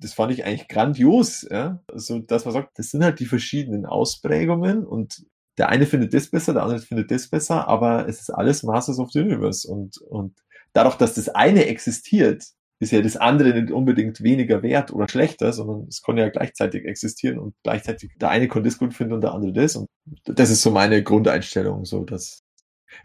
[0.00, 1.80] Das fand ich eigentlich grandios, ja.
[1.86, 5.24] Also, dass man sagt, das sind halt die verschiedenen Ausprägungen und
[5.58, 8.98] der eine findet das besser, der andere findet das besser, aber es ist alles Masters
[8.98, 10.34] of the Universe und, und
[10.72, 12.44] dadurch, dass das eine existiert,
[12.80, 16.84] ist ja das andere nicht unbedingt weniger wert oder schlechter, sondern es konnte ja gleichzeitig
[16.84, 19.88] existieren und gleichzeitig der eine konnte es gut finden und der andere das und
[20.24, 22.41] das ist so meine Grundeinstellung, so dass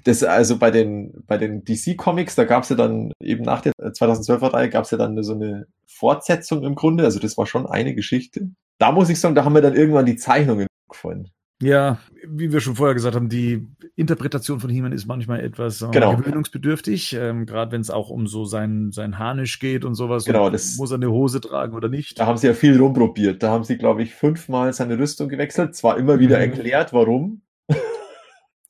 [0.04, 3.62] das also bei den bei den DC Comics, da gab es ja dann eben nach
[3.62, 7.46] der 2012er Reihe gab es ja dann so eine Fortsetzung im Grunde, also das war
[7.46, 8.50] schon eine Geschichte.
[8.78, 11.30] Da muss ich sagen, da haben mir dann irgendwann die Zeichnungen gefallen.
[11.60, 11.98] Ja,
[12.28, 13.66] wie wir schon vorher gesagt haben, die
[13.96, 16.16] Interpretation von He-Man ist manchmal etwas äh, Genau.
[16.16, 20.26] gewöhnungsbedürftig, ähm, gerade wenn es auch um so sein, sein Harnisch geht und sowas.
[20.26, 22.20] Genau, und das- muss er eine Hose tragen oder nicht.
[22.20, 23.42] Da haben sie ja viel rumprobiert.
[23.42, 25.76] Da haben sie, glaube ich, fünfmal seine Rüstung gewechselt.
[25.76, 26.44] Zwar immer wieder Mhm.
[26.44, 27.42] erklärt, warum.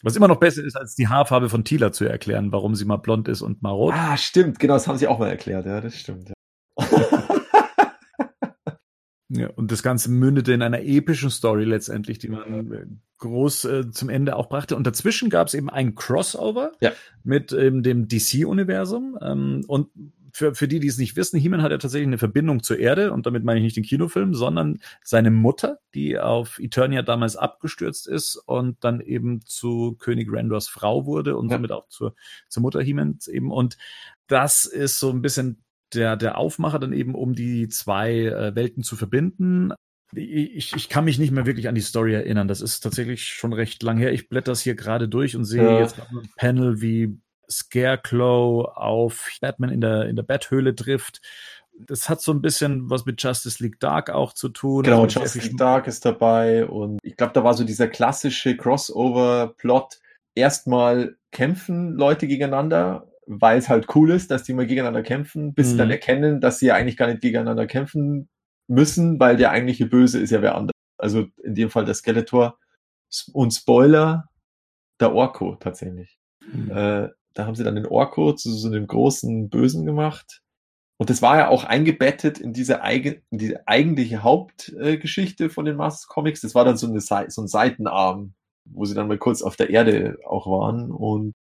[0.04, 2.98] Was immer noch besser ist, als die Haarfarbe von Tila zu erklären, warum sie mal
[2.98, 3.94] blond ist und mal rot.
[3.96, 4.60] Ah, stimmt.
[4.60, 5.66] Genau, das haben sie auch mal erklärt.
[5.66, 6.30] Ja, das stimmt.
[6.30, 6.34] Ja.
[9.30, 12.86] Ja, und das Ganze mündete in einer epischen Story letztendlich, die man äh,
[13.18, 14.78] groß äh, zum Ende auch brachte.
[14.78, 16.94] Und dazwischen gab es eben ein Crossover Ja.
[17.26, 19.20] mit ähm, dem DC-Universum.
[19.22, 19.90] Ähm, und
[20.38, 23.12] für, für die, die es nicht wissen, He-Man hat ja tatsächlich eine Verbindung zur Erde.
[23.12, 28.08] Und damit meine ich nicht den Kinofilm, sondern seine Mutter, die auf Eternia damals abgestürzt
[28.08, 31.56] ist und dann eben zu König Randors Frau wurde und Ja.
[31.58, 32.14] somit auch zur,
[32.50, 33.52] zur Mutter He-Mans eben.
[33.52, 33.78] Und
[34.28, 35.64] das ist so ein bisschen
[35.96, 39.74] der, der Aufmacher dann eben, um die zwei äh, Welten zu verbinden.
[40.14, 42.48] Ich, ich kann mich nicht mehr wirklich an die Story erinnern.
[42.48, 44.14] Das ist tatsächlich schon recht lang her.
[44.14, 45.80] Ich blätter das hier gerade durch und sehe Ja.
[45.80, 47.18] jetzt noch ein Panel, wie
[47.50, 51.22] Scarecrow auf Batman in der, in der Betthöhle trifft.
[51.80, 54.84] Das hat so ein bisschen was mit Justice League Dark auch zu tun.
[54.84, 56.66] Genau, Also Justice League Dark ist dabei.
[56.66, 60.00] Und ich glaube, da war so dieser klassische Crossover-Plot.
[60.36, 65.68] Erstmal kämpfen Leute gegeneinander, weil es halt cool ist, dass die mal gegeneinander kämpfen, bis
[65.68, 65.78] sie Mhm.
[65.80, 68.28] dann erkennen, dass sie ja eigentlich gar nicht gegeneinander kämpfen
[68.68, 70.72] müssen, weil der eigentliche Böse ist ja wer anders.
[70.98, 72.58] Also in dem Fall der Skeletor.
[73.34, 74.30] Und Spoiler,
[75.00, 76.18] der Orko tatsächlich.
[76.52, 76.72] Mhm.
[76.72, 80.42] Äh, da haben sie dann den Orko zu so einem großen Bösen gemacht.
[81.00, 85.76] Und das war ja auch eingebettet in diese, eigen, in diese eigentliche Hauptgeschichte von den
[85.76, 86.42] Masters Comics.
[86.42, 88.34] Das war dann so, eine, so ein Seitenarm,
[88.66, 90.92] wo sie dann mal kurz auf der Erde auch waren.
[90.92, 91.34] Und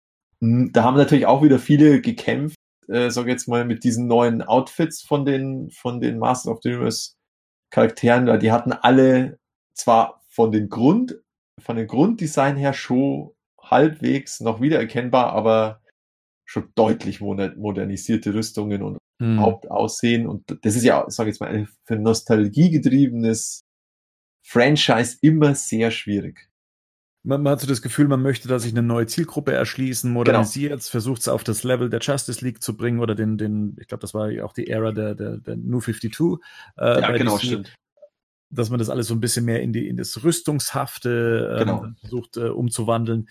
[0.40, 2.56] mh, da haben natürlich auch wieder viele gekämpft,
[2.88, 6.70] äh, sag jetzt mal, mit diesen neuen Outfits von den, von den Masters of the
[6.70, 7.12] Universe
[7.70, 8.26] Charakteren.
[8.26, 9.38] weil Die hatten alle
[9.74, 11.20] zwar von den Grund,
[11.60, 13.30] von den Grunddesign her schon
[13.62, 15.80] halbwegs noch wiedererkennbar, aber
[16.44, 19.38] schon deutlich moder- modernisierte Rüstungen und Mhm.
[19.40, 20.26] Hauptaussehen.
[20.26, 23.62] Und das ist ja, sage ich jetzt mal, für Nostalgie getriebenes
[24.44, 26.48] Franchise immer sehr schwierig.
[27.24, 30.18] Man, man hat so das Gefühl, man möchte da sich eine neue Zielgruppe erschließen, Genau.
[30.20, 33.86] modernisiert, versucht es auf das Level der Justice League zu bringen oder den, den, ich
[33.86, 36.40] glaube, das war ja auch die Ära der, der, der New 52.
[36.76, 37.62] Äh, bei DC,
[38.50, 41.86] Dass man das alles so ein bisschen mehr in die, in das Rüstungshafte ähm, Genau.
[42.00, 43.28] versucht äh, umzuwandeln.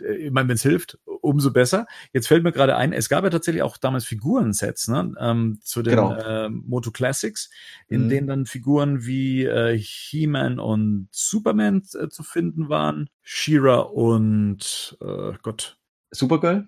[0.00, 1.86] Äh, Ich meine, wenn es hilft, umso besser.
[2.12, 5.82] Jetzt fällt mir gerade ein, es gab ja tatsächlich auch damals Figurensets, ne, ähm, zu
[5.82, 6.14] den Genau.
[6.14, 7.50] äh, Moto Classics,
[7.88, 8.08] in Mhm.
[8.08, 15.32] denen dann Figuren wie äh, He-Man und Superman äh, zu finden waren, She-Ra und äh,
[15.42, 15.78] Gott,
[16.10, 16.66] Supergirl?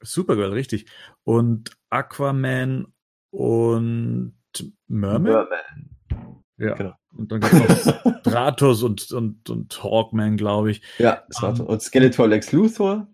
[0.00, 0.86] Supergirl, richtig.
[1.24, 2.86] Und Aquaman
[3.30, 4.32] und
[4.86, 5.46] Merman.
[6.56, 6.74] Ja.
[6.74, 6.94] genau.
[7.16, 10.82] Und dann gibt's noch Stratos und, und, und Hawkman, glaube ich.
[10.98, 11.66] Ja, das war Ähm.
[11.66, 13.06] Und Skeletor Lex Luthor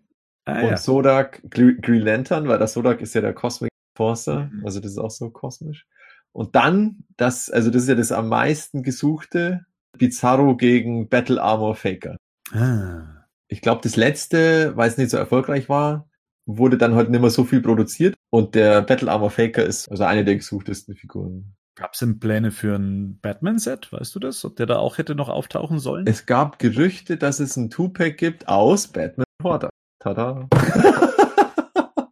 [0.47, 0.77] Ah, und ja.
[0.77, 4.65] Sodak Gre- Green Lantern, weil der Sodak ist ja der Cosmic Forcer, Mhm.
[4.65, 5.87] also das ist auch so kosmisch.
[6.33, 9.65] Und dann, das, also das ist ja das am meisten gesuchte,
[9.97, 12.17] Bizarro gegen Battle Armor Faker.
[12.53, 13.25] Ah.
[13.49, 16.09] Ich glaube, das letzte, weil es nicht so erfolgreich war,
[16.47, 20.05] wurde dann halt nicht mehr so viel produziert und der Battle Armor Faker ist also
[20.05, 21.55] eine der gesuchtesten Figuren.
[21.77, 23.93] Gab es denn Pläne für ein Batman-Set?
[23.93, 24.45] Weißt du das?
[24.45, 26.07] Ob der da auch hätte noch auftauchen sollen?
[26.07, 29.71] Es gab Gerüchte, dass es ein Two-Pack gibt aus Batman Horda.
[29.99, 30.49] Tada.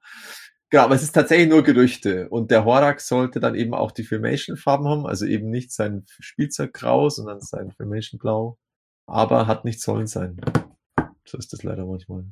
[0.71, 2.29] genau, aber es ist tatsächlich nur Gerüchte.
[2.29, 7.09] Und der Horak sollte dann eben auch die Filmation-Farben haben, also eben nicht sein Spielzeuggrau,
[7.09, 8.59] sondern sein Filmation-Blau.
[9.07, 10.41] Aber hat nicht sollen sein.
[11.25, 12.25] So ist das leider manchmal.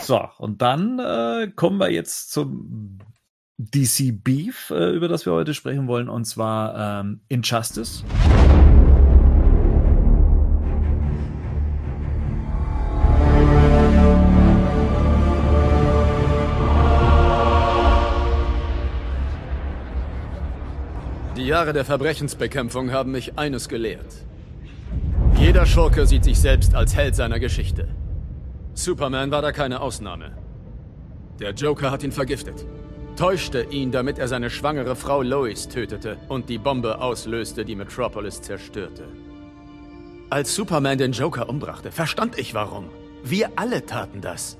[0.00, 2.98] So, und dann äh, kommen wir jetzt zum
[3.58, 8.04] DC Beef, äh, über das wir heute sprechen wollen, und zwar ähm, Injustice.
[21.52, 24.12] Jahre der Verbrechensbekämpfung haben mich eines gelehrt.
[25.36, 27.88] Jeder Schurke sieht sich selbst als Held seiner Geschichte.
[28.72, 30.32] Superman war da keine Ausnahme.
[31.40, 32.64] Der Joker hat ihn vergiftet,
[33.16, 38.40] täuschte ihn, damit er seine schwangere Frau Lois tötete und die Bombe auslöste, die Metropolis
[38.40, 39.04] zerstörte.
[40.30, 42.86] Als Superman den Joker umbrachte, verstand ich warum.
[43.24, 44.56] Wir alle taten das.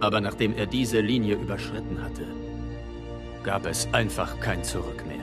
[0.00, 2.24] Aber nachdem er diese Linie überschritten hatte,
[3.42, 5.17] gab es einfach kein Zurück mehr.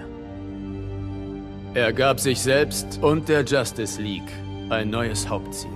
[1.76, 4.32] Er gab sich selbst und der Justice League
[4.70, 5.70] ein neues Hauptziel.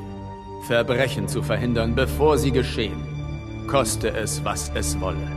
[0.66, 3.68] Verbrechen zu verhindern, bevor sie geschehen.
[3.68, 5.28] Koste es, was es wolle.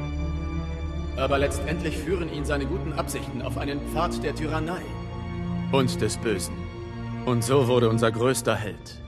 [1.16, 4.82] Aber letztendlich führen ihn seine guten Absichten auf einen Pfad der Tyrannei
[5.72, 6.54] und des Bösen.
[7.26, 9.02] Und so wurde unser größter Held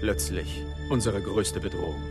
[0.00, 2.02] plötzlich unsere größte Bedrohung.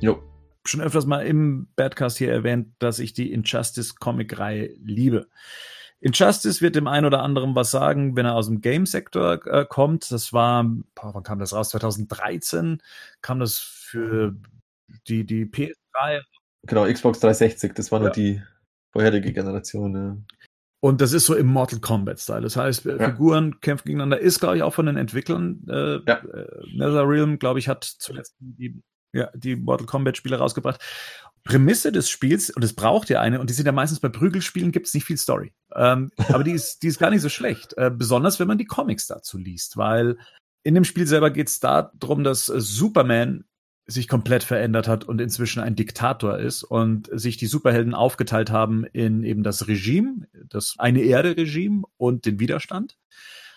[0.00, 0.22] Jo.
[0.64, 5.28] Schon öfters mal im Badcast hier erwähnt, dass ich die Injustice Comic-Reihe liebe.
[6.00, 10.10] Injustice wird dem einen oder anderen was sagen, wenn er aus dem Game-Sektor äh, kommt.
[10.10, 10.64] Das war,
[10.94, 11.70] boah, wann kam das raus?
[11.70, 12.82] 2013
[13.22, 14.34] kam das für
[15.08, 16.22] die, die PS3.
[16.66, 18.14] Genau, Xbox 360, das war nur Ja.
[18.14, 18.42] die
[18.92, 19.94] vorherige Generation.
[19.94, 20.16] Ja.
[20.80, 22.42] Und das ist so im Mortal Kombat-Style.
[22.42, 23.10] Das heißt, äh, Ja.
[23.10, 24.18] Figuren kämpfen gegeneinander.
[24.20, 25.64] Ist, glaube ich, auch von den Entwicklern.
[25.68, 26.16] Äh, Ja.
[26.18, 28.78] äh, NetherRealm, glaube ich, hat zuletzt die,
[29.14, 30.82] ja, die Mortal Kombat-Spiele rausgebracht.
[31.44, 34.72] Prämisse des Spiels, und es braucht ja eine, und die sind ja meistens bei Prügelspielen,
[34.72, 35.52] gibt es nicht viel Story.
[35.74, 37.74] Ähm, aber die ist, die ist gar nicht so schlecht.
[37.76, 40.16] Äh, besonders, wenn man die Comics dazu liest, weil
[40.62, 43.44] in dem Spiel selber geht es darum, dass äh, Superman
[43.86, 48.84] sich komplett verändert hat und inzwischen ein Diktator ist und sich die Superhelden aufgeteilt haben
[48.84, 52.96] in eben das Regime, das eine Erde-Regime und den Widerstand.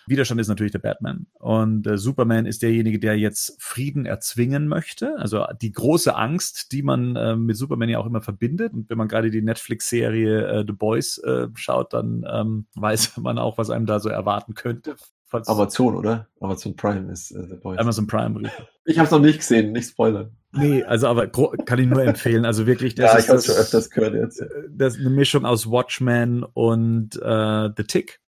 [0.08, 5.16] Widerstand ist natürlich der Batman und äh, Superman ist derjenige, der jetzt Frieden erzwingen möchte.
[5.18, 8.72] Also die große Angst, die man äh, mit Superman ja auch immer verbindet.
[8.72, 13.38] Und wenn man gerade die Netflix-Serie äh, The Boys äh, schaut, dann ähm, weiß man
[13.38, 14.96] auch, was einem da so erwarten könnte.
[15.30, 16.26] Amazon, oder?
[16.40, 17.78] Amazon Prime ist äh, The Boys.
[17.78, 18.40] Amazon Prime.
[18.40, 18.66] richtig.
[18.86, 20.32] Ich habe es noch nicht gesehen, nicht spoilern.
[20.52, 22.46] Nee, also aber kann ich nur empfehlen.
[22.46, 24.42] Also wirklich, das ja, ich habe schon öfters gehört jetzt.
[24.70, 28.20] das ist eine Mischung aus Watchmen und äh, The Tick.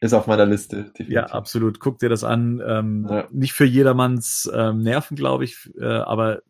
[0.00, 1.08] Ist auf meiner Liste, definitiv.
[1.08, 1.80] Ja, absolut.
[1.80, 2.62] Guck dir das an.
[2.64, 3.28] Ähm, Ja.
[3.32, 6.42] Nicht für jedermanns ähm, Nerven, glaube ich, äh, aber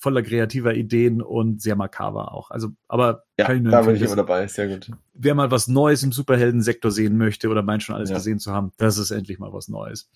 [0.00, 2.52] voller kreativer Ideen und sehr makaber auch.
[2.52, 4.92] Also, aber Ja, da bin ich immer dabei, sehr gut.
[5.12, 8.16] Wer mal was Neues im Superheldensektor sehen möchte oder meint schon alles Ja.
[8.16, 10.08] gesehen zu haben, das ist endlich mal was Neues.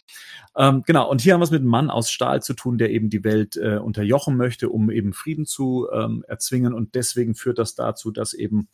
[0.57, 2.91] Ähm, genau, und hier haben wir es mit einem Mann aus Stahl zu tun, der
[2.91, 6.75] eben die Welt äh, unterjochen möchte, um eben Frieden zu ähm, erzwingen.
[6.75, 8.69] Und deswegen führt das dazu, dass eben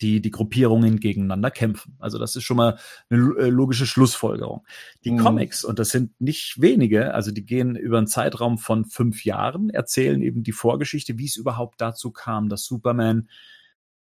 [0.00, 1.96] die, die Gruppierungen gegeneinander kämpfen.
[1.98, 2.78] Also das ist schon mal
[3.08, 4.66] eine äh, logische Schlussfolgerung.
[5.04, 5.18] Die Mhm.
[5.18, 9.70] Comics, und das sind nicht wenige, also die gehen über einen Zeitraum von fünf Jahren,
[9.70, 13.28] erzählen eben die Vorgeschichte, wie es überhaupt dazu kam, dass Superman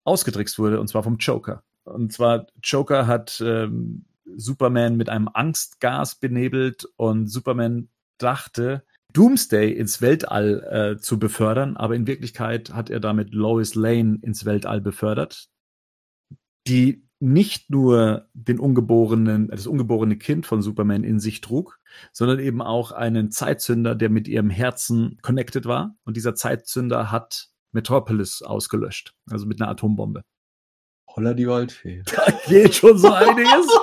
[0.03, 1.64] ausgetrickst wurde, und zwar vom Joker.
[1.84, 8.84] Und zwar, Joker hat ähm, Superman mit einem Angstgas benebelt und Superman dachte,
[9.14, 14.45] Doomsday ins Weltall äh, zu befördern, aber in Wirklichkeit hat er damit Lois Lane ins
[14.45, 15.49] Weltall befördert,
[16.68, 21.80] die nicht nur den ungeborenen, das ungeborene Kind von Superman in sich trug,
[22.11, 25.95] sondern eben auch einen Zeitzünder, der mit ihrem Herzen connected war.
[26.03, 30.23] Und dieser Zeitzünder hat Metropolis ausgelöscht, also mit einer Atombombe.
[31.07, 32.03] Holla die Waldfee.
[32.15, 33.68] Da geht schon so einiges.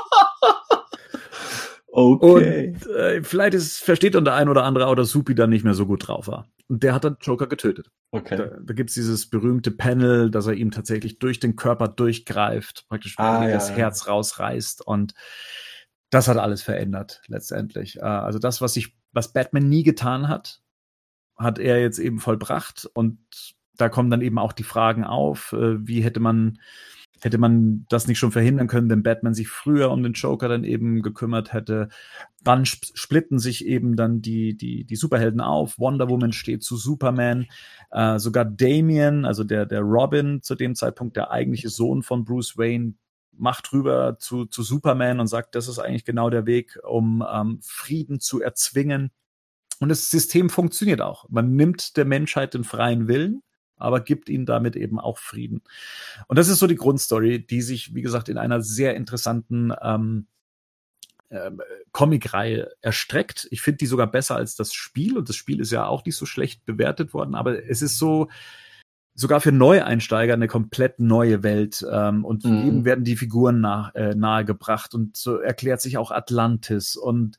[1.92, 2.68] Okay.
[2.68, 5.64] Und äh, vielleicht ist, versteht dann der ein oder andere auch, dass Supi dann nicht
[5.64, 6.46] mehr so gut drauf war.
[6.70, 7.90] Und der hat dann Joker getötet.
[8.12, 8.36] okay.
[8.36, 13.16] Da, da gibt's dieses berühmte Panel, dass er ihm tatsächlich durch den Körper durchgreift, praktisch
[13.18, 13.74] Ah, ja, das ja.
[13.74, 14.86] Herz rausreißt.
[14.86, 15.14] Und
[16.10, 17.96] das hat alles verändert, letztendlich.
[17.96, 20.62] Äh, also das, was sich, was Batman nie getan hat,
[21.36, 22.88] hat er jetzt eben vollbracht.
[22.94, 23.18] Und
[23.76, 26.60] da kommen dann eben auch die Fragen auf, äh, wie hätte man
[27.24, 30.64] hätte man das nicht schon verhindern können, wenn Batman sich früher um den Joker dann
[30.64, 31.88] eben gekümmert hätte.
[32.42, 35.78] Dann splitten sich eben dann die, die, die Superhelden auf.
[35.78, 37.46] Wonder Woman steht zu Superman.
[37.90, 42.56] Äh, sogar Damien, also der, der Robin zu dem Zeitpunkt, der eigentliche Sohn von Bruce
[42.56, 42.94] Wayne,
[43.32, 47.58] macht rüber zu, zu Superman und sagt, das ist eigentlich genau der Weg, um ähm,
[47.62, 49.10] Frieden zu erzwingen.
[49.80, 51.28] Und das System funktioniert auch.
[51.30, 53.42] Man nimmt der Menschheit den freien Willen,
[53.80, 55.62] aber gibt ihnen damit eben auch Frieden.
[56.26, 60.26] Und das ist so die Grundstory, die sich, wie gesagt, in einer sehr interessanten ähm,
[61.30, 61.50] äh,
[61.92, 63.48] Comic-Reihe erstreckt.
[63.50, 66.16] Ich finde die sogar besser als das Spiel und das Spiel ist ja auch nicht
[66.16, 68.28] so schlecht bewertet worden, aber es ist so,
[69.14, 72.66] sogar für Neueinsteiger eine komplett neue Welt ähm, und mhm.
[72.66, 77.38] eben werden die Figuren nah, äh, nahegebracht und so erklärt sich auch Atlantis und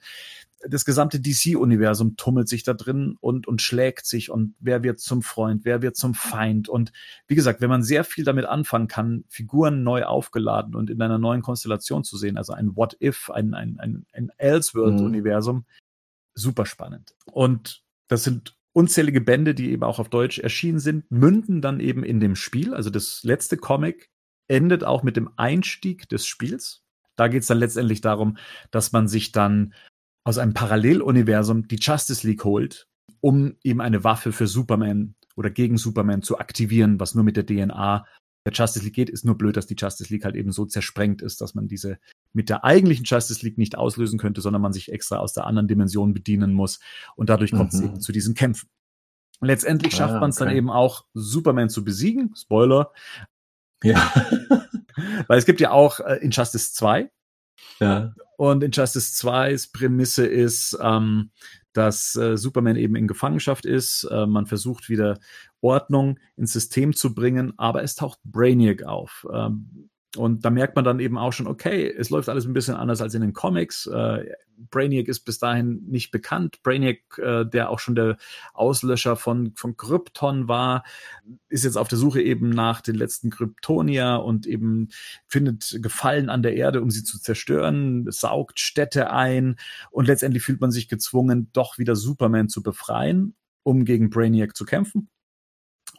[0.67, 5.21] das gesamte DC-Universum tummelt sich da drin und, und schlägt sich und wer wird zum
[5.21, 6.69] Freund, wer wird zum Feind.
[6.69, 6.91] Und
[7.27, 11.17] wie gesagt, wenn man sehr viel damit anfangen kann, Figuren neu aufgeladen und in einer
[11.17, 15.65] neuen Konstellation zu sehen, also ein What If, ein, ein, ein, ein Elseworld-Universum, mhm.
[16.33, 17.15] super spannend.
[17.25, 22.03] Und das sind unzählige Bände, die eben auch auf Deutsch erschienen sind, münden dann eben
[22.03, 22.73] in dem Spiel.
[22.73, 24.09] Also das letzte Comic
[24.47, 26.83] endet auch mit dem Einstieg des Spiels.
[27.15, 28.37] Da geht es dann letztendlich darum,
[28.71, 29.73] dass man sich dann
[30.23, 32.87] aus einem Paralleluniversum die Justice League holt,
[33.21, 37.45] um eben eine Waffe für Superman oder gegen Superman zu aktivieren, was nur mit der
[37.45, 38.05] DNA
[38.45, 41.21] der Justice League geht, ist nur blöd, dass die Justice League halt eben so zersprengt
[41.21, 41.99] ist, dass man diese
[42.33, 45.67] mit der eigentlichen Justice League nicht auslösen könnte, sondern man sich extra aus der anderen
[45.67, 46.79] Dimension bedienen muss.
[47.15, 47.87] Und dadurch kommt es mhm.
[47.87, 48.69] eben zu diesen Kämpfen.
[49.41, 52.33] Letztendlich schafft ah, man es dann eben auch, Superman zu besiegen.
[52.35, 52.91] Spoiler.
[53.83, 54.11] Ja.
[55.27, 57.11] Weil es gibt ja auch äh, Injustice 2,
[57.79, 58.13] ja.
[58.37, 61.29] Und Injustice 2's Prämisse ist, ähm,
[61.73, 64.03] dass äh, Superman eben in Gefangenschaft ist.
[64.05, 65.19] Äh, man versucht wieder
[65.61, 69.25] Ordnung ins System zu bringen, aber es taucht Brainiac auf.
[69.31, 72.75] Ähm, und da merkt man dann eben auch schon, okay, es läuft alles ein bisschen
[72.75, 73.87] anders als in den Comics.
[73.87, 74.25] Äh,
[74.69, 76.61] Brainiac ist bis dahin nicht bekannt.
[76.63, 78.17] Brainiac, äh, der auch schon der
[78.53, 80.83] Auslöscher von, von Krypton war,
[81.47, 84.89] ist jetzt auf der Suche eben nach den letzten Kryptonier und eben
[85.27, 89.55] findet Gefallen an der Erde, um sie zu zerstören, saugt Städte ein
[89.91, 94.65] und letztendlich fühlt man sich gezwungen, doch wieder Superman zu befreien, um gegen Brainiac zu
[94.65, 95.09] kämpfen.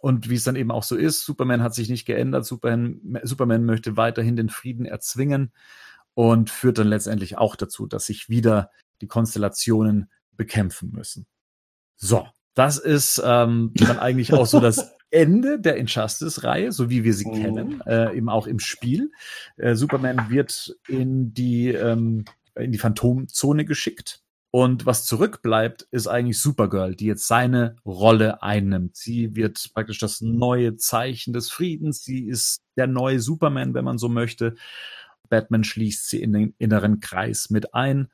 [0.03, 2.45] Und wie es dann eben auch so ist, Superman hat sich nicht geändert.
[2.45, 5.53] Superman, Superman möchte weiterhin den Frieden erzwingen
[6.15, 11.27] und führt dann letztendlich auch dazu, dass sich wieder die Konstellationen bekämpfen müssen.
[11.95, 17.15] So, das ist ähm, dann eigentlich auch so das Ende der Injustice-Reihe, so wie wir
[17.15, 17.41] sie oh.
[17.41, 19.13] kennen, äh, eben auch im Spiel.
[19.57, 22.25] Äh, Superman wird in die ähm,
[22.57, 24.22] in die Phantomzone geschickt
[24.55, 28.97] und was zurückbleibt, ist eigentlich Supergirl, die jetzt seine Rolle einnimmt.
[28.99, 32.05] Sie wird praktisch das neue Zeichen des Friedens.
[32.05, 34.55] Sie ist der neue Superman, wenn man so möchte.
[35.31, 38.11] Batman schließt sie in den inneren Kreis mit ein.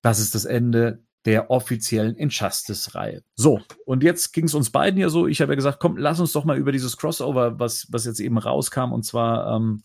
[0.00, 3.24] Das ist das Ende der offiziellen Injustice-Reihe.
[3.34, 5.26] So, und jetzt ging es uns beiden ja so.
[5.26, 8.20] Ich habe ja gesagt, komm, lass uns doch mal über dieses Crossover, was, was jetzt
[8.20, 9.82] eben rauskam, und zwar ähm,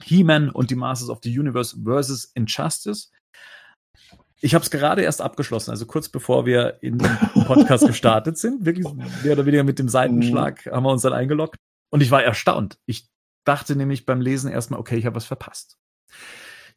[0.00, 3.10] He-Man und die Masters of the Universe versus Injustice.
[4.44, 7.16] Ich habe es gerade erst abgeschlossen, also kurz bevor wir in den
[7.46, 8.64] Podcast gestartet sind.
[8.66, 8.86] Wirklich
[9.22, 10.70] mehr oder weniger mit dem Seitenschlag mhm.
[10.72, 11.56] haben wir uns dann eingeloggt.
[11.90, 12.78] Und ich war erstaunt.
[12.84, 13.08] Ich
[13.44, 15.78] dachte nämlich beim Lesen erstmal, okay, ich habe was verpasst.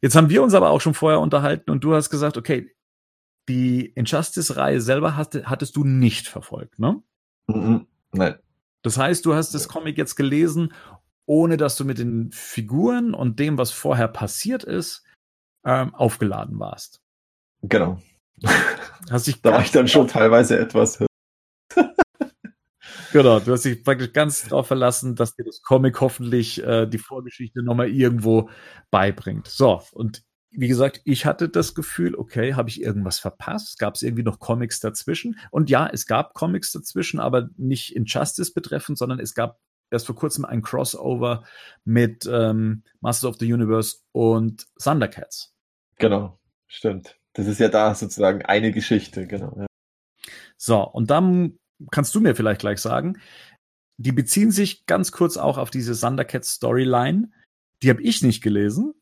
[0.00, 2.72] Jetzt haben wir uns aber auch schon vorher unterhalten und du hast gesagt, okay,
[3.48, 7.02] die Injustice-Reihe selber hast, hattest du nicht verfolgt, ne?
[7.48, 7.86] Mhm.
[8.12, 8.36] Nein.
[8.82, 10.72] Das heißt, du hast das Comic jetzt gelesen,
[11.26, 15.02] ohne dass du mit den Figuren und dem, was vorher passiert ist,
[15.64, 17.02] ähm, aufgeladen warst.
[17.68, 18.00] Genau.
[19.10, 20.98] Hast dich da war ich dann schon teilweise etwas.
[23.12, 26.98] genau, du hast dich praktisch ganz darauf verlassen, dass dir das Comic hoffentlich äh, die
[26.98, 28.50] Vorgeschichte nochmal irgendwo
[28.90, 29.46] beibringt.
[29.46, 33.78] So, und wie gesagt, ich hatte das Gefühl, okay, habe ich irgendwas verpasst?
[33.78, 35.38] Gab es irgendwie noch Comics dazwischen?
[35.50, 39.60] Und ja, es gab Comics dazwischen, aber nicht Injustice betreffend, sondern es gab
[39.90, 41.44] erst vor kurzem ein Crossover
[41.84, 45.54] mit ähm, Masters of the Universe und Thundercats.
[45.98, 47.18] Genau, stimmt.
[47.36, 49.54] Das ist ja da sozusagen eine Geschichte, genau.
[49.58, 49.66] Ja.
[50.56, 51.58] So, und dann
[51.90, 53.18] kannst du mir vielleicht gleich sagen,
[53.98, 57.30] die beziehen sich ganz kurz auch auf diese Thundercats Storyline.
[57.82, 58.94] Die habe ich nicht gelesen.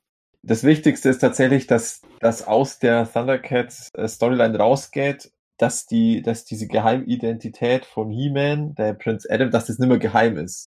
[0.42, 6.44] Das Wichtigste ist tatsächlich, dass das aus der Thundercats äh, Storyline rausgeht, dass die, dass
[6.44, 10.66] diese Geheimidentität von He-Man, der Prinz Adam, dass das nicht mehr geheim ist.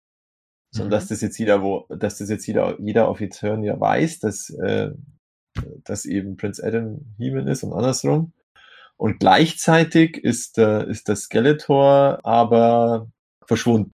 [0.70, 0.92] Sondern mhm.
[0.92, 4.92] dass das jetzt jeder, wo, dass das jetzt jeder, jeder auf Eternia weiß, dass äh,
[5.84, 8.34] dass eben Prince Adam He-Man ist und andersrum.
[8.98, 13.12] Und gleichzeitig ist, äh, ist der Skeletor aber
[13.46, 13.92] verschwunden.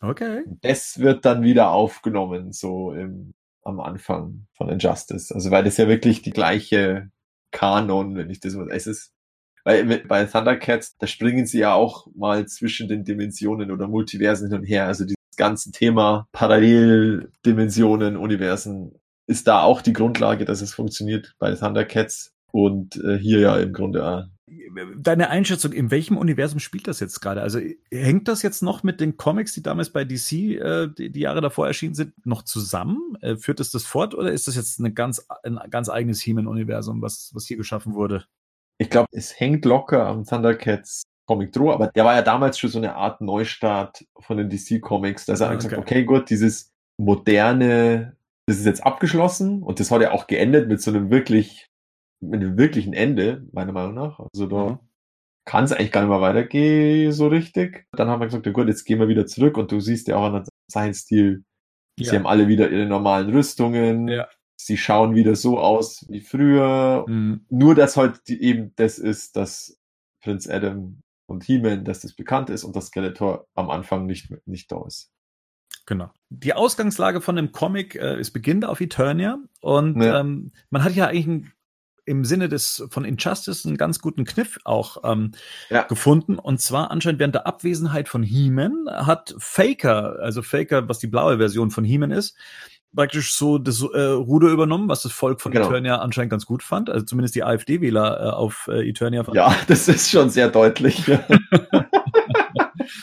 [0.00, 0.44] Okay.
[0.62, 5.32] Das wird dann wieder aufgenommen, so im, am Anfang von Injustice.
[5.32, 7.10] Also weil das ja wirklich die gleiche
[7.50, 9.12] Kanon, wenn ich das mal, es ist,
[9.64, 14.60] weil bei Thundercats, da springen sie ja auch mal zwischen den Dimensionen oder Multiversen hin
[14.60, 14.86] und her.
[14.86, 18.98] Also dieses ganze Thema Paralleldimensionen, Universen
[19.28, 23.72] ist da auch die Grundlage, dass es funktioniert bei Thundercats und äh, hier ja im
[23.72, 24.24] Grunde auch.
[24.96, 27.42] Deine Einschätzung, in welchem Universum spielt das jetzt gerade?
[27.42, 27.60] Also
[27.90, 31.42] hängt das jetzt noch mit den Comics, die damals bei DC äh, die, die Jahre
[31.42, 33.16] davor erschienen sind, noch zusammen?
[33.20, 37.02] Äh, führt es das fort oder ist das jetzt eine ganz, ein ganz eigenes He-Man-Universum,
[37.02, 38.24] was, was hier geschaffen wurde?
[38.78, 42.70] Ich glaube, es hängt locker am Thundercats Comic Droh, aber der war ja damals schon
[42.70, 45.82] so eine Art Neustart von den DC Comics, dass er Ah, gesagt okay.
[45.82, 48.16] okay, gut, dieses moderne,
[48.48, 51.68] das ist jetzt abgeschlossen und das hat ja auch geendet mit so einem wirklich,
[52.20, 54.20] mit einem wirklichen Ende, meiner Meinung nach.
[54.20, 54.78] Also da Mhm.
[55.46, 57.86] kann es eigentlich gar nicht mehr weitergehen so richtig.
[57.92, 60.16] Dann haben wir gesagt, ja gut, jetzt gehen wir wieder zurück und du siehst ja
[60.16, 61.44] auch an seinem Stil,
[61.98, 64.08] sie haben alle wieder ihre normalen Rüstungen.
[64.08, 64.28] Ja.
[64.60, 67.04] Sie schauen wieder so aus wie früher.
[67.08, 67.46] Mhm.
[67.50, 69.78] Nur, dass halt die, eben das ist, dass
[70.22, 74.72] Prinz Adam und He-Man, dass das bekannt ist und das Skeletor am Anfang nicht, nicht
[74.72, 75.12] da ist.
[75.88, 76.10] Genau.
[76.28, 80.20] Die Ausgangslage von dem Comic äh, ist beginnt auf Eternia und Ja.
[80.20, 81.52] ähm, man hat ja eigentlich ein,
[82.04, 85.32] im Sinne des von Injustice einen ganz guten Kniff auch ähm,
[85.70, 85.82] Ja.
[85.84, 91.06] gefunden und zwar anscheinend während der Abwesenheit von He-Man hat Faker, also Faker, was die
[91.06, 92.36] blaue Version von He-Man ist,
[92.94, 95.68] praktisch so das äh, Ruder übernommen, was das Volk von Genau.
[95.68, 99.36] Eternia anscheinend ganz gut fand, also zumindest die AfD-Wähler äh, auf äh, Eternia fanden.
[99.38, 101.02] Ja, das ist schon sehr deutlich.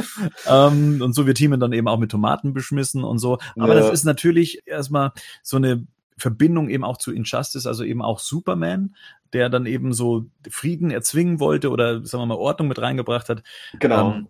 [0.47, 3.39] ähm, und so wird He-Man dann eben auch mit Tomaten beschmissen und so.
[3.57, 3.81] Aber Ja.
[3.81, 5.11] das ist natürlich erstmal
[5.43, 5.85] so eine
[6.17, 8.95] Verbindung eben auch zu Injustice, also eben auch Superman,
[9.33, 13.43] der dann eben so Frieden erzwingen wollte oder sagen wir mal Ordnung mit reingebracht hat,
[13.79, 14.13] genau.
[14.13, 14.27] ähm,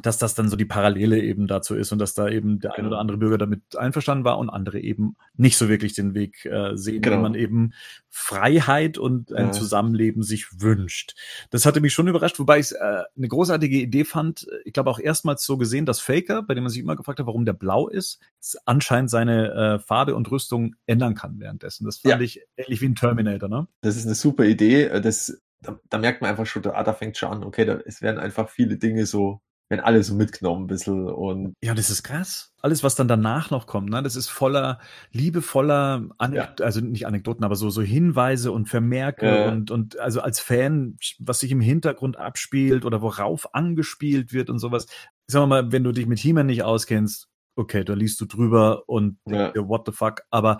[0.00, 2.76] dass das dann so die Parallele eben dazu ist und dass da eben der ein
[2.76, 2.88] Genau.
[2.88, 6.74] oder andere Bürger damit einverstanden war und andere eben nicht so wirklich den Weg äh,
[6.76, 7.18] sehen, Genau.
[7.18, 7.72] wie man eben
[8.08, 9.52] Freiheit und ein Ja.
[9.52, 11.14] Zusammenleben sich wünscht.
[11.50, 14.46] Das hatte mich schon überrascht, wobei ich es äh, eine großartige Idee fand.
[14.64, 17.26] Ich glaube auch erstmals so gesehen, dass Faker, bei dem man sich immer gefragt hat,
[17.26, 18.18] warum der blau ist,
[18.64, 21.84] anscheinend seine äh, Farbe und Rüstung ändern kann währenddessen.
[21.84, 22.20] Das fand Ja.
[22.20, 23.66] ich ähnlich wie ein Terminator, ne?
[23.82, 24.84] Das ist eine super Idee.
[24.84, 27.64] Äh, Das, da, da merkt man einfach schon, da, ah, da fängt schon an, okay,
[27.64, 29.40] da, es werden einfach viele Dinge so,
[29.72, 32.52] werden alle so mitgenommen ein bisschen und Ja, das ist krass.
[32.60, 34.78] Alles, was dann danach noch kommt, ne, das ist voller,
[35.10, 39.48] liebevoller, Anek also nicht Anekdoten, aber so, so Hinweise und Vermerke Ja.
[39.50, 44.58] und, und also als Fan, was sich im Hintergrund abspielt oder worauf angespielt wird und
[44.60, 44.86] sowas.
[45.26, 48.82] Sagen wir mal, wenn du dich mit He-Man nicht auskennst, okay, da liest du drüber
[48.88, 49.52] und Ja.
[49.56, 50.58] what the fuck, aber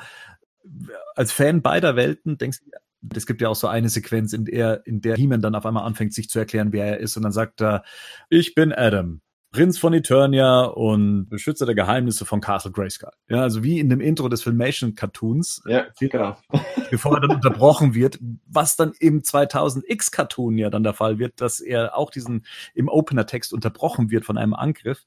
[1.14, 2.70] als Fan beider Welten denkst du,
[3.14, 5.84] es gibt ja auch so eine Sequenz, in der, in der He-Man dann auf einmal
[5.84, 7.82] anfängt, sich zu erklären, wer er ist und dann sagt er,
[8.28, 9.20] ich bin Adam.
[9.52, 13.10] Prinz von Eternia und Beschützer der Geheimnisse von Castle Grayskull.
[13.28, 16.38] Ja, also wie in dem Intro des Filmation-Cartoons, ja, genau.
[16.90, 21.60] bevor er dann unterbrochen wird, was dann im 2000X-Cartoon ja dann der Fall wird, dass
[21.60, 25.04] er auch diesen im Opener-Text unterbrochen wird von einem Angriff.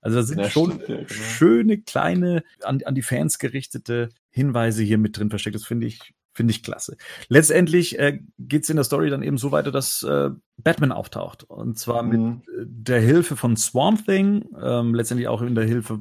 [0.00, 1.08] Also da sind Ja, schon stimmt, ja, genau.
[1.08, 5.56] schöne, kleine, an, an die Fans gerichtete Hinweise hier mit drin versteckt.
[5.56, 6.96] Das finde ich, finde ich klasse.
[7.28, 11.42] Letztendlich äh, geht es in der Story dann eben so weiter, dass äh, Batman auftaucht.
[11.42, 12.42] Und zwar mit Mhm.
[12.46, 16.00] äh, der Hilfe von Swamp Thing, ähm, letztendlich auch in der Hilfe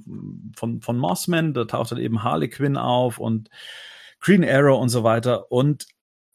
[0.56, 1.56] von, von Mossman.
[1.56, 3.50] Da taucht dann eben Harley Quinn auf und
[4.20, 5.52] Green Arrow und so weiter.
[5.52, 5.88] Und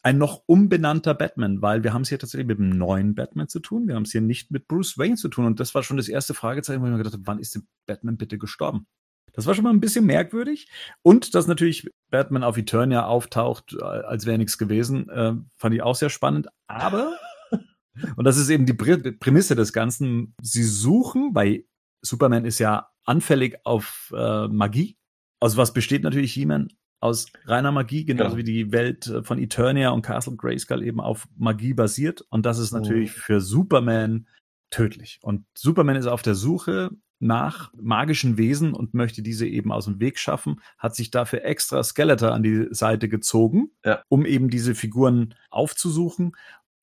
[0.02, 3.60] ein noch umbenannter Batman, weil wir haben es hier tatsächlich mit einem neuen Batman zu
[3.60, 3.86] tun.
[3.86, 5.46] Wir haben es hier nicht mit Bruce Wayne zu tun.
[5.46, 7.68] Und das war schon das erste Fragezeichen, wo ich mir gedacht habe, wann ist denn
[7.86, 8.86] Batman bitte gestorben?
[9.32, 10.68] Das war schon mal ein bisschen merkwürdig.
[11.02, 15.82] Und dass natürlich Batman auf Eternia auftaucht, äh, als wäre nichts gewesen, äh, fand ich
[15.82, 16.48] auch sehr spannend.
[16.66, 17.16] Aber,
[18.16, 21.64] und das ist eben die Prä- Prämisse des Ganzen, sie suchen, weil
[22.02, 24.96] Superman ist ja anfällig auf äh, Magie.
[25.40, 26.68] Aus was besteht natürlich He-Man?
[27.00, 28.38] Aus reiner Magie, genauso Genau.
[28.38, 32.24] wie die Welt äh, von Eternia und Castle Grayskull eben auf Magie basiert.
[32.30, 33.20] Und das ist natürlich Mhm.
[33.20, 34.28] für Superman
[34.72, 35.20] tödlich.
[35.22, 36.90] Und Superman ist auf der Suche
[37.20, 41.84] nach magischen Wesen und möchte diese eben aus dem Weg schaffen, hat sich dafür extra
[41.84, 44.02] Skeletor an die Seite gezogen, Ja.
[44.08, 46.32] um eben diese Figuren aufzusuchen.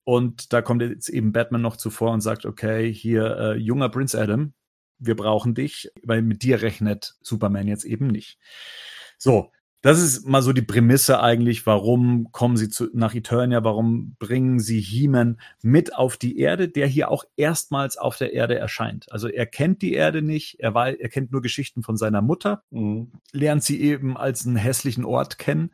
[0.05, 4.17] Und da kommt jetzt eben Batman noch zuvor und sagt, okay, hier, äh, junger Prince
[4.19, 4.53] Adam,
[4.97, 8.39] wir brauchen dich, weil mit dir rechnet Superman jetzt eben nicht.
[9.17, 9.51] So,
[9.81, 14.59] das ist mal so die Prämisse eigentlich, warum kommen sie zu, nach Eternia, warum bringen
[14.59, 19.09] sie He-Man mit auf die Erde, der hier auch erstmals auf der Erde erscheint.
[19.11, 22.63] Also er kennt die Erde nicht, er, war, er kennt nur Geschichten von seiner Mutter,
[22.71, 23.11] Mhm.
[23.31, 25.71] lernt sie eben als einen hässlichen Ort kennen.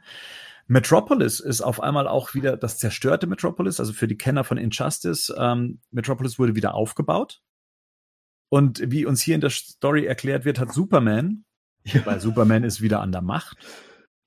[0.68, 5.34] Metropolis ist auf einmal auch wieder das zerstörte Metropolis, also für die Kenner von Injustice.
[5.38, 7.42] Ähm, Metropolis wurde wieder aufgebaut.
[8.50, 11.44] Und wie uns hier in der Story erklärt wird, hat Superman,
[11.84, 12.06] Ja.
[12.06, 13.58] weil Superman ist wieder an der Macht,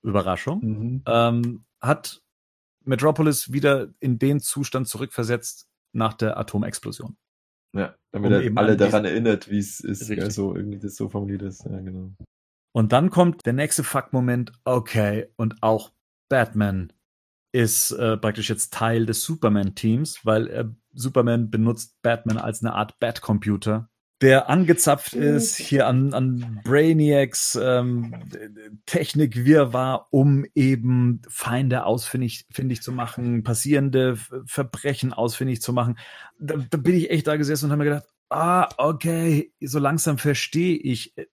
[0.08, 1.02] Überraschung, Mhm.
[1.06, 2.22] ähm, hat
[2.84, 7.16] Metropolis wieder in den Zustand zurückversetzt nach der Atomexplosion.
[7.76, 10.18] Ja, damit Um er eben alle daran erinnert, wie es ist, Richtig.
[10.18, 11.64] ja, so irgendwie das so formuliert ist.
[11.64, 12.12] Ja, genau.
[12.72, 15.92] Und dann kommt der nächste Fuck-Moment, okay, und auch
[16.30, 16.92] Batman
[17.52, 22.98] ist äh, praktisch jetzt Teil des Superman-Teams, weil äh, Superman benutzt Batman als eine Art
[23.00, 28.14] Bat-Computer, der angezapft ist hier an, an Brainiacs ähm,
[28.86, 35.98] Technikwirrwarr, um eben Feinde ausfindig findig zu machen, passierende Verbrechen ausfindig zu machen.
[36.40, 40.18] Da, da bin ich echt da gesessen und habe mir gedacht, ah, okay, so langsam
[40.18, 41.16] verstehe ich.
[41.16, 41.26] äh,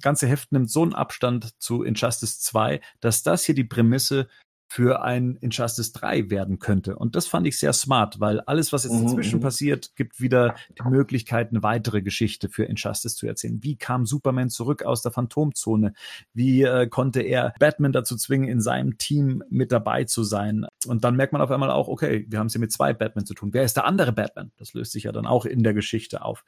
[0.00, 4.28] ganze Heft nimmt so einen Abstand zu Injustice 2, dass das hier die Prämisse
[4.68, 6.96] für ein Injustice 3 werden könnte.
[6.96, 9.42] Und das fand ich sehr smart, weil alles, was jetzt Mhm, dazwischen mhm.
[9.42, 13.62] passiert, gibt wieder die Möglichkeit, eine weitere Geschichte für Injustice zu erzählen.
[13.62, 15.92] Wie kam Superman zurück aus der Phantomzone?
[16.34, 20.66] Wie äh, konnte er Batman dazu zwingen, in seinem Team mit dabei zu sein?
[20.86, 23.26] Und dann merkt man auf einmal auch, okay, wir haben es hier mit zwei Batman
[23.26, 23.52] zu tun.
[23.52, 24.52] Wer ist der andere Batman?
[24.56, 26.44] Das löst sich ja dann auch in der Geschichte auf.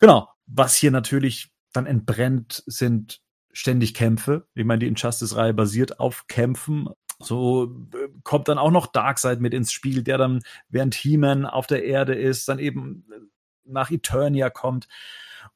[0.00, 0.28] Genau.
[0.46, 3.20] Was hier natürlich dann entbrennt, sind
[3.52, 4.46] ständig Kämpfe.
[4.54, 6.88] Ich meine, die Injustice-Reihe basiert auf Kämpfen.
[7.20, 11.66] So äh, kommt dann auch noch Darkseid mit ins Spiel, der dann, während He-Man auf
[11.66, 13.20] der Erde ist, dann eben äh,
[13.64, 14.88] nach Eternia kommt.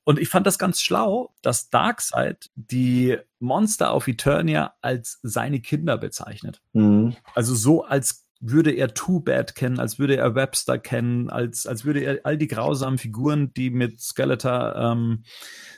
[0.05, 5.97] Und ich fand das ganz schlau, dass Darkseid die Monster auf Eternia als seine Kinder
[5.97, 6.61] bezeichnet.
[6.73, 7.17] Mhm.
[7.35, 11.85] Also so, als würde er Too Bad kennen, als würde er Webster kennen, als, als
[11.85, 15.23] würde er all die grausamen Figuren, die mit Skeletor ähm,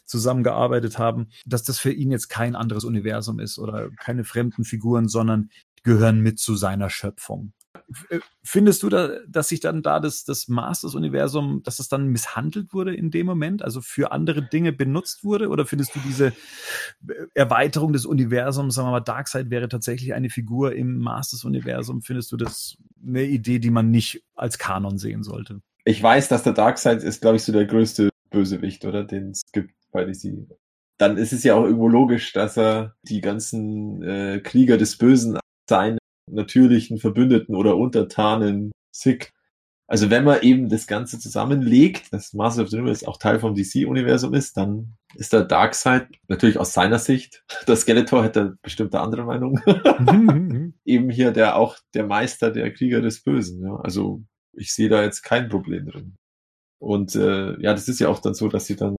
[0.06, 5.08] zusammengearbeitet haben, dass das für ihn jetzt kein anderes Universum ist oder keine fremden Figuren,
[5.08, 5.50] sondern
[5.84, 7.52] gehören mit zu seiner Schöpfung.
[8.08, 12.72] Äh, Findest du da, dass sich dann da das, das Masters-Universum, dass es dann misshandelt
[12.72, 15.48] wurde in dem Moment, also für andere Dinge benutzt wurde?
[15.48, 16.32] Oder findest du diese äh,
[17.34, 22.02] Erweiterung des Universums, sagen wir mal, Darkseid wäre tatsächlich eine Figur im Masters-Universum?
[22.02, 25.60] Findest du das eine Idee, die man nicht als Kanon sehen sollte?
[25.84, 29.04] Ich weiß, dass der Darkseid ist, glaube ich, so der größte Bösewicht, oder?
[29.04, 30.46] Den es gibt bei DC.
[30.96, 35.38] Dann ist es ja auch irgendwo logisch, dass er die ganzen äh, Krieger des Bösen
[35.64, 35.98] als seine
[36.30, 39.32] natürlichen Verbündeten oder Untertanen sickt.
[39.86, 43.54] Also wenn man eben das Ganze zusammenlegt, dass Master of the Universe auch Teil vom
[43.54, 49.04] DC-Universum ist, dann ist der Darkseid natürlich aus seiner Sicht, der Skeletor hätte bestimmt eine
[49.04, 49.60] andere Meinung,
[50.86, 53.62] eben hier der auch der Meister der Krieger des Bösen.
[53.62, 53.76] Ja?
[53.76, 54.22] Also
[54.56, 56.14] ich sehe da jetzt kein Problem drin.
[56.80, 58.96] Und äh, ja, das ist ja auch dann so, dass sie dann,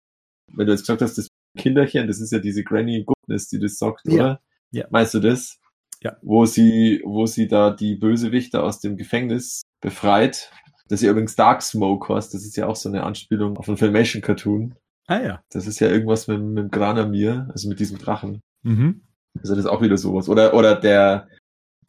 [0.53, 3.77] wenn du jetzt gesagt hast, das Kinderchen, das ist ja diese Granny Goodness, die das
[3.77, 4.13] sagt, Ja.
[4.13, 4.41] oder?
[4.71, 4.85] Ja.
[4.91, 5.57] Meinst du das?
[6.05, 6.15] Ja.
[6.21, 10.51] Wo sie, wo sie da die Bösewichter aus dem Gefängnis befreit.
[10.87, 13.67] Das ist ja übrigens Dark Smoke heißt, das ist ja auch so eine Anspielung auf
[13.67, 14.75] einen Filmation-Cartoon.
[15.07, 15.41] ah ja.
[15.51, 18.39] Das ist ja irgendwas mit, mit Granamir, also mit diesem Drachen.
[18.61, 19.01] Mhm.
[19.39, 20.29] Also das ist auch wieder sowas.
[20.29, 21.27] Oder, oder der,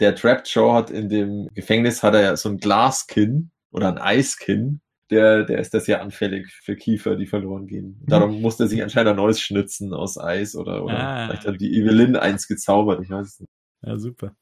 [0.01, 3.99] der Trapped Joe hat in dem Gefängnis hat er ja so ein Glaskinn oder ein
[3.99, 4.81] Eiskinn.
[5.11, 8.03] Der, der ist das ja anfällig für Kiefer, die verloren gehen.
[8.09, 11.27] Darum musste er sich anscheinend ein neues schnitzen aus Eis oder, oder Ah.
[11.29, 13.51] vielleicht hat die Evelyn eins gezaubert, ich weiß es nicht.
[13.87, 14.37] Ja, super.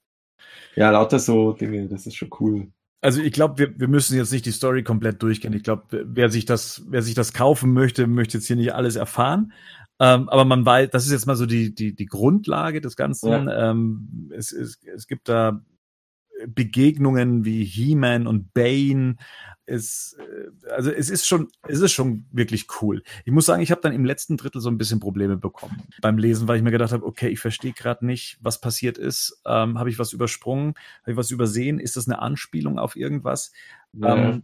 [0.75, 2.73] Ja, lauter so Dinge, das ist schon cool.
[3.01, 5.53] Also ich glaube, wir, wir müssen jetzt nicht die Story komplett durchgehen.
[5.53, 8.97] Ich glaube, wer sich das, wer sich das kaufen möchte, möchte jetzt hier nicht alles
[8.97, 9.53] erfahren.
[10.01, 13.49] Ähm, aber man weiß, das ist jetzt mal so die, die, die Grundlage des Ganzen.
[13.53, 15.61] Ähm, es, es, es gibt da
[16.47, 19.16] Begegnungen wie He-Man und Bane.
[19.66, 23.03] Es, äh, also es ist schon, es ist schon wirklich cool.
[23.25, 26.19] Ich muss sagen, ich habe dann im letzten Drittel so ein bisschen Probleme bekommen beim
[26.19, 29.41] Lesen, weil ich mir gedacht habe, okay, ich verstehe gerade nicht, was passiert ist.
[29.47, 30.75] Ähm, habe ich was übersprungen?
[31.03, 31.79] Habe ich was übersehen?
[31.79, 33.53] Ist das eine Anspielung auf irgendwas?
[33.93, 34.16] Ja.
[34.16, 34.43] Ähm,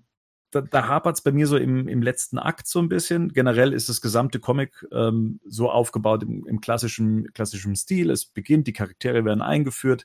[0.50, 3.32] da, da hapert es bei mir so im, im letzten Akt so ein bisschen.
[3.32, 8.10] Generell ist das gesamte Comic ähm, so aufgebaut im, im klassischen, klassischen Stil.
[8.10, 10.04] Es beginnt, die Charaktere werden eingeführt,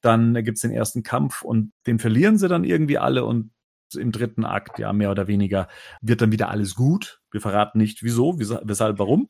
[0.00, 3.50] dann gibt's den ersten Kampf und den verlieren sie dann irgendwie alle und
[3.96, 5.68] im dritten Akt, ja, mehr oder weniger,
[6.00, 7.20] wird dann wieder alles gut.
[7.32, 9.28] Wir verraten nicht wieso, weshalb, warum.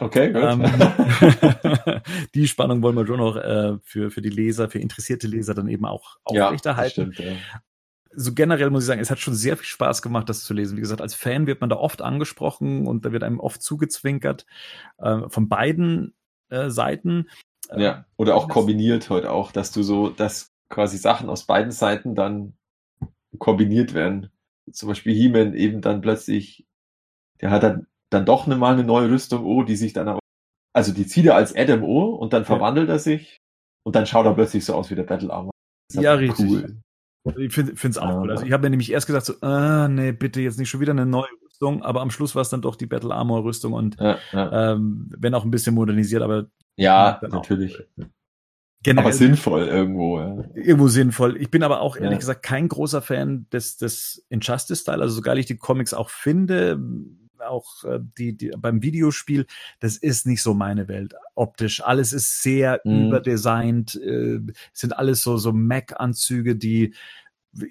[0.00, 0.42] Okay, gut.
[0.42, 0.64] Ähm,
[2.34, 5.68] die Spannung wollen wir schon noch äh, für, für die Leser, für interessierte Leser dann
[5.68, 7.36] eben auch ja, aufrechterhalten stimmt, ja.
[8.16, 10.76] So generell muss ich sagen, es hat schon sehr viel Spaß gemacht, das zu lesen.
[10.76, 14.46] Wie gesagt, als Fan wird man da oft angesprochen und da wird einem oft zugezwinkert
[14.98, 16.14] äh, von beiden
[16.50, 17.28] äh, Seiten.
[17.74, 22.14] Ja, oder auch kombiniert heute auch, dass du so, dass quasi Sachen aus beiden Seiten
[22.14, 22.54] dann
[23.38, 24.30] kombiniert werden.
[24.70, 26.66] Zum Beispiel He-Man eben dann plötzlich,
[27.40, 30.20] der hat dann, dann doch ne, mal eine neue Rüstung, oh, die sich dann aber,
[30.72, 33.38] also die zieht er als Adam O und dann verwandelt er sich
[33.84, 35.52] und dann schaut er plötzlich so aus wie der Battle Armor.
[35.92, 36.50] Ja, richtig.
[36.50, 36.83] Cool.
[37.38, 38.30] Ich finde es auch cool.
[38.30, 40.92] Also ich habe mir nämlich erst gesagt so, ah, nee, bitte jetzt nicht schon wieder
[40.92, 43.98] eine neue Rüstung, aber am Schluss war es dann doch die Battle Armor Rüstung und
[43.98, 44.72] Ja, ja.
[44.72, 46.46] ähm, wenn auch ein bisschen modernisiert, aber
[46.76, 47.78] ja natürlich.
[48.82, 50.18] generell Aber sinnvoll irgendwo.
[50.20, 50.44] Ja.
[50.54, 51.40] irgendwo sinnvoll.
[51.40, 52.18] Ich bin aber auch ehrlich Ja.
[52.18, 55.00] gesagt kein großer Fan des, des Injustice-Style.
[55.00, 56.78] Also so geil ich die Comics auch finde,
[57.44, 59.46] auch äh, die, die beim Videospiel,
[59.80, 61.14] das ist nicht so meine Welt.
[61.34, 63.06] Optisch, alles ist sehr Mhm.
[63.06, 64.40] überdesignt, äh,
[64.72, 66.94] sind alles so so Mac-Anzüge, die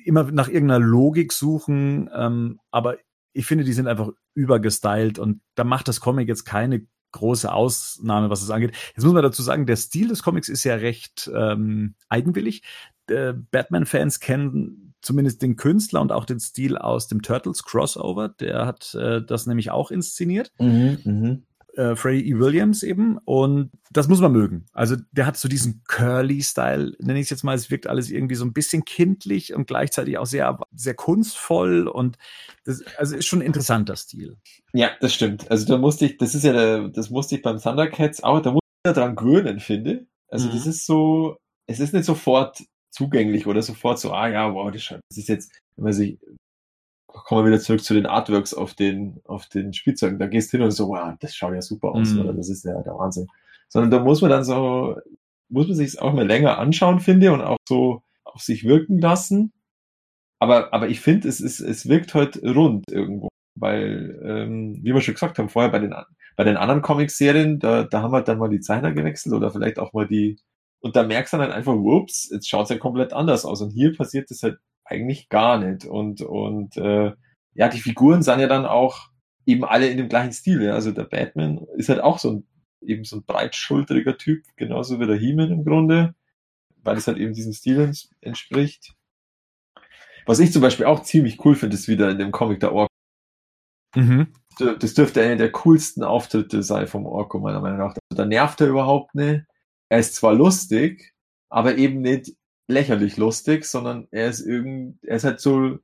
[0.06, 2.98] immer nach irgendeiner Logik suchen, ähm, aber
[3.34, 8.30] ich finde, die sind einfach übergestylt und da macht das Comic jetzt keine große Ausnahme,
[8.30, 8.76] was es angeht.
[8.95, 12.64] Jetzt muss man dazu sagen, der Stil des Comics ist ja recht ähm, eigenwillig.
[13.08, 18.30] Äh, Batman-Fans kennen zumindest den Künstler und auch den Stil aus dem Turtles Crossover.
[18.30, 21.43] Der hat äh, das nämlich auch inszeniert Mhm, mhm.
[21.75, 22.39] äh, Freddie E.
[22.39, 23.17] Williams eben.
[23.25, 24.65] Und das muss man mögen.
[24.73, 27.55] Also der hat so diesen Curly-Style, nenne ich es jetzt mal.
[27.55, 31.88] Es wirkt alles irgendwie so ein bisschen kindlich und gleichzeitig auch sehr, sehr kunstvoll.
[31.88, 32.17] Und
[32.65, 34.38] das, also ist schon ein interessanter Stil.
[34.73, 35.51] Ja, das stimmt.
[35.51, 38.51] Also da musste ich, das ist ja, der, das musste ich beim Thundercats auch, da
[38.51, 40.07] musste ich dran gewöhnen, finde.
[40.30, 40.51] Also Mhm.
[40.53, 42.63] das ist so, es ist nicht sofort
[42.94, 46.20] zugänglich oder sofort so, ah ja, wow, das, ist jetzt, wenn man sich,
[47.07, 50.57] kommen wir wieder zurück zu den Artworks auf den, auf den Spielzeugen, da gehst du
[50.57, 52.22] hin und so, wow, das schaut ja super aus, Mhm.
[52.22, 53.28] oder das ist ja der Wahnsinn.
[53.68, 54.98] Sondern da muss man dann so,
[55.49, 59.52] muss man sich auch mal länger anschauen, finde, und auch so auf sich wirken lassen.
[60.40, 65.02] Aber, aber ich finde, es ist, es wirkt heute rund irgendwo, weil, ähm, wie wir
[65.02, 65.95] schon gesagt haben vorher, bei den,
[66.36, 69.80] bei den anderen Comic-Serien, da, da haben wir dann mal die Zeichner gewechselt oder vielleicht
[69.80, 70.38] auch mal die,
[70.84, 73.61] und da merkst du dann einfach, ups, jetzt schaut's ja komplett anders aus.
[73.61, 75.85] Und hier passiert das halt eigentlich gar nicht.
[75.85, 77.14] Und, und äh,
[77.53, 79.07] ja, die Figuren sind ja dann auch
[79.45, 80.61] eben alle in dem gleichen Stil.
[80.61, 80.73] Ja.
[80.73, 82.47] Also der Batman ist halt auch so ein,
[82.81, 86.15] eben so ein breitschultriger Typ, genauso wie der He-Man im Grunde,
[86.84, 88.93] weil es halt eben diesem Stil ents entspricht.
[90.26, 92.91] Was ich zum Beispiel auch ziemlich cool finde, ist wieder in dem Comic der Orko.
[93.95, 94.34] Mhm.
[94.57, 97.95] Das dürfte einer der coolsten Auftritte sein vom Orko, meiner Meinung nach.
[97.95, 99.45] Also da nervt er überhaupt nicht.
[99.94, 101.14] Er ist zwar lustig,
[101.49, 102.32] aber eben nicht
[102.68, 105.78] lächerlich lustig, sondern er ist irgend, er ist halt so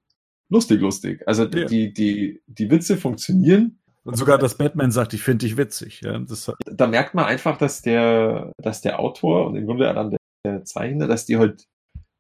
[0.50, 1.22] lustig lustig.
[1.28, 1.66] Also Ja.
[1.66, 3.78] die, die, die Witze funktionieren.
[4.04, 6.02] Und sogar das Batman sagt, ich finde dich witzig.
[6.02, 10.10] Ja, das, Da merkt man einfach, dass der, dass der Autor und im Grunde dann
[10.10, 11.66] der, der Zeichner, dass die halt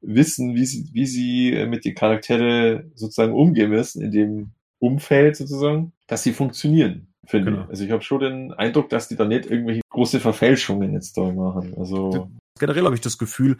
[0.01, 5.93] wissen, wie sie, wie sie mit den Charaktere sozusagen umgehen müssen in dem Umfeld sozusagen,
[6.05, 7.63] dass sie funktionieren, finde Genau.
[7.65, 7.69] ich.
[7.69, 11.31] Also ich habe schon den Eindruck, dass die da nicht irgendwelche große Verfälschungen jetzt da
[11.31, 11.73] machen.
[11.77, 12.29] Also
[12.59, 13.57] generell habe ich das Gefühl,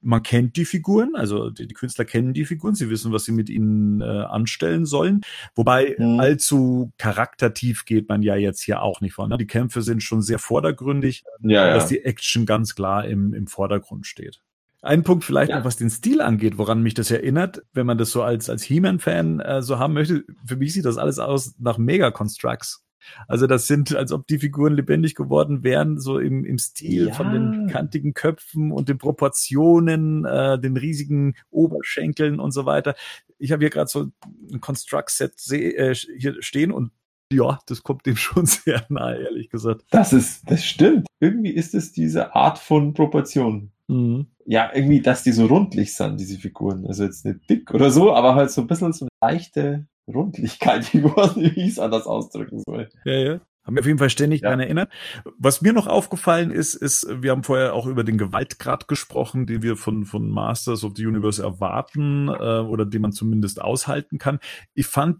[0.00, 3.50] man kennt die Figuren, also die, Künstler kennen die Figuren, sie wissen, was sie mit
[3.50, 5.22] ihnen äh, anstellen sollen.
[5.56, 6.20] Wobei Mhm.
[6.20, 9.28] allzu charaktertief geht man ja jetzt hier auch nicht von.
[9.30, 9.38] Ne?
[9.38, 11.74] Die Kämpfe sind schon sehr vordergründig, ja, ja.
[11.74, 14.40] dass die Action ganz klar im, im Vordergrund steht.
[14.82, 15.58] Ein Punkt vielleicht Ja.
[15.58, 18.62] noch, was den Stil angeht, woran mich das erinnert, wenn man das so als, als
[18.62, 20.24] He-Man-Fan äh, so haben möchte.
[20.46, 22.84] Für mich sieht das alles aus nach Mega-Constructs.
[23.26, 27.12] Also das sind, als ob die Figuren lebendig geworden wären, so im, im Stil Ja.
[27.14, 32.94] von den kantigen Köpfen und den Proportionen, äh, den riesigen Oberschenkeln und so weiter.
[33.38, 34.08] Ich habe hier gerade so
[34.52, 36.90] ein Construct-Set äh, hier stehen und
[37.32, 39.84] ja, das kommt dem schon sehr nahe, ehrlich gesagt.
[39.90, 41.06] das ist, das stimmt.
[41.20, 43.70] Irgendwie ist es diese Art von Proportion.
[43.88, 44.26] Mhm.
[44.46, 46.86] Ja, irgendwie, dass die so rundlich sind, diese Figuren.
[46.86, 50.92] Also jetzt nicht dick oder so, aber halt so ein bisschen so eine leichte Rundlichkeit,
[50.94, 52.88] wie ich es anders ausdrücken soll.
[53.04, 53.40] Ja, ja.
[53.64, 54.46] Haben wir auf jeden Fall ständig Ja.
[54.48, 54.90] daran erinnert.
[55.38, 59.60] Was mir noch aufgefallen ist, ist, wir haben vorher auch über den Gewaltgrad gesprochen, den
[59.62, 64.38] wir von, von Masters of the Universe erwarten äh, oder den man zumindest aushalten kann.
[64.72, 65.18] Ich fand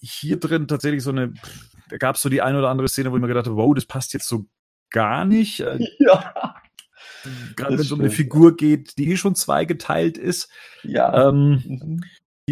[0.00, 1.34] hier drin tatsächlich so eine,
[1.88, 3.74] da gab es so die eine oder andere Szene, wo ich mir gedacht habe, wow,
[3.74, 4.46] das passt jetzt so
[4.90, 5.58] gar nicht.
[5.60, 6.54] Äh, Ja.
[7.56, 8.10] Gerade wenn es um eine.
[8.10, 10.48] Figur geht, die eh schon zweigeteilt ist.
[10.84, 11.28] Ja.
[11.28, 12.00] Ähm, Mhm.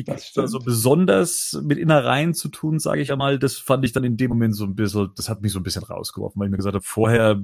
[0.05, 4.05] Die da so besonders mit Innereien zu tun, sage ich einmal, das fand ich dann
[4.05, 6.51] in dem Moment so ein bisschen, das hat mich so ein bisschen rausgeworfen, weil ich
[6.51, 7.43] mir gesagt habe, vorher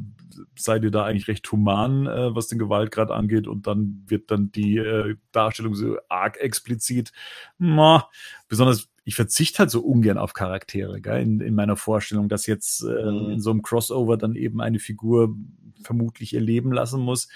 [0.57, 4.53] seid ihr da eigentlich recht human, äh, was den Gewaltgrad angeht und dann wird dann
[4.53, 7.13] die äh, Darstellung so arg explizit.
[7.59, 8.09] Ma,
[8.49, 12.83] besonders, ich verzichte halt so ungern auf Charaktere, gell, in, in meiner Vorstellung, dass jetzt
[12.83, 13.31] äh, Mhm.
[13.33, 15.35] in so einem Crossover dann eben eine Figur
[15.83, 17.29] vermutlich ihr Leben lassen muss.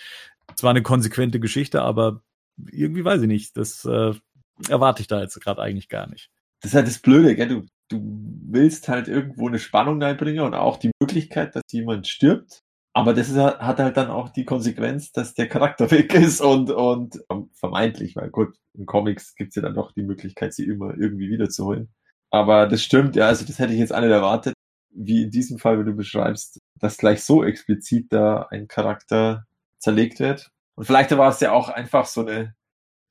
[0.57, 2.23] Zwar eine konsequente Geschichte, aber
[2.73, 4.15] irgendwie weiß ich nicht, das äh,
[4.69, 6.31] erwarte ich da jetzt gerade eigentlich gar nicht.
[6.61, 7.49] Das ist halt das Blöde, gell?
[7.49, 8.01] Du, du
[8.51, 12.63] willst halt irgendwo eine Spannung reinbringen und auch die Möglichkeit, dass jemand stirbt.
[12.95, 16.71] Aber das ist, hat halt dann auch die Konsequenz, dass der Charakter weg ist und,
[16.71, 20.97] und ähm, vermeintlich, weil gut, in Comics gibt's ja dann doch die Möglichkeit, sie immer
[20.97, 21.93] irgendwie wiederzuholen.
[22.31, 24.55] Aber das stimmt, ja, also das hätte ich jetzt nicht erwartet,
[24.91, 29.45] wie in diesem Fall, wenn du beschreibst, dass gleich so explizit da ein Charakter
[29.79, 30.51] zerlegt wird.
[30.75, 32.55] Und vielleicht war es ja auch einfach so eine,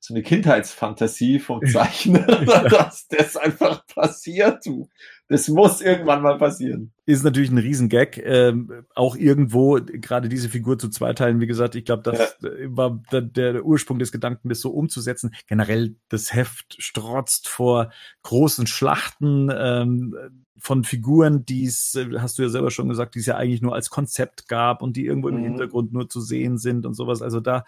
[0.00, 2.24] so eine Kindheitsfantasie vom Zeichner,
[2.70, 4.64] dass das einfach passiert.
[4.64, 4.88] Du,
[5.28, 6.92] Das muss irgendwann mal passieren.
[7.04, 8.16] Ist natürlich ein Riesengag.
[8.16, 11.40] Ähm, auch irgendwo gerade diese Figur zu zweiteilen.
[11.40, 12.48] Wie gesagt, ich glaube, das ja.
[12.68, 15.34] war der, der, Ursprung des Gedanken, das so umzusetzen.
[15.46, 17.90] Generell, das Heft strotzt vor
[18.22, 20.16] großen Schlachten ähm,
[20.58, 23.74] von Figuren, die es, hast du ja selber schon gesagt, die es ja eigentlich nur
[23.74, 25.44] als Konzept gab und die irgendwo im mhm.
[25.44, 27.22] Hintergrund nur zu sehen sind und sowas.
[27.22, 27.64] Also da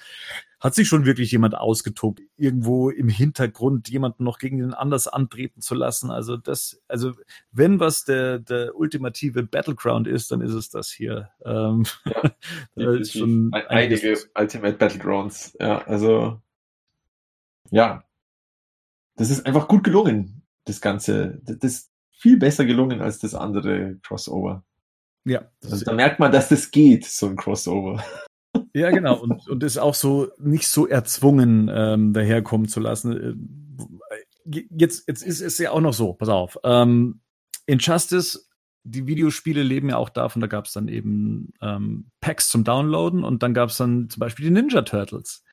[0.60, 5.60] hat sich schon wirklich jemand ausgetobt, irgendwo im Hintergrund jemanden noch gegen den anders antreten
[5.60, 6.10] zu lassen.
[6.10, 7.12] Also das, also
[7.52, 11.30] wenn was der, der ultimative Battleground ist, dann ist es das hier.
[11.44, 12.22] Ähm, ja,
[12.74, 15.56] da ist schon einige Ultimate Battlegrounds.
[15.60, 16.40] Ja, also
[17.70, 18.04] ja,
[19.16, 21.40] das ist einfach gut gelungen, das Ganze.
[21.44, 24.64] Das ist viel besser gelungen als das andere Crossover.
[25.24, 25.50] Ja.
[25.62, 28.02] Also da merkt man, dass das geht, so ein Crossover.
[28.74, 29.20] Ja, genau.
[29.20, 33.48] Und, und ist auch so nicht so erzwungen ähm, daherkommen zu lassen.
[34.50, 36.58] Äh, jetzt, jetzt ist es ja auch noch so, pass auf.
[36.64, 37.20] Ähm,
[37.66, 38.48] Injustice,
[38.84, 43.24] die Videospiele leben ja auch davon, da gab es dann eben ähm, Packs zum Downloaden
[43.24, 45.44] und dann gab es dann zum Beispiel die Ninja Turtles,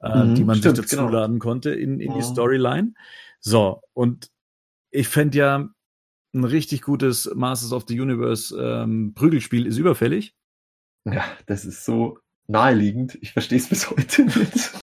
[0.00, 1.10] äh, mhm, die man stimmt, sich dazu genau.
[1.10, 2.16] laden konnte in, in ja.
[2.16, 2.94] die Storyline.
[3.40, 4.30] So, und
[4.90, 5.68] ich fände ja,
[6.34, 10.34] ein richtig gutes Masters of the Universe ähm, Prügelspiel ist überfällig.
[11.04, 12.18] Ja, das ist so
[12.48, 13.18] naheliegend.
[13.20, 14.80] Ich verstehe es bis heute nicht.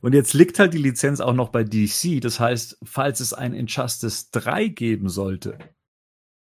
[0.00, 2.20] Und jetzt liegt halt die Lizenz auch noch bei DC.
[2.20, 5.58] Das heißt, falls es ein Injustice 3 geben sollte,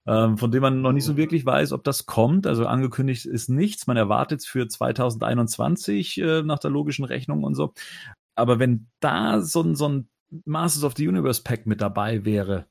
[0.06, 3.50] ähm, von dem man noch nicht so wirklich weiß, ob das kommt, also angekündigt ist
[3.50, 3.88] nichts.
[3.88, 7.74] Man erwartet es für 2021 äh, nach der logischen Rechnung und so.
[8.36, 10.10] Aber wenn da so ein, so ein
[10.46, 12.68] Masters of the Universe Pack mit dabei wäre,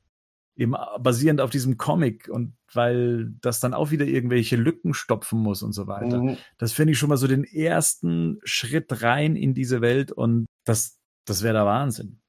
[0.57, 5.63] eben basierend auf diesem Comic und weil das dann auch wieder irgendwelche Lücken stopfen muss
[5.63, 6.21] und so weiter.
[6.21, 6.37] Mhm.
[6.57, 10.99] Das finde ich schon mal so den ersten Schritt rein in diese Welt und das,
[11.25, 12.19] das wäre der Wahnsinn.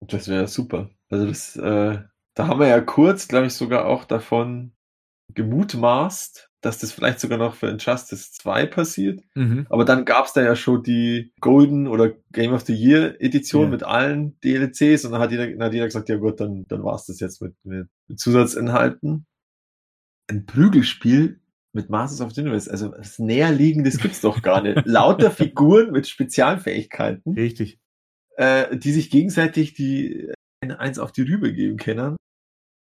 [0.00, 0.90] Das wäre super.
[1.10, 2.02] Also das, äh,
[2.34, 4.72] da haben wir ja kurz, glaube ich, sogar auch davon
[5.34, 9.22] gemutmaßt, dass das vielleicht sogar noch für Injustice 2 passiert.
[9.34, 9.66] Mhm.
[9.68, 13.64] Aber dann gab es da ja schon die Golden oder Game of the Year Edition
[13.64, 13.68] ja.
[13.68, 16.82] mit allen DLCs und dann hat jeder, dann hat jeder gesagt, ja gut, dann, dann
[16.82, 19.26] war es das jetzt mit, mit, mit Zusatzinhalten.
[20.30, 21.40] Ein Prügelspiel
[21.74, 24.82] mit Masters of the Universe, also das Näherliegendes gibt's doch gar nicht.
[24.86, 27.34] Lauter Figuren mit Spezialfähigkeiten.
[27.34, 27.78] Richtig.
[28.36, 30.32] Äh, die sich gegenseitig die
[30.62, 32.16] eins auf die Rübe geben können.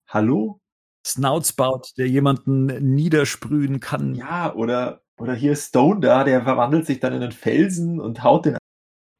[0.09, 0.61] Hallo?
[1.07, 4.15] Snoutspout, der jemanden niedersprühen kann.
[4.15, 8.47] Ja, oder, oder hier Stone da, der verwandelt sich dann in einen Felsen und haut
[8.47, 8.59] den.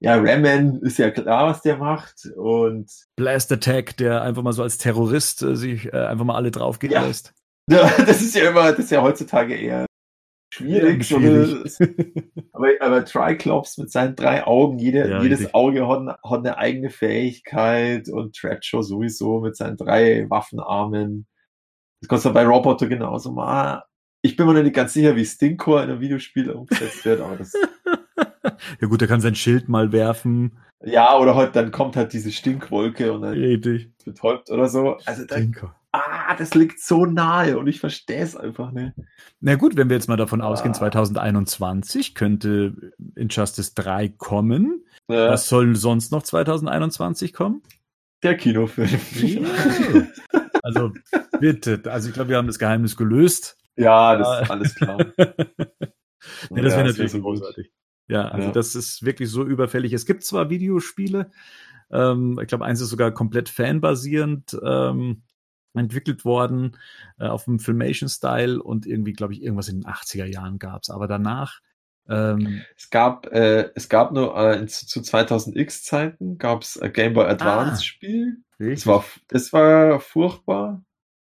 [0.01, 2.27] Ja, Ramman ist ja klar, was der macht.
[2.37, 6.51] Und Blast Attack, der einfach mal so als Terrorist äh, sich äh, einfach mal alle
[6.51, 7.07] draufgehen ja.
[7.07, 7.35] lässt.
[7.71, 9.85] Ja, das ist ja immer, das ist ja heutzutage eher
[10.55, 11.11] schwierig.
[11.11, 11.79] Ja, schwierig.
[12.53, 15.55] aber, aber Triclops mit seinen drei Augen, jede, ja, jedes richtig.
[15.55, 21.27] Auge hat, hat eine eigene Fähigkeit und Treacher sowieso mit seinen drei Waffenarmen.
[22.01, 23.85] Das kannst du bei Roboter genauso mal.
[24.23, 27.53] Ich bin mir nicht ganz sicher, wie Stinkcore in einem Videospiel umgesetzt wird, aber das.
[28.81, 30.59] ja gut, er kann sein Schild mal werfen.
[30.85, 33.91] Ja, oder halt, dann kommt halt diese Stinkwolke und dann Richtig.
[34.05, 34.97] betäubt oder so.
[35.07, 35.55] Also dann,
[35.93, 38.93] ah, das liegt so nahe und ich verstehe es einfach nicht.
[39.41, 40.47] Na gut, wenn wir jetzt mal davon ah.
[40.47, 44.85] ausgehen, 2021 könnte Injustice 3 kommen.
[45.09, 45.31] Ja.
[45.31, 47.63] Was soll sonst noch 2021 kommen?
[48.23, 49.45] Der Kinofilm.
[49.45, 50.07] Ja.
[50.63, 50.93] Also
[51.41, 53.57] bitte, also ich glaube, wir haben das Geheimnis gelöst.
[53.77, 54.99] Ja, das ist alles klar.
[55.17, 57.71] nee, das wäre ja, natürlich so großartig.
[58.09, 58.53] Ja, also ja.
[58.53, 59.93] das ist wirklich so überfällig.
[59.93, 61.31] Es gibt zwar Videospiele,
[61.91, 65.23] ähm, ich glaube, eins ist sogar komplett fanbasierend ähm,
[65.75, 66.77] entwickelt worden
[67.19, 70.91] äh, auf dem Filmation-Style und irgendwie, glaube ich, irgendwas in den 80er Jahren gab's.
[70.91, 71.61] Aber danach
[72.09, 77.27] ähm, es gab äh, es gab nur äh, zu 2000X Zeiten gab's ein Game Boy
[77.27, 78.39] Advance ah, Spiel.
[78.59, 80.83] Das war das war furchtbar.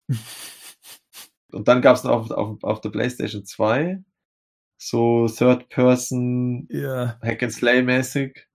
[1.51, 4.03] Und dann gab's noch auf, auf, auf der PlayStation 2
[4.77, 7.17] so Third Person yeah.
[7.21, 8.47] Hack and Slay mäßig.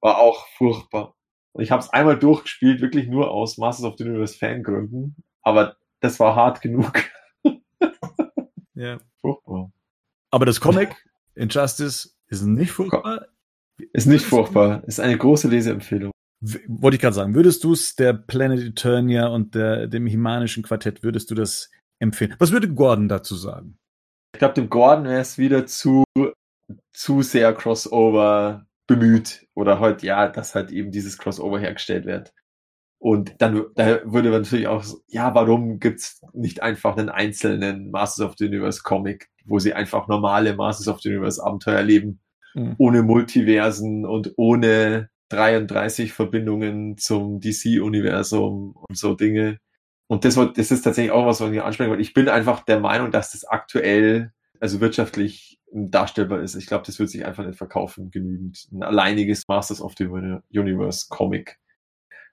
[0.00, 1.14] War auch furchtbar.
[1.52, 5.76] Und ich habe es einmal durchgespielt, wirklich nur aus Masters of the Universe Fangründen, aber
[6.00, 7.04] das war hart genug.
[8.74, 8.98] ja.
[9.20, 9.70] Furchtbar.
[10.30, 10.96] Aber das Comic
[11.34, 13.26] Injustice ist nicht furchtbar.
[13.92, 14.84] Ist nicht furchtbar.
[14.86, 16.12] Ist eine große Leseempfehlung.
[16.68, 17.34] Wollte ich gerade sagen.
[17.34, 22.34] Würdest du es der Planet Eternia und der, dem Himanischen Quartett, würdest du das empfehlen?
[22.38, 23.78] Was würde Gordon dazu sagen?
[24.34, 26.04] Ich glaube, dem Gordon wäre es wieder zu,
[26.92, 29.46] zu sehr Crossover bemüht.
[29.54, 32.32] Oder halt, ja, dass halt eben dieses Crossover hergestellt wird.
[32.98, 38.26] Und dann da würde man natürlich auch, ja, warum gibt's nicht einfach einen einzelnen Masters
[38.26, 42.20] of the Universe Comic, wo sie einfach normale Masters of the Universe Abenteuer leben,
[42.54, 42.74] mhm.
[42.78, 49.58] ohne Multiversen und ohne 33 Verbindungen zum DC-Universum und so Dinge.
[50.06, 52.02] Und das, das ist tatsächlich auch was, was ich ansprechen wollte.
[52.02, 56.54] Ich bin einfach der Meinung, dass das aktuell, also wirtschaftlich darstellbar ist.
[56.54, 58.68] Ich glaube, das wird sich einfach nicht verkaufen genügend.
[58.72, 61.58] Ein alleiniges Masters of the Universe Comic.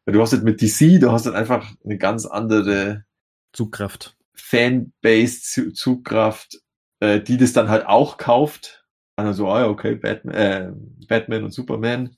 [0.06, 3.06] Weil du hast halt mit DC, du hast halt einfach eine ganz andere
[3.54, 4.16] Zugkraft.
[4.34, 6.62] Fanbase, Zu- Zugkraft,
[7.02, 8.86] äh, die das dann halt auch kauft.
[9.18, 10.72] Also, ah ja, okay, Batman, äh,
[11.08, 12.16] Batman und Superman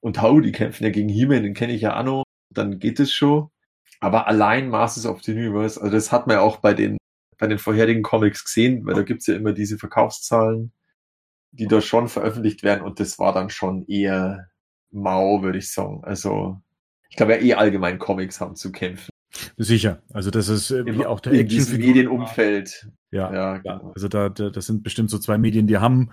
[0.00, 3.00] und Hau, die kämpfen ja gegen He-Man, den kenne ich ja auch noch, dann geht
[3.00, 3.50] es schon.
[4.00, 6.98] Aber allein Masters of the Universe, also das hat man ja auch bei den,
[7.38, 10.72] bei den vorherigen Comics gesehen, weil da gibt's ja immer diese Verkaufszahlen,
[11.52, 14.50] die da schon veröffentlicht werden und das war dann schon eher
[14.90, 16.04] mau, würde ich sagen.
[16.04, 16.60] Also,
[17.10, 19.10] ich glaube ja eh allgemein Comics haben zu kämpfen.
[19.56, 20.02] Sicher.
[20.12, 22.88] Also das ist äh, wie auch der in diesem Medienumfeld.
[23.10, 23.92] Ja, Ja, genau.
[23.94, 26.10] Also da, da, das sind bestimmt so zwei Medien, die haben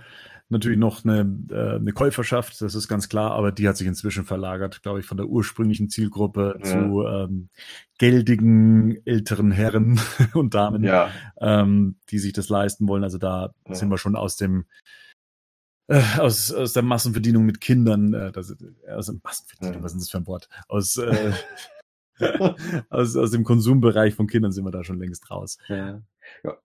[0.49, 1.19] natürlich noch eine,
[1.49, 5.05] äh, eine Käuferschaft, das ist ganz klar, aber die hat sich inzwischen verlagert, glaube ich,
[5.05, 6.63] von der ursprünglichen Zielgruppe Ja.
[6.63, 7.49] zu ähm,
[7.97, 9.99] geldigen älteren Herren
[10.33, 13.03] und Damen, Ja, ähm, die sich das leisten wollen.
[13.03, 13.75] Also da Ja.
[13.75, 14.65] sind wir schon aus dem
[15.87, 18.55] äh, aus, aus der Massenverdienung mit Kindern, äh, das,
[18.89, 19.83] aus Massenverdienung, Ja.
[19.83, 20.47] was ist das für ein Wort?
[20.67, 21.31] Aus, äh,
[22.89, 25.57] aus, aus dem Konsumbereich von Kindern sind wir da schon längst raus.
[25.67, 26.01] Ja.
[26.43, 26.57] ja.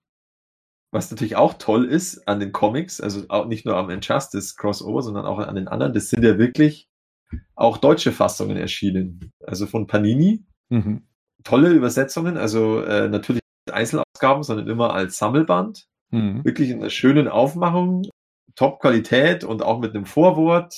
[0.91, 5.01] Was natürlich auch toll ist an den Comics, also auch nicht nur am Injustice Crossover,
[5.01, 6.87] sondern auch an den anderen, das sind ja wirklich
[7.55, 9.31] auch deutsche Fassungen erschienen.
[9.43, 10.45] Also von Panini.
[10.69, 11.07] Mhm.
[11.43, 15.87] Tolle Übersetzungen, also äh, natürlich nicht Einzelausgaben, sondern immer als Sammelband.
[16.09, 16.43] Mhm.
[16.45, 18.03] Wirklich in einer schönen Aufmachung,
[18.55, 20.73] Top-Qualität und auch mit einem Vorwort,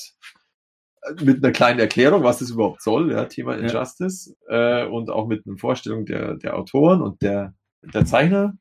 [1.21, 3.61] mit einer kleinen Erklärung, was das überhaupt soll, ja, Thema Ja.
[3.67, 7.53] Injustice, äh, und auch mit einer Vorstellung der, der Autoren und der,
[7.93, 8.57] der Zeichner.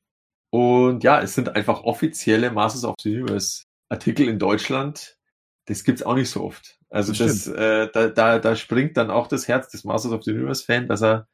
[0.50, 5.16] Und ja, es sind einfach offizielle Masters of the Universe Artikel in Deutschland.
[5.66, 6.78] Das gibt's auch nicht so oft.
[6.90, 10.22] Also Das das, äh, da, da, da springt dann auch das Herz des Masters of
[10.24, 11.28] the Universe Fan, dass er,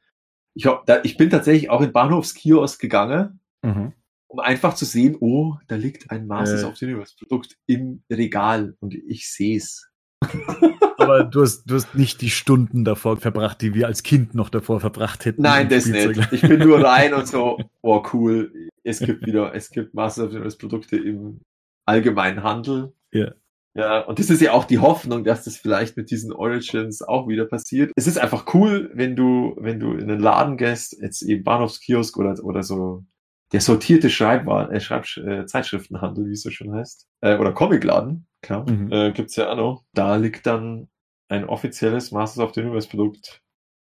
[0.53, 3.93] ich, hab, da, ich bin tatsächlich auch in Bahnhofskiosk gegangen, Mhm.
[4.27, 6.65] um einfach zu sehen, oh, da liegt ein Masters Äh.
[6.65, 9.89] of the Universe Produkt im Regal und ich sehe es.
[10.97, 14.49] Aber du hast, du hast nicht die Stunden davor verbracht, die wir als Kind noch
[14.49, 15.41] davor verbracht hätten.
[15.41, 16.17] Nein, das Spielzeug.
[16.17, 16.33] nicht.
[16.33, 20.31] Ich bin nur rein und so, oh cool, es gibt wieder, es gibt Masters of
[20.31, 21.41] the Universe Produkte im
[21.85, 22.93] allgemeinen Handel.
[23.11, 23.31] Ja.
[23.77, 27.27] Ja, und das ist ja auch die Hoffnung, dass das vielleicht mit diesen Origins auch
[27.27, 27.91] wieder passiert.
[27.97, 32.17] Es ist einfach cool, wenn du, wenn du in einen Laden gehst, jetzt eben Bahnhofskiosk
[32.17, 33.03] oder, oder so,
[33.51, 38.27] der sortierte Schreibwaren, äh, Schreib, äh, Zeitschriftenhandel, wie es so schon heißt, äh, oder Comicladen,
[38.45, 38.91] klar, Mhm.
[38.91, 39.83] äh, gibt's ja auch noch.
[39.93, 40.87] Da liegt dann
[41.27, 43.41] ein offizielles Masters of the Universe Produkt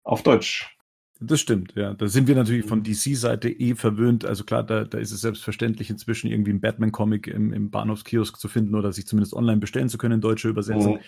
[0.04, 0.72] auf Deutsch.
[1.20, 1.94] Das stimmt, ja.
[1.94, 4.26] Da sind wir natürlich von DC-Seite eh verwöhnt.
[4.26, 8.48] Also klar, da, da ist es selbstverständlich, inzwischen irgendwie einen Batman-Comic im, im Bahnhofskiosk zu
[8.50, 10.96] finden oder sich zumindest online bestellen zu können in deutsche Übersetzung.
[10.96, 11.00] Mhm.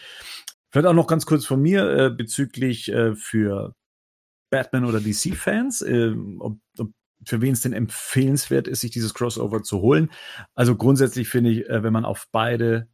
[0.72, 3.76] Vielleicht auch noch ganz kurz von mir äh, bezüglich äh, für
[4.50, 6.92] Batman oder DC-Fans, äh, ob, ob
[7.26, 10.10] für wen es denn empfehlenswert ist, sich dieses Crossover zu holen.
[10.56, 12.88] Also grundsätzlich finde ich, äh, wenn man auf beide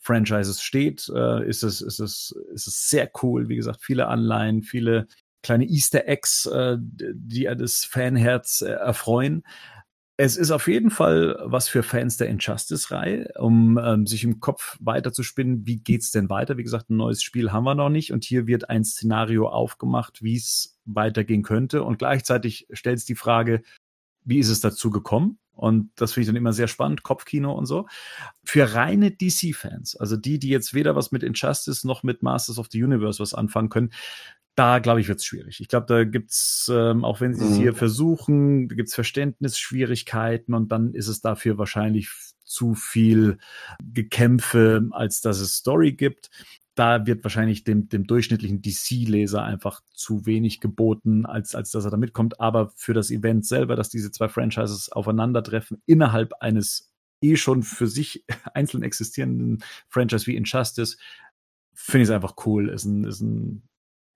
[0.00, 3.48] Franchises steht, äh, ist es ist es ist es sehr cool.
[3.48, 5.06] Wie gesagt, viele Anleihen, viele
[5.42, 9.44] kleine Easter Eggs, äh, die das Fanherz äh, erfreuen.
[10.16, 14.76] Es ist auf jeden Fall was für Fans der Injustice-Reihe, um ähm, sich im Kopf
[14.80, 16.58] weiterzuspinnen, wie geht's denn weiter?
[16.58, 20.22] Wie gesagt, ein neues Spiel haben wir noch nicht und hier wird ein Szenario aufgemacht,
[20.22, 23.62] wie es weitergehen könnte und gleichzeitig stellt es die Frage,
[24.24, 25.39] wie ist es dazu gekommen?
[25.60, 27.86] Und das finde ich dann immer sehr spannend, Kopfkino und so.
[28.44, 32.68] Für reine DC-Fans, also die, die jetzt weder was mit Injustice noch mit Masters of
[32.70, 33.90] the Universe was anfangen können,
[34.56, 35.60] da glaube ich, wird es schwierig.
[35.60, 37.56] Ich glaube, da gibt's ähm, auch wenn sie es Mhm.
[37.56, 42.08] hier versuchen, da gibt's Verständnisschwierigkeiten und dann ist es dafür wahrscheinlich
[42.44, 43.38] zu viel
[43.82, 46.30] Gekämpfe, als dass es Story gibt.
[46.80, 51.90] Da wird wahrscheinlich dem, dem durchschnittlichen DC-Leser einfach zu wenig geboten, als, als dass er
[51.90, 52.40] da mitkommt.
[52.40, 57.86] Aber für das Event selber, dass diese zwei Franchises aufeinandertreffen, innerhalb eines eh schon für
[57.86, 58.24] sich
[58.54, 60.96] einzeln existierenden Franchise wie Injustice,
[61.74, 62.70] finde ich es einfach cool.
[62.70, 63.68] Ist ein, ist ein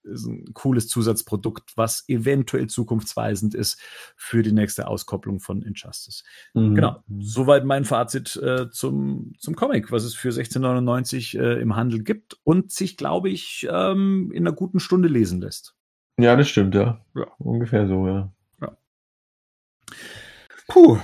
[0.04, 3.80] ist ein cooles Zusatzprodukt, was eventuell zukunftsweisend ist
[4.16, 6.22] für die nächste Auskopplung von Injustice.
[6.54, 6.74] Mhm.
[6.74, 12.02] Genau, soweit mein Fazit äh, zum, zum Comic, was es für 16,99 äh, im Handel
[12.02, 15.74] gibt und sich, glaube ich, ähm, in einer guten Stunde lesen lässt.
[16.18, 17.04] Ja, das stimmt, ja.
[17.14, 17.26] Ja.
[17.38, 18.30] Ungefähr so, ja.
[20.68, 20.98] Puh,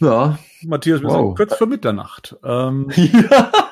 [0.00, 0.38] Ja.
[0.64, 1.14] Matthias, wir Wow.
[1.26, 2.36] sind kurz vor Mitternacht.
[2.44, 2.88] Ähm,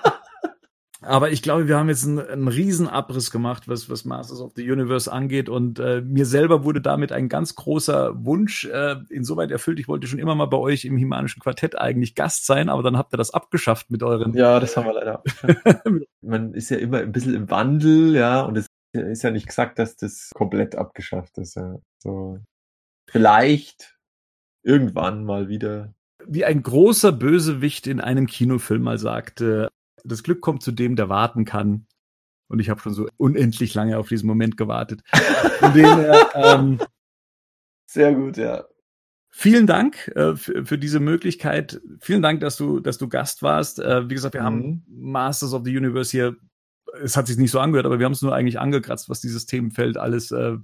[1.11, 4.53] Aber ich glaube, wir haben jetzt einen, einen riesen Abriss gemacht, was, was Masters of
[4.55, 5.49] the Universe angeht.
[5.49, 9.81] Und äh, mir selber wurde damit ein ganz großer Wunsch äh, insoweit erfüllt.
[9.81, 12.97] Ich wollte schon immer mal bei euch im Himanischen Quartett eigentlich Gast sein, aber dann
[12.97, 14.35] habt ihr das abgeschafft mit euren.
[14.35, 15.25] Ja, das haben wir leider.
[16.23, 19.81] Man ist ja immer ein bisschen im Wandel, ja, und es ist ja nicht gesagt,
[19.81, 21.57] dass das komplett abgeschafft ist.
[21.57, 21.81] Ja.
[21.99, 22.39] So.
[23.11, 23.99] vielleicht
[24.63, 25.93] irgendwann mal wieder.
[26.25, 29.71] Wie ein großer Bösewicht in einem Kinofilm mal sagte,
[30.05, 31.87] das Glück kommt zu dem, der warten kann.
[32.49, 35.03] Und ich habe schon so unendlich lange auf diesen Moment gewartet.
[35.61, 36.81] Von dem her, ähm,
[37.87, 38.65] Sehr gut, ja.
[39.33, 41.81] Vielen Dank äh, für, für diese Möglichkeit.
[42.01, 43.79] Vielen Dank, dass du, dass du Gast warst.
[43.79, 44.47] Äh, wie gesagt, wir Mhm.
[44.47, 46.37] haben Masters of the Universe hier.
[47.05, 49.47] Es hat sich nicht so angehört, aber wir haben es nur eigentlich angekratzt, was dieses
[49.47, 50.57] Themenfeld alles äh,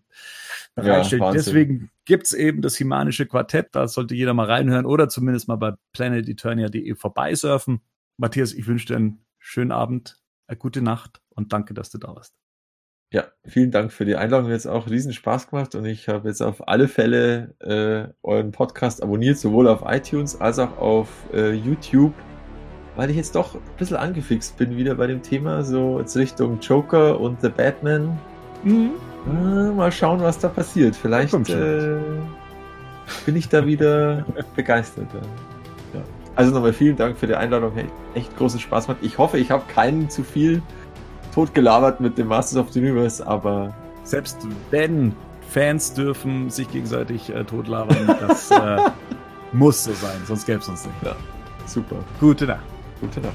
[0.75, 1.23] bereitstellt.
[1.23, 1.45] Wahnsinn.
[1.45, 3.69] Deswegen gibt's eben das Himanische Quartett.
[3.73, 7.81] Da sollte jeder mal reinhören oder zumindest mal bei planeteternia.de vorbeisurfen.
[8.17, 10.17] Matthias, ich wünsche dir einen schönen Abend,
[10.49, 12.35] eine gute Nacht und danke, dass du da warst.
[13.13, 14.49] Ja, vielen Dank für die Einladung.
[14.49, 18.51] Mir jetzt auch riesen Spaß gemacht und ich habe jetzt auf alle Fälle äh, euren
[18.51, 22.13] Podcast abonniert, sowohl auf iTunes als auch auf äh, YouTube,
[22.97, 26.59] weil ich jetzt doch ein bisschen angefixt bin wieder bei dem Thema, so jetzt Richtung
[26.59, 28.19] Joker und The Batman.
[28.65, 28.95] Mhm.
[29.29, 30.97] Äh, mal schauen, was da passiert.
[30.97, 32.01] Vielleicht äh,
[33.25, 35.09] bin ich da wieder begeistert.
[36.37, 36.43] Ja.
[36.43, 36.47] Ja.
[36.47, 37.73] Also nochmal vielen Dank für die Einladung.
[37.75, 39.03] Hey, echt großen Spaß gemacht.
[39.03, 40.63] Ich hoffe, ich habe keinen zu viel
[41.35, 44.39] totgelabert mit dem Masters of the Universe, aber Selbst
[44.71, 45.15] wenn
[45.51, 48.77] Fans dürfen sich gegenseitig äh, totlabern, das äh,
[49.53, 51.17] muss so sein, sonst gäbe es uns nicht.
[51.67, 51.97] super.
[52.21, 52.65] Gute Nacht.
[53.01, 53.35] Gute Nacht.